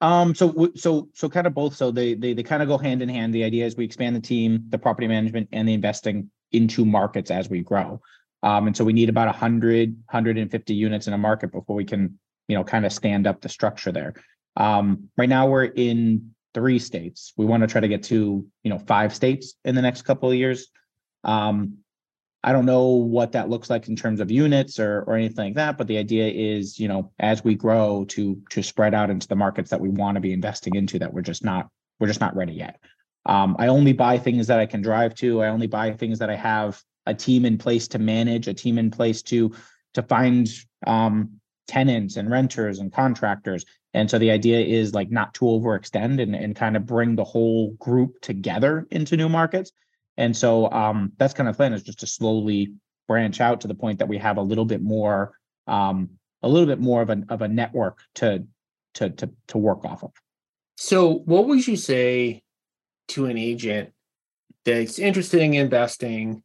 Um 0.00 0.34
so 0.34 0.72
so 0.74 1.08
so 1.14 1.28
kind 1.28 1.46
of 1.46 1.54
both. 1.54 1.76
So 1.76 1.92
they 1.92 2.14
they, 2.14 2.34
they 2.34 2.42
kind 2.42 2.60
of 2.60 2.66
go 2.66 2.76
hand 2.76 3.02
in 3.02 3.08
hand. 3.08 3.32
The 3.32 3.44
idea 3.44 3.64
is 3.64 3.76
we 3.76 3.84
expand 3.84 4.16
the 4.16 4.20
team 4.20 4.64
the 4.70 4.78
property 4.78 5.06
management 5.06 5.48
and 5.52 5.68
the 5.68 5.72
investing 5.72 6.28
into 6.50 6.84
markets 6.84 7.30
as 7.30 7.48
we 7.48 7.62
grow. 7.62 8.00
Um 8.42 8.66
and 8.66 8.76
so 8.76 8.84
we 8.84 8.92
need 8.92 9.08
about 9.08 9.28
100 9.28 9.90
150 9.90 10.74
units 10.74 11.06
in 11.06 11.12
a 11.12 11.18
market 11.18 11.52
before 11.52 11.76
we 11.76 11.84
can 11.84 12.18
you 12.48 12.56
know 12.56 12.64
kind 12.64 12.84
of 12.84 12.92
stand 12.92 13.28
up 13.28 13.40
the 13.40 13.48
structure 13.48 13.92
there. 13.92 14.14
Um, 14.56 15.08
right 15.16 15.28
now 15.28 15.46
we're 15.46 15.64
in 15.64 16.34
three 16.52 16.80
states. 16.80 17.32
We 17.36 17.44
want 17.44 17.62
to 17.62 17.66
try 17.66 17.80
to 17.80 17.88
get 17.88 18.04
to, 18.04 18.46
you 18.62 18.70
know, 18.70 18.78
five 18.78 19.14
states 19.14 19.54
in 19.64 19.74
the 19.74 19.82
next 19.82 20.02
couple 20.02 20.30
of 20.30 20.36
years. 20.36 20.68
Um, 21.24 21.78
I 22.44 22.52
don't 22.52 22.66
know 22.66 22.88
what 22.88 23.32
that 23.32 23.48
looks 23.48 23.70
like 23.70 23.88
in 23.88 23.96
terms 23.96 24.20
of 24.20 24.30
units 24.30 24.78
or 24.78 25.02
or 25.06 25.14
anything 25.14 25.46
like 25.46 25.54
that, 25.54 25.78
but 25.78 25.86
the 25.86 25.98
idea 25.98 26.28
is, 26.28 26.78
you 26.78 26.88
know, 26.88 27.10
as 27.18 27.42
we 27.42 27.54
grow 27.54 28.04
to 28.10 28.40
to 28.50 28.62
spread 28.62 28.94
out 28.94 29.10
into 29.10 29.26
the 29.26 29.36
markets 29.36 29.70
that 29.70 29.80
we 29.80 29.88
want 29.88 30.16
to 30.16 30.20
be 30.20 30.32
investing 30.32 30.74
into 30.74 30.98
that 30.98 31.12
we're 31.12 31.22
just 31.22 31.44
not 31.44 31.68
we're 31.98 32.08
just 32.08 32.20
not 32.20 32.36
ready 32.36 32.52
yet. 32.52 32.78
Um, 33.26 33.56
I 33.58 33.68
only 33.68 33.94
buy 33.94 34.18
things 34.18 34.46
that 34.48 34.60
I 34.60 34.66
can 34.66 34.82
drive 34.82 35.14
to. 35.16 35.42
I 35.42 35.48
only 35.48 35.66
buy 35.66 35.92
things 35.92 36.18
that 36.18 36.28
I 36.28 36.36
have 36.36 36.80
a 37.06 37.14
team 37.14 37.46
in 37.46 37.56
place 37.56 37.88
to 37.88 37.98
manage, 37.98 38.46
a 38.46 38.54
team 38.54 38.78
in 38.78 38.90
place 38.90 39.22
to 39.22 39.54
to 39.94 40.02
find 40.02 40.48
um, 40.86 41.40
tenants 41.66 42.16
and 42.16 42.30
renters 42.30 42.78
and 42.78 42.92
contractors 42.92 43.64
and 43.94 44.10
so 44.10 44.18
the 44.18 44.32
idea 44.32 44.60
is 44.60 44.92
like 44.92 45.10
not 45.10 45.32
to 45.34 45.44
overextend 45.44 46.20
and, 46.20 46.34
and 46.34 46.54
kind 46.54 46.76
of 46.76 46.84
bring 46.84 47.14
the 47.14 47.24
whole 47.24 47.70
group 47.74 48.20
together 48.20 48.86
into 48.90 49.16
new 49.16 49.28
markets. 49.28 49.70
And 50.16 50.36
so 50.36 50.70
um, 50.70 51.12
that's 51.18 51.34
kind 51.34 51.48
of 51.48 51.56
plan 51.56 51.72
is 51.72 51.82
just 51.82 52.00
to 52.00 52.06
slowly 52.06 52.72
branch 53.08 53.40
out 53.40 53.60
to 53.62 53.68
the 53.68 53.74
point 53.74 53.98
that 53.98 54.08
we 54.08 54.18
have 54.18 54.36
a 54.36 54.42
little 54.42 54.64
bit 54.64 54.82
more, 54.82 55.32
um, 55.66 56.10
a 56.42 56.48
little 56.48 56.66
bit 56.66 56.80
more 56.80 57.02
of 57.02 57.10
a 57.10 57.22
of 57.28 57.42
a 57.42 57.48
network 57.48 57.98
to 58.16 58.46
to 58.94 59.10
to 59.10 59.30
to 59.48 59.58
work 59.58 59.84
off 59.84 60.02
of. 60.02 60.12
So, 60.76 61.14
what 61.24 61.46
would 61.46 61.66
you 61.66 61.76
say 61.76 62.42
to 63.08 63.26
an 63.26 63.38
agent 63.38 63.92
that's 64.64 64.98
interested 64.98 65.40
in 65.40 65.54
investing, 65.54 66.42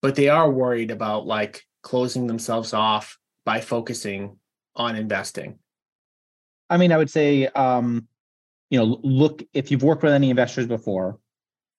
but 0.00 0.14
they 0.14 0.28
are 0.28 0.50
worried 0.50 0.90
about 0.90 1.26
like 1.26 1.62
closing 1.82 2.26
themselves 2.26 2.72
off 2.72 3.18
by 3.44 3.60
focusing 3.60 4.38
on 4.76 4.96
investing? 4.96 5.58
I 6.70 6.76
mean, 6.78 6.92
I 6.92 6.96
would 6.96 7.10
say, 7.10 7.46
um, 7.48 8.08
you 8.70 8.78
know, 8.78 8.98
look 9.02 9.42
if 9.52 9.70
you've 9.70 9.82
worked 9.82 10.02
with 10.02 10.12
any 10.12 10.30
investors 10.30 10.66
before, 10.66 11.18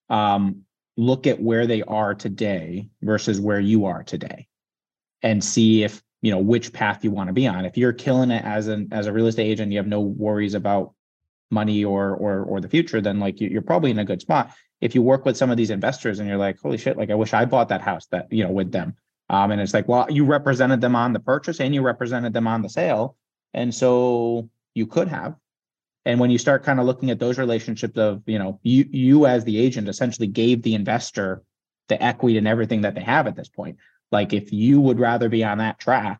um, 0.09 0.63
look 0.97 1.27
at 1.27 1.41
where 1.41 1.65
they 1.67 1.81
are 1.83 2.13
today 2.13 2.89
versus 3.01 3.39
where 3.39 3.59
you 3.59 3.85
are 3.85 4.03
today, 4.03 4.47
and 5.21 5.43
see 5.43 5.83
if 5.83 6.01
you 6.21 6.31
know 6.31 6.39
which 6.39 6.73
path 6.73 7.03
you 7.03 7.11
want 7.11 7.27
to 7.27 7.33
be 7.33 7.47
on. 7.47 7.65
If 7.65 7.77
you're 7.77 7.93
killing 7.93 8.31
it 8.31 8.43
as 8.45 8.67
an 8.67 8.89
as 8.91 9.07
a 9.07 9.13
real 9.13 9.27
estate 9.27 9.49
agent, 9.49 9.71
you 9.71 9.77
have 9.77 9.87
no 9.87 10.01
worries 10.01 10.53
about 10.53 10.93
money 11.51 11.85
or 11.85 12.15
or 12.15 12.43
or 12.43 12.61
the 12.61 12.69
future, 12.69 13.01
then 13.01 13.19
like 13.19 13.39
you're 13.39 13.61
probably 13.61 13.91
in 13.91 13.99
a 13.99 14.05
good 14.05 14.21
spot. 14.21 14.51
If 14.81 14.95
you 14.95 15.01
work 15.01 15.25
with 15.25 15.37
some 15.37 15.49
of 15.49 15.55
these 15.57 15.69
investors 15.69 16.19
and 16.19 16.27
you're 16.27 16.37
like, 16.37 16.59
holy 16.59 16.77
shit, 16.77 16.97
like 16.97 17.09
I 17.09 17.15
wish 17.15 17.33
I 17.33 17.45
bought 17.45 17.69
that 17.69 17.81
house 17.81 18.07
that 18.07 18.31
you 18.31 18.43
know 18.43 18.51
with 18.51 18.71
them. 18.71 18.95
Um, 19.29 19.51
and 19.51 19.61
it's 19.61 19.73
like, 19.73 19.87
well, 19.87 20.05
you 20.09 20.25
represented 20.25 20.81
them 20.81 20.95
on 20.95 21.13
the 21.13 21.19
purchase 21.19 21.59
and 21.59 21.73
you 21.73 21.81
represented 21.81 22.33
them 22.33 22.47
on 22.47 22.61
the 22.61 22.69
sale. 22.69 23.15
And 23.53 23.73
so 23.73 24.49
you 24.73 24.85
could 24.85 25.07
have. 25.07 25.35
And 26.05 26.19
when 26.19 26.31
you 26.31 26.37
start 26.37 26.63
kind 26.63 26.79
of 26.79 26.85
looking 26.85 27.11
at 27.11 27.19
those 27.19 27.37
relationships 27.37 27.97
of, 27.97 28.23
you 28.25 28.37
know, 28.37 28.59
you 28.63 28.85
you 28.91 29.25
as 29.25 29.43
the 29.45 29.57
agent 29.57 29.87
essentially 29.87 30.27
gave 30.27 30.61
the 30.61 30.75
investor 30.75 31.43
the 31.87 32.01
equity 32.01 32.37
and 32.37 32.47
everything 32.47 32.81
that 32.81 32.95
they 32.95 33.03
have 33.03 33.27
at 33.27 33.35
this 33.35 33.49
point. 33.49 33.77
Like 34.11 34.33
if 34.33 34.51
you 34.51 34.79
would 34.81 34.99
rather 34.99 35.29
be 35.29 35.43
on 35.43 35.57
that 35.59 35.79
track, 35.79 36.19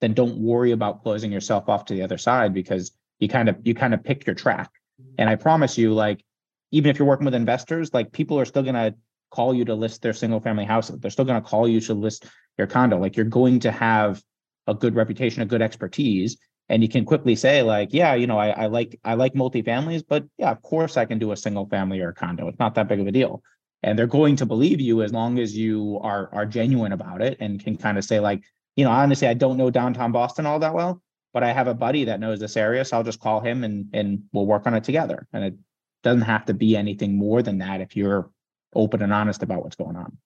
then 0.00 0.14
don't 0.14 0.38
worry 0.38 0.72
about 0.72 1.02
closing 1.02 1.32
yourself 1.32 1.68
off 1.68 1.86
to 1.86 1.94
the 1.94 2.02
other 2.02 2.18
side 2.18 2.54
because 2.54 2.92
you 3.18 3.28
kind 3.28 3.48
of 3.48 3.56
you 3.64 3.74
kind 3.74 3.94
of 3.94 4.04
pick 4.04 4.26
your 4.26 4.34
track. 4.34 4.70
And 5.18 5.28
I 5.28 5.36
promise 5.36 5.78
you, 5.78 5.94
like, 5.94 6.24
even 6.70 6.90
if 6.90 6.98
you're 6.98 7.08
working 7.08 7.24
with 7.24 7.34
investors, 7.34 7.92
like 7.92 8.12
people 8.12 8.38
are 8.38 8.44
still 8.44 8.62
gonna 8.62 8.94
call 9.30 9.54
you 9.54 9.64
to 9.66 9.74
list 9.74 10.02
their 10.02 10.12
single 10.12 10.40
family 10.40 10.64
house. 10.64 10.88
They're 10.88 11.10
still 11.10 11.24
gonna 11.24 11.42
call 11.42 11.68
you 11.68 11.80
to 11.82 11.94
list 11.94 12.26
your 12.56 12.66
condo. 12.66 12.98
Like 12.98 13.16
you're 13.16 13.26
going 13.26 13.60
to 13.60 13.70
have 13.70 14.22
a 14.66 14.74
good 14.74 14.94
reputation, 14.94 15.42
a 15.42 15.46
good 15.46 15.62
expertise 15.62 16.36
and 16.68 16.82
you 16.82 16.88
can 16.88 17.04
quickly 17.04 17.34
say 17.34 17.62
like 17.62 17.92
yeah 17.92 18.14
you 18.14 18.26
know 18.26 18.38
I, 18.38 18.50
I 18.50 18.66
like 18.66 18.98
i 19.04 19.14
like 19.14 19.34
multifamilies 19.34 20.04
but 20.06 20.24
yeah 20.38 20.50
of 20.50 20.62
course 20.62 20.96
i 20.96 21.04
can 21.04 21.18
do 21.18 21.32
a 21.32 21.36
single 21.36 21.66
family 21.66 22.00
or 22.00 22.10
a 22.10 22.14
condo. 22.14 22.48
It's 22.48 22.58
not 22.58 22.74
that 22.74 22.88
big 22.88 23.00
of 23.00 23.06
a 23.06 23.12
deal. 23.12 23.42
And 23.82 23.96
they're 23.96 24.08
going 24.08 24.34
to 24.36 24.46
believe 24.46 24.80
you 24.80 25.02
as 25.02 25.12
long 25.12 25.38
as 25.38 25.56
you 25.56 26.00
are 26.02 26.28
are 26.32 26.46
genuine 26.46 26.92
about 26.92 27.22
it 27.22 27.36
and 27.40 27.62
can 27.62 27.76
kind 27.76 27.96
of 27.96 28.04
say 28.04 28.20
like 28.20 28.42
you 28.76 28.84
know 28.84 28.90
honestly 28.90 29.28
i 29.28 29.34
don't 29.34 29.56
know 29.56 29.70
downtown 29.70 30.12
boston 30.12 30.46
all 30.46 30.58
that 30.58 30.74
well 30.74 31.00
but 31.32 31.42
i 31.44 31.52
have 31.52 31.68
a 31.68 31.74
buddy 31.74 32.04
that 32.04 32.20
knows 32.20 32.40
this 32.40 32.56
area 32.56 32.84
so 32.84 32.96
i'll 32.96 33.04
just 33.04 33.20
call 33.20 33.40
him 33.40 33.64
and 33.64 33.86
and 33.92 34.22
we'll 34.32 34.46
work 34.46 34.66
on 34.66 34.74
it 34.74 34.84
together. 34.84 35.26
And 35.32 35.44
it 35.44 35.54
doesn't 36.02 36.22
have 36.22 36.44
to 36.46 36.54
be 36.54 36.76
anything 36.76 37.16
more 37.16 37.42
than 37.42 37.58
that 37.58 37.80
if 37.80 37.96
you're 37.96 38.30
open 38.74 39.02
and 39.02 39.12
honest 39.12 39.42
about 39.42 39.62
what's 39.62 39.76
going 39.76 39.96
on. 39.96 40.16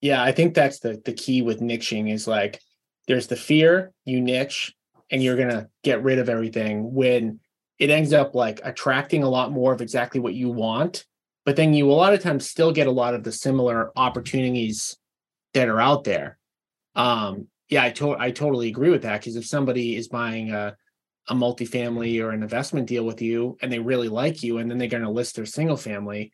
Yeah 0.00 0.22
i 0.22 0.32
think 0.32 0.54
that's 0.54 0.80
the 0.80 1.00
the 1.04 1.12
key 1.12 1.42
with 1.42 1.60
niching 1.60 2.12
is 2.12 2.28
like 2.28 2.60
there's 3.08 3.26
the 3.26 3.36
fear 3.36 3.92
you 4.04 4.20
niche 4.20 4.74
and 5.10 5.22
you're 5.22 5.36
going 5.36 5.48
to 5.48 5.68
get 5.82 6.02
rid 6.02 6.18
of 6.18 6.28
everything 6.28 6.94
when 6.94 7.40
it 7.78 7.90
ends 7.90 8.12
up 8.12 8.34
like 8.34 8.60
attracting 8.64 9.22
a 9.22 9.28
lot 9.28 9.52
more 9.52 9.72
of 9.72 9.80
exactly 9.80 10.20
what 10.20 10.34
you 10.34 10.50
want 10.50 11.04
but 11.44 11.56
then 11.56 11.72
you 11.72 11.90
a 11.90 11.92
lot 11.92 12.12
of 12.12 12.22
times 12.22 12.48
still 12.48 12.72
get 12.72 12.86
a 12.86 12.92
lot 12.92 13.14
of 13.14 13.24
the 13.24 13.32
similar 13.32 13.90
opportunities 13.96 14.96
that 15.54 15.68
are 15.68 15.80
out 15.80 16.04
there. 16.04 16.38
Um 16.94 17.48
yeah 17.70 17.84
i 17.84 17.90
to- 17.90 18.18
i 18.18 18.30
totally 18.30 18.68
agree 18.68 18.90
with 18.90 19.02
that 19.02 19.20
because 19.20 19.36
if 19.36 19.46
somebody 19.46 19.96
is 19.96 20.08
buying 20.08 20.50
a 20.52 20.76
a 21.28 21.34
multifamily 21.34 22.20
or 22.22 22.30
an 22.30 22.42
investment 22.42 22.88
deal 22.88 23.04
with 23.04 23.22
you 23.22 23.56
and 23.62 23.72
they 23.72 23.78
really 23.78 24.08
like 24.08 24.42
you 24.42 24.58
and 24.58 24.68
then 24.68 24.78
they're 24.78 24.88
going 24.88 25.02
to 25.02 25.10
list 25.10 25.36
their 25.36 25.46
single 25.46 25.76
family 25.76 26.32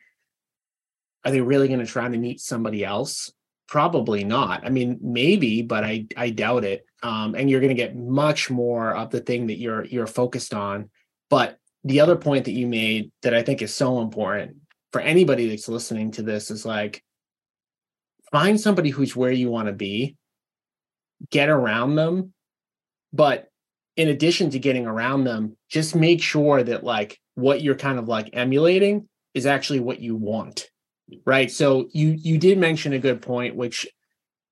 are 1.25 1.31
they 1.31 1.41
really 1.41 1.69
going 1.69 1.81
to 1.81 1.87
try 1.87 2.09
to 2.09 2.17
meet 2.17 2.41
somebody 2.41 2.85
else 2.85 3.33
Probably 3.69 4.25
not. 4.25 4.65
I 4.65 4.71
mean, 4.71 4.99
maybe, 5.03 5.63
but 5.63 5.85
I 5.85 6.07
I 6.17 6.31
doubt 6.31 6.65
it. 6.65 6.85
Um, 7.03 7.35
and 7.35 7.51
you're 7.51 7.61
going 7.61 7.75
to 7.75 7.83
get 7.83 7.97
much 7.97 8.51
more 8.51 8.95
of 8.95 9.11
the 9.11 9.21
thing 9.21 9.49
that 9.49 9.59
you're 9.59 9.85
you're 9.85 10.07
focused 10.07 10.55
on. 10.55 10.91
But 11.31 11.59
the 11.85 12.01
other 12.01 12.17
point 12.17 12.45
that 12.45 12.53
you 12.53 12.67
made 12.67 13.11
that 13.23 13.35
I 13.35 13.43
think 13.43 13.63
is 13.63 13.75
so 13.75 14.01
important 14.01 14.57
for 14.93 15.01
anybody 15.01 15.49
that's 15.49 15.69
listening 15.69 16.13
to 16.13 16.23
this 16.23 16.51
is 16.51 16.65
like 16.65 17.03
find 18.33 18.61
somebody 18.61 18.91
who's 18.91 19.17
where 19.17 19.33
you 19.33 19.51
want 19.51 19.67
to 19.67 19.73
be, 19.73 20.17
get 21.31 21.49
around 21.49 21.97
them, 21.97 22.33
but 23.13 23.49
in 23.97 24.09
addition 24.09 24.51
to 24.51 24.59
getting 24.59 24.87
around 24.87 25.25
them, 25.25 25.57
just 25.69 25.95
make 25.95 26.23
sure 26.23 26.63
that 26.63 26.85
like 26.85 27.19
what 27.35 27.63
you're 27.63 27.75
kind 27.77 27.99
of 27.99 28.09
like 28.09 28.31
emulating 28.33 29.09
is 29.35 29.47
actually 29.47 29.81
what 29.81 30.01
you 30.01 30.17
want 30.17 30.69
right 31.25 31.51
so 31.51 31.89
you 31.93 32.17
you 32.19 32.39
did 32.39 32.59
mention 32.59 32.93
a 32.93 32.99
good 32.99 33.23
point 33.23 33.55
which 33.55 33.87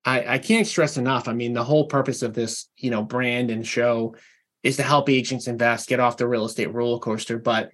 i 0.05 0.35
i 0.35 0.37
can't 0.37 0.67
stress 0.67 0.97
enough. 0.97 1.27
I 1.27 1.33
mean 1.33 1.53
the 1.53 1.63
whole 1.63 1.87
purpose 1.87 2.21
of 2.21 2.33
this 2.33 2.69
you 2.77 2.91
know 2.91 3.03
brand 3.03 3.51
and 3.51 3.65
show 3.65 4.15
is 4.63 4.77
to 4.77 4.83
help 4.83 5.09
agents 5.09 5.47
invest 5.47 5.89
get 5.89 5.99
off 5.99 6.17
the 6.17 6.27
real 6.27 6.45
estate 6.45 6.73
roller 6.73 6.99
coaster 6.99 7.37
but 7.37 7.71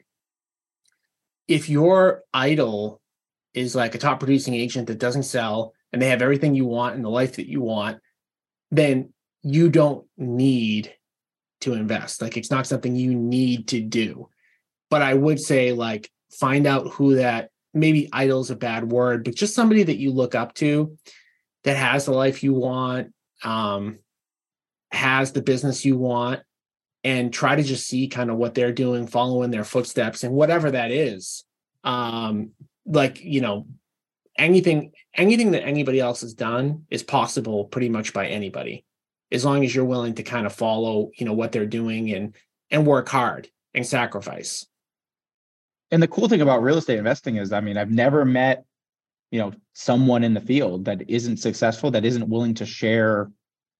if 1.47 1.69
your 1.69 2.23
idol 2.33 3.01
is 3.53 3.75
like 3.75 3.95
a 3.95 3.97
top 3.97 4.19
producing 4.19 4.53
agent 4.53 4.87
that 4.87 4.99
doesn't 4.99 5.23
sell 5.23 5.73
and 5.91 6.01
they 6.01 6.07
have 6.09 6.21
everything 6.21 6.55
you 6.55 6.65
want 6.65 6.95
in 6.95 7.01
the 7.01 7.09
life 7.09 7.35
that 7.35 7.49
you 7.49 7.61
want 7.61 7.99
then 8.71 9.13
you 9.43 9.69
don't 9.69 10.05
need 10.17 10.93
to 11.61 11.73
invest. 11.73 12.21
Like 12.21 12.37
it's 12.37 12.51
not 12.51 12.67
something 12.67 12.95
you 12.95 13.13
need 13.15 13.69
to 13.69 13.81
do. 13.81 14.29
But 14.89 15.01
i 15.01 15.13
would 15.13 15.39
say 15.39 15.71
like 15.71 16.09
find 16.39 16.67
out 16.67 16.89
who 16.93 17.15
that 17.15 17.49
maybe 17.73 18.09
idol's 18.11 18.51
a 18.51 18.55
bad 18.55 18.91
word, 18.91 19.23
but 19.23 19.35
just 19.35 19.55
somebody 19.55 19.83
that 19.83 19.97
you 19.97 20.11
look 20.11 20.35
up 20.35 20.53
to 20.55 20.97
that 21.63 21.77
has 21.77 22.05
the 22.05 22.11
life 22.11 22.43
you 22.43 22.53
want, 22.53 23.13
um, 23.43 23.99
has 24.91 25.31
the 25.31 25.41
business 25.41 25.85
you 25.85 25.97
want, 25.97 26.41
and 27.03 27.33
try 27.33 27.55
to 27.55 27.63
just 27.63 27.87
see 27.87 28.07
kind 28.07 28.29
of 28.29 28.37
what 28.37 28.53
they're 28.53 28.73
doing, 28.73 29.07
follow 29.07 29.43
in 29.43 29.51
their 29.51 29.63
footsteps, 29.63 30.23
and 30.23 30.33
whatever 30.33 30.71
that 30.71 30.91
is. 30.91 31.45
Um, 31.83 32.51
like, 32.85 33.23
you 33.23 33.41
know, 33.41 33.67
anything 34.37 34.91
anything 35.15 35.51
that 35.51 35.63
anybody 35.63 35.99
else 35.99 36.21
has 36.21 36.33
done 36.33 36.85
is 36.89 37.03
possible 37.03 37.65
pretty 37.65 37.89
much 37.89 38.13
by 38.13 38.27
anybody 38.27 38.85
as 39.31 39.45
long 39.45 39.63
as 39.63 39.73
you're 39.73 39.85
willing 39.85 40.15
to 40.15 40.23
kind 40.23 40.45
of 40.45 40.53
follow 40.53 41.11
you 41.17 41.25
know 41.25 41.33
what 41.33 41.51
they're 41.51 41.65
doing 41.65 42.11
and 42.11 42.35
and 42.69 42.87
work 42.87 43.09
hard 43.09 43.49
and 43.73 43.85
sacrifice 43.85 44.65
and 45.91 46.01
the 46.01 46.07
cool 46.07 46.27
thing 46.27 46.41
about 46.41 46.63
real 46.63 46.77
estate 46.77 46.97
investing 46.97 47.35
is, 47.35 47.51
I 47.51 47.59
mean, 47.61 47.77
I've 47.77 47.91
never 47.91 48.25
met, 48.25 48.65
you 49.29 49.39
know, 49.39 49.53
someone 49.73 50.23
in 50.23 50.33
the 50.33 50.41
field 50.41 50.85
that 50.85 51.09
isn't 51.09 51.37
successful, 51.37 51.91
that 51.91 52.05
isn't 52.05 52.29
willing 52.29 52.53
to 52.55 52.65
share 52.65 53.29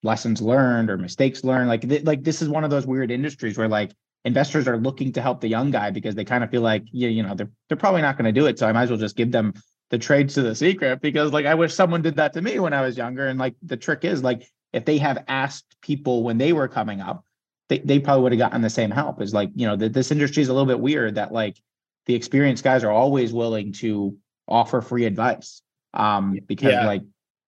lessons 0.04 0.42
learned 0.42 0.90
or 0.90 0.98
mistakes 0.98 1.44
learned. 1.44 1.70
Like, 1.70 1.88
th- 1.88 2.04
like 2.04 2.24
this 2.24 2.42
is 2.42 2.50
one 2.50 2.64
of 2.64 2.70
those 2.70 2.86
weird 2.86 3.12
industries 3.12 3.58
where 3.58 3.68
like 3.68 3.92
investors 4.26 4.68
are 4.68 4.78
looking 4.78 5.12
to 5.14 5.22
help 5.22 5.42
the 5.42 5.48
young 5.48 5.72
guy 5.72 5.90
because 5.90 6.16
they 6.16 6.26
kind 6.26 6.44
of 6.44 6.52
feel 6.52 6.62
like, 6.62 6.84
yeah, 6.92 7.10
you 7.10 7.24
know, 7.24 7.34
they're 7.36 7.52
they're 7.68 7.78
probably 7.78 8.02
not 8.02 8.18
going 8.18 8.34
to 8.34 8.40
do 8.40 8.48
it, 8.48 8.60
so 8.60 8.68
I 8.68 8.72
might 8.72 8.84
as 8.84 8.90
well 8.90 9.00
just 9.00 9.16
give 9.16 9.32
them 9.32 9.54
the 9.90 9.98
trades 9.98 10.34
to 10.36 10.42
the 10.42 10.56
secret 10.56 11.02
because 11.02 11.34
like 11.34 11.46
I 11.46 11.54
wish 11.54 11.74
someone 11.74 12.02
did 12.02 12.16
that 12.16 12.34
to 12.34 12.42
me 12.42 12.60
when 12.60 12.74
I 12.74 12.82
was 12.82 12.98
younger. 12.98 13.28
And 13.28 13.38
like 13.38 13.56
the 13.62 13.78
trick 13.78 14.06
is 14.06 14.24
like 14.24 14.48
if 14.74 14.86
they 14.86 14.98
have 15.00 15.24
asked 15.28 15.76
people 15.82 16.24
when 16.24 16.38
they 16.38 16.54
were 16.54 16.68
coming 16.68 17.02
up, 17.02 17.26
they, 17.68 17.80
they 17.80 18.00
probably 18.00 18.24
would 18.24 18.32
have 18.32 18.40
gotten 18.40 18.62
the 18.62 18.70
same 18.70 18.92
help. 18.92 19.22
Is 19.22 19.34
like, 19.34 19.50
you 19.56 19.68
know, 19.68 19.76
that 19.76 19.94
this 19.94 20.12
industry 20.12 20.44
is 20.44 20.50
a 20.50 20.54
little 20.54 20.68
bit 20.68 20.80
weird 20.80 21.16
that 21.16 21.32
like 21.32 21.58
the 22.06 22.16
experienced 22.16 22.64
guys 22.64 22.84
are 22.84 22.92
always 22.92 23.34
willing 23.34 23.74
to 23.74 24.18
offer 24.48 24.82
free 24.82 25.06
advice 25.06 25.62
um, 25.94 26.40
because 26.48 26.74
yeah. 26.74 26.86
like 26.86 27.04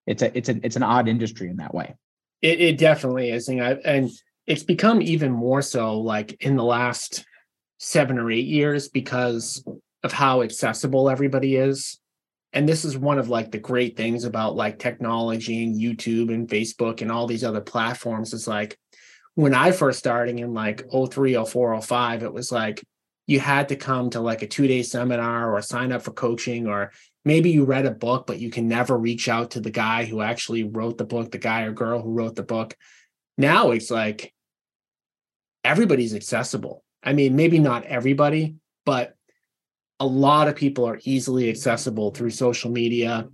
it's 0.06 0.22
a 0.22 0.38
it's 0.38 0.50
a 0.50 0.60
it's 0.64 0.76
an 0.76 0.84
odd 0.84 1.08
industry 1.08 1.50
in 1.50 1.58
that 1.58 1.74
way. 1.74 1.96
It, 2.42 2.60
it 2.60 2.78
definitely 2.78 3.30
is, 3.30 3.48
and, 3.48 3.64
I, 3.64 3.72
and 3.86 4.10
it's 4.46 4.64
become 4.64 5.02
even 5.02 5.32
more 5.32 5.62
so 5.62 6.00
like 6.00 6.44
in 6.44 6.56
the 6.56 6.64
last 6.64 7.26
seven 7.78 8.18
or 8.18 8.32
eight 8.32 8.46
years 8.46 8.90
because 8.90 9.64
of 10.04 10.12
how 10.12 10.42
accessible 10.42 11.10
everybody 11.10 11.56
is. 11.56 12.00
And 12.52 12.70
this 12.70 12.86
is 12.86 12.98
one 12.98 13.18
of 13.18 13.30
like 13.30 13.52
the 13.52 13.58
great 13.58 13.98
things 13.98 14.26
about 14.26 14.56
like 14.56 14.78
technology 14.78 15.64
and 15.64 15.80
YouTube 15.80 16.34
and 16.34 16.48
Facebook 16.48 17.02
and 17.02 17.12
all 17.12 17.26
these 17.26 17.44
other 17.44 17.62
platforms 17.62 18.34
is 18.34 18.48
like 18.48 18.78
when 19.36 19.56
I 19.56 19.72
first 19.72 20.00
starting 20.00 20.40
in 20.40 20.54
like 20.54 20.84
03, 20.92 21.44
04, 21.44 21.82
05, 21.82 22.24
it 22.24 22.34
was 22.34 22.52
like 22.52 22.84
you 23.26 23.40
had 23.40 23.70
to 23.70 23.76
come 23.76 24.10
to 24.10 24.20
like 24.20 24.42
a 24.42 24.48
two 24.48 24.68
day 24.68 24.84
seminar 24.84 25.54
or 25.54 25.62
sign 25.62 25.92
up 25.92 26.02
for 26.02 26.12
coaching 26.12 26.68
or 26.68 26.92
maybe 27.24 27.50
you 27.52 27.64
read 27.64 27.86
a 27.86 27.92
book 27.92 28.28
but 28.28 28.40
you 28.40 28.50
can 28.50 28.68
never 28.68 28.98
reach 28.98 29.30
out 29.30 29.52
to 29.52 29.60
the 29.60 29.72
guy 29.72 30.06
who 30.06 30.22
actually 30.22 30.64
wrote 30.64 30.98
the 30.98 31.06
book 31.06 31.32
the 31.32 31.38
guy 31.38 31.62
or 31.64 31.72
girl 31.72 32.02
who 32.02 32.12
wrote 32.12 32.36
the 32.36 32.44
book. 32.44 32.76
Now 33.38 33.72
it's 33.72 33.90
like 33.90 34.34
everybody's 35.64 36.14
accessible. 36.14 36.84
I 37.04 37.14
mean 37.14 37.36
maybe 37.36 37.60
not 37.60 37.86
everybody 37.86 38.56
but 38.86 39.16
a 40.00 40.06
lot 40.06 40.48
of 40.48 40.56
people 40.56 40.86
are 40.86 41.00
easily 41.04 41.50
accessible 41.50 42.12
through 42.12 42.32
social 42.32 42.70
media. 42.70 43.30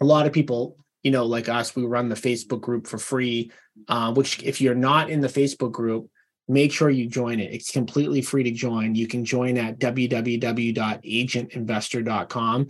A 0.00 0.04
lot 0.04 0.26
of 0.26 0.32
people 0.32 0.78
you 1.02 1.12
know 1.12 1.24
like 1.24 1.48
us 1.48 1.76
we 1.76 1.84
run 1.84 2.08
the 2.08 2.16
facebook 2.16 2.60
group 2.60 2.86
for 2.86 2.98
free 2.98 3.52
uh, 3.86 4.12
which 4.12 4.42
if 4.42 4.60
you're 4.60 4.74
not 4.74 5.08
in 5.08 5.20
the 5.20 5.28
facebook 5.28 5.70
group 5.70 6.10
make 6.48 6.72
sure 6.72 6.90
you 6.90 7.08
join 7.08 7.40
it. 7.40 7.52
It's 7.52 7.72
completely 7.72 8.22
free 8.22 8.44
to 8.44 8.52
join. 8.52 8.94
You 8.94 9.08
can 9.08 9.24
join 9.24 9.58
at 9.58 9.78
www.agentinvestor.com. 9.78 12.66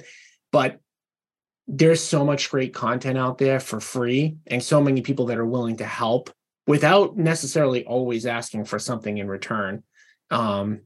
But 0.52 0.80
there's 1.68 2.02
so 2.02 2.24
much 2.24 2.50
great 2.50 2.72
content 2.72 3.18
out 3.18 3.38
there 3.38 3.60
for 3.60 3.80
free 3.80 4.36
and 4.46 4.62
so 4.62 4.80
many 4.80 5.02
people 5.02 5.26
that 5.26 5.38
are 5.38 5.44
willing 5.44 5.76
to 5.78 5.84
help 5.84 6.30
without 6.66 7.16
necessarily 7.16 7.84
always 7.84 8.26
asking 8.26 8.64
for 8.64 8.78
something 8.78 9.18
in 9.18 9.28
return. 9.28 9.82
Um, 10.30 10.82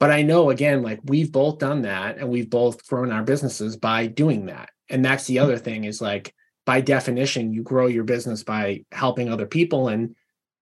but 0.00 0.10
I 0.10 0.22
know 0.22 0.50
again, 0.50 0.82
like 0.82 1.00
we've 1.04 1.32
both 1.32 1.58
done 1.58 1.82
that 1.82 2.18
and 2.18 2.28
we've 2.28 2.50
both 2.50 2.86
grown 2.86 3.10
our 3.10 3.22
businesses 3.22 3.76
by 3.76 4.06
doing 4.06 4.46
that. 4.46 4.70
And 4.88 5.04
that's 5.04 5.26
the 5.26 5.40
other 5.40 5.58
thing 5.58 5.84
is 5.84 6.00
like 6.00 6.34
by 6.66 6.80
definition, 6.80 7.52
you 7.52 7.62
grow 7.62 7.86
your 7.86 8.04
business 8.04 8.42
by 8.42 8.84
helping 8.92 9.32
other 9.32 9.46
people 9.46 9.88
and 9.88 10.14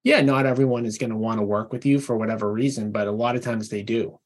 yeah, 0.06 0.20
not 0.20 0.46
everyone 0.46 0.86
is 0.86 0.98
going 0.98 1.10
to 1.10 1.16
want 1.16 1.40
to 1.40 1.42
work 1.42 1.72
with 1.72 1.84
you 1.84 1.98
for 1.98 2.16
whatever 2.16 2.52
reason, 2.52 2.92
but 2.92 3.08
a 3.08 3.10
lot 3.10 3.34
of 3.34 3.42
times 3.42 3.68
they 3.68 3.82
do. 3.82 4.20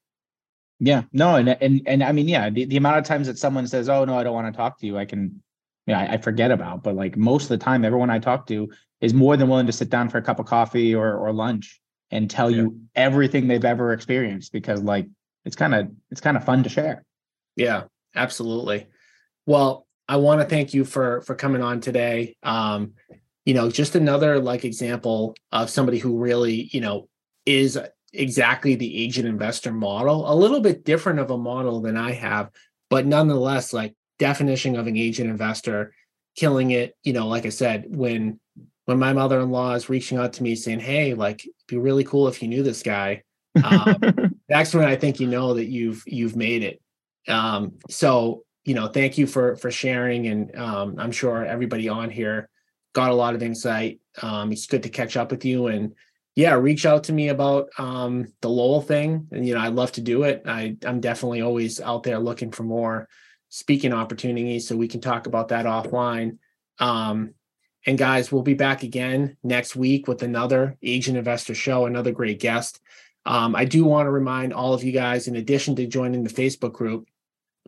Yeah, 0.79 1.05
no, 1.11 1.37
and 1.37 1.49
and 1.49 1.81
and 1.87 2.03
I 2.05 2.13
mean, 2.13 2.29
yeah, 2.29 2.51
the, 2.51 2.67
the 2.67 2.77
amount 2.77 2.99
of 2.99 3.05
times 3.05 3.29
that 3.29 3.39
someone 3.39 3.67
says, 3.67 3.89
"Oh 3.89 4.05
no, 4.05 4.19
I 4.19 4.23
don't 4.23 4.35
want 4.35 4.53
to 4.53 4.55
talk 4.55 4.79
to 4.81 4.87
you," 4.87 4.99
I 4.99 5.07
can, 5.07 5.43
yeah, 5.87 6.01
I, 6.01 6.13
I 6.13 6.19
forget 6.19 6.51
about. 6.51 6.83
But 6.83 6.97
like 6.97 7.17
most 7.17 7.45
of 7.45 7.49
the 7.49 7.65
time, 7.65 7.87
everyone 7.87 8.11
I 8.11 8.19
talk 8.19 8.47
to 8.49 8.69
is 9.01 9.15
more 9.15 9.39
than 9.39 9.49
willing 9.49 9.65
to 9.69 9.73
sit 9.73 9.89
down 9.89 10.11
for 10.11 10.19
a 10.19 10.23
cup 10.23 10.39
of 10.39 10.45
coffee 10.45 10.95
or 10.95 11.17
or 11.17 11.33
lunch 11.33 11.81
and 12.11 12.29
tell 12.29 12.51
yeah. 12.51 12.59
you 12.59 12.81
everything 12.95 13.49
they've 13.49 13.65
ever 13.65 13.95
experienced 13.95 14.53
because 14.53 14.83
like 14.83 15.07
it's 15.47 15.57
kind 15.57 15.75
of 15.75 15.91
it's 16.11 16.21
kind 16.21 16.37
of 16.37 16.45
fun 16.45 16.63
to 16.63 16.69
share. 16.69 17.07
Yeah, 17.57 17.85
absolutely. 18.15 18.89
Well, 19.47 19.87
I 20.07 20.17
want 20.17 20.43
to 20.43 20.47
thank 20.47 20.75
you 20.75 20.85
for 20.85 21.23
for 21.23 21.35
coming 21.35 21.63
on 21.63 21.81
today. 21.81 22.37
Um, 22.43 22.93
you 23.45 23.55
know, 23.55 23.71
just 23.71 23.95
another 23.95 24.39
like 24.39 24.65
example 24.65 25.35
of 25.53 25.71
somebody 25.71 25.99
who 25.99 26.19
really, 26.19 26.69
you 26.73 26.81
know, 26.81 27.09
is 27.47 27.79
exactly 28.13 28.75
the 28.75 29.03
agent 29.03 29.27
investor 29.27 29.73
model, 29.73 30.31
a 30.31 30.35
little 30.35 30.61
bit 30.61 30.85
different 30.85 31.19
of 31.19 31.31
a 31.31 31.39
model 31.39 31.81
than 31.81 31.97
I 31.97 32.13
have, 32.13 32.51
but 32.89 33.07
nonetheless, 33.07 33.73
like 33.73 33.95
definition 34.19 34.77
of 34.77 34.87
an 34.87 34.97
agent 34.97 35.31
investor, 35.31 35.95
killing 36.37 36.73
it. 36.73 36.97
You 37.03 37.13
know, 37.13 37.29
like 37.29 37.47
I 37.47 37.51
said, 37.51 37.85
when 37.89 38.39
when 38.85 38.99
my 38.99 39.13
mother-in-law 39.13 39.75
is 39.75 39.89
reaching 39.89 40.19
out 40.19 40.33
to 40.35 40.43
me 40.43 40.55
saying, 40.55 40.81
"Hey, 40.81 41.15
like, 41.15 41.45
it'd 41.45 41.55
be 41.69 41.79
really 41.79 42.05
cool 42.05 42.29
if 42.29 42.43
you 42.43 42.49
knew 42.49 42.63
this 42.63 42.83
guy," 42.83 43.23
um, 43.65 43.97
that's 44.49 44.75
when 44.75 44.85
I 44.85 44.97
think 44.97 45.21
you 45.21 45.27
know 45.27 45.55
that 45.55 45.67
you've 45.67 46.03
you've 46.07 46.37
made 46.37 46.63
it. 46.63 46.81
Um, 47.29 47.73
so 47.89 48.45
you 48.65 48.75
know, 48.75 48.89
thank 48.89 49.17
you 49.17 49.27
for 49.27 49.57
for 49.57 49.71
sharing, 49.71 50.27
and 50.27 50.55
um, 50.57 50.97
I'm 50.99 51.13
sure 51.13 51.45
everybody 51.45 51.89
on 51.89 52.11
here 52.11 52.49
got 52.93 53.11
a 53.11 53.15
lot 53.15 53.35
of 53.35 53.43
insight. 53.43 54.01
Um, 54.23 54.53
it's 54.53 54.67
good 54.67 54.83
to 54.83 54.89
catch 54.89 55.17
up 55.17 55.31
with 55.31 55.45
you, 55.45 55.69
and 55.69 55.95
yeah, 56.35 56.55
reach 56.55 56.87
out 56.87 57.05
to 57.05 57.13
me 57.13 57.29
about 57.29 57.69
um, 57.79 58.33
the 58.41 58.49
Lowell 58.49 58.83
thing, 58.83 59.29
and 59.31 59.47
you 59.47 59.55
know, 59.55 59.61
I'd 59.61 59.75
love 59.75 59.93
to 59.93 60.01
do 60.01 60.25
it. 60.25 60.43
I 60.47 60.77
I'm 60.85 61.01
definitely 61.01 61.43
always 61.43 61.81
out 61.81 62.03
there 62.03 62.19
looking 62.19 62.51
for 62.53 62.63
more 62.63 63.09
speaking 63.49 63.93
opportunities, 63.93 64.67
so 64.67 64.77
we 64.77 64.89
can 64.89 65.01
talk 65.01 65.27
about 65.27 65.49
that 65.49 65.67
offline. 65.67 66.39
Um, 66.79 67.35
and 67.87 67.97
guys, 67.97 68.31
we'll 68.31 68.43
be 68.43 68.55
back 68.55 68.83
again 68.83 69.37
next 69.43 69.75
week 69.75 70.07
with 70.07 70.23
another 70.23 70.77
agent 70.83 71.17
investor 71.17 71.55
show, 71.55 71.87
another 71.87 72.13
great 72.13 72.39
guest. 72.39 72.81
Um, 73.27 73.55
I 73.55 73.65
do 73.65 73.85
want 73.85 74.07
to 74.07 74.11
remind 74.11 74.53
all 74.53 74.75
of 74.75 74.83
you 74.83 74.93
guys, 74.93 75.29
in 75.29 75.37
addition 75.37 75.77
to 75.77 75.87
joining 75.87 76.23
the 76.23 76.31
Facebook 76.31 76.73
group, 76.73 77.09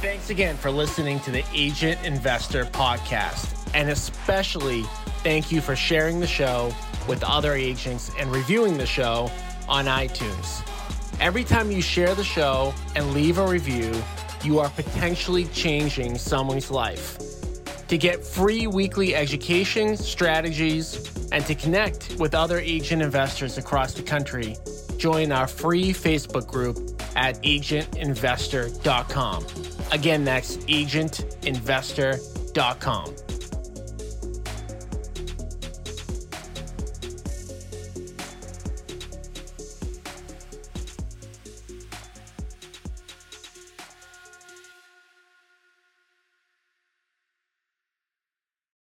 Thanks 0.00 0.30
again 0.30 0.56
for 0.56 0.70
listening 0.70 1.20
to 1.20 1.30
the 1.30 1.44
Agent 1.54 2.04
Investor 2.04 2.64
Podcast, 2.64 3.56
and 3.74 3.90
especially 3.90 4.82
thank 5.22 5.52
you 5.52 5.60
for 5.60 5.76
sharing 5.76 6.20
the 6.20 6.26
show 6.26 6.74
with 7.06 7.22
other 7.22 7.52
agents 7.52 8.10
and 8.18 8.30
reviewing 8.32 8.76
the 8.76 8.86
show 8.86 9.30
on 9.68 9.86
iTunes. 9.86 10.62
Every 11.20 11.44
time 11.44 11.70
you 11.70 11.80
share 11.80 12.14
the 12.14 12.24
show 12.24 12.74
and 12.96 13.12
leave 13.12 13.38
a 13.38 13.46
review, 13.46 13.94
you 14.42 14.58
are 14.58 14.68
potentially 14.70 15.44
changing 15.46 16.18
someone's 16.18 16.70
life. 16.70 17.18
To 17.88 17.98
get 17.98 18.24
free 18.24 18.66
weekly 18.66 19.14
education, 19.14 19.96
strategies, 19.96 21.10
and 21.32 21.44
to 21.46 21.54
connect 21.54 22.16
with 22.18 22.34
other 22.34 22.58
agent 22.58 23.02
investors 23.02 23.58
across 23.58 23.94
the 23.94 24.02
country, 24.02 24.56
join 24.96 25.30
our 25.32 25.46
free 25.46 25.92
Facebook 25.92 26.46
group 26.46 26.78
at 27.16 27.42
agentinvestor.com. 27.42 29.46
Again, 29.92 30.24
that's 30.24 30.56
agentinvestor.com. 30.56 33.14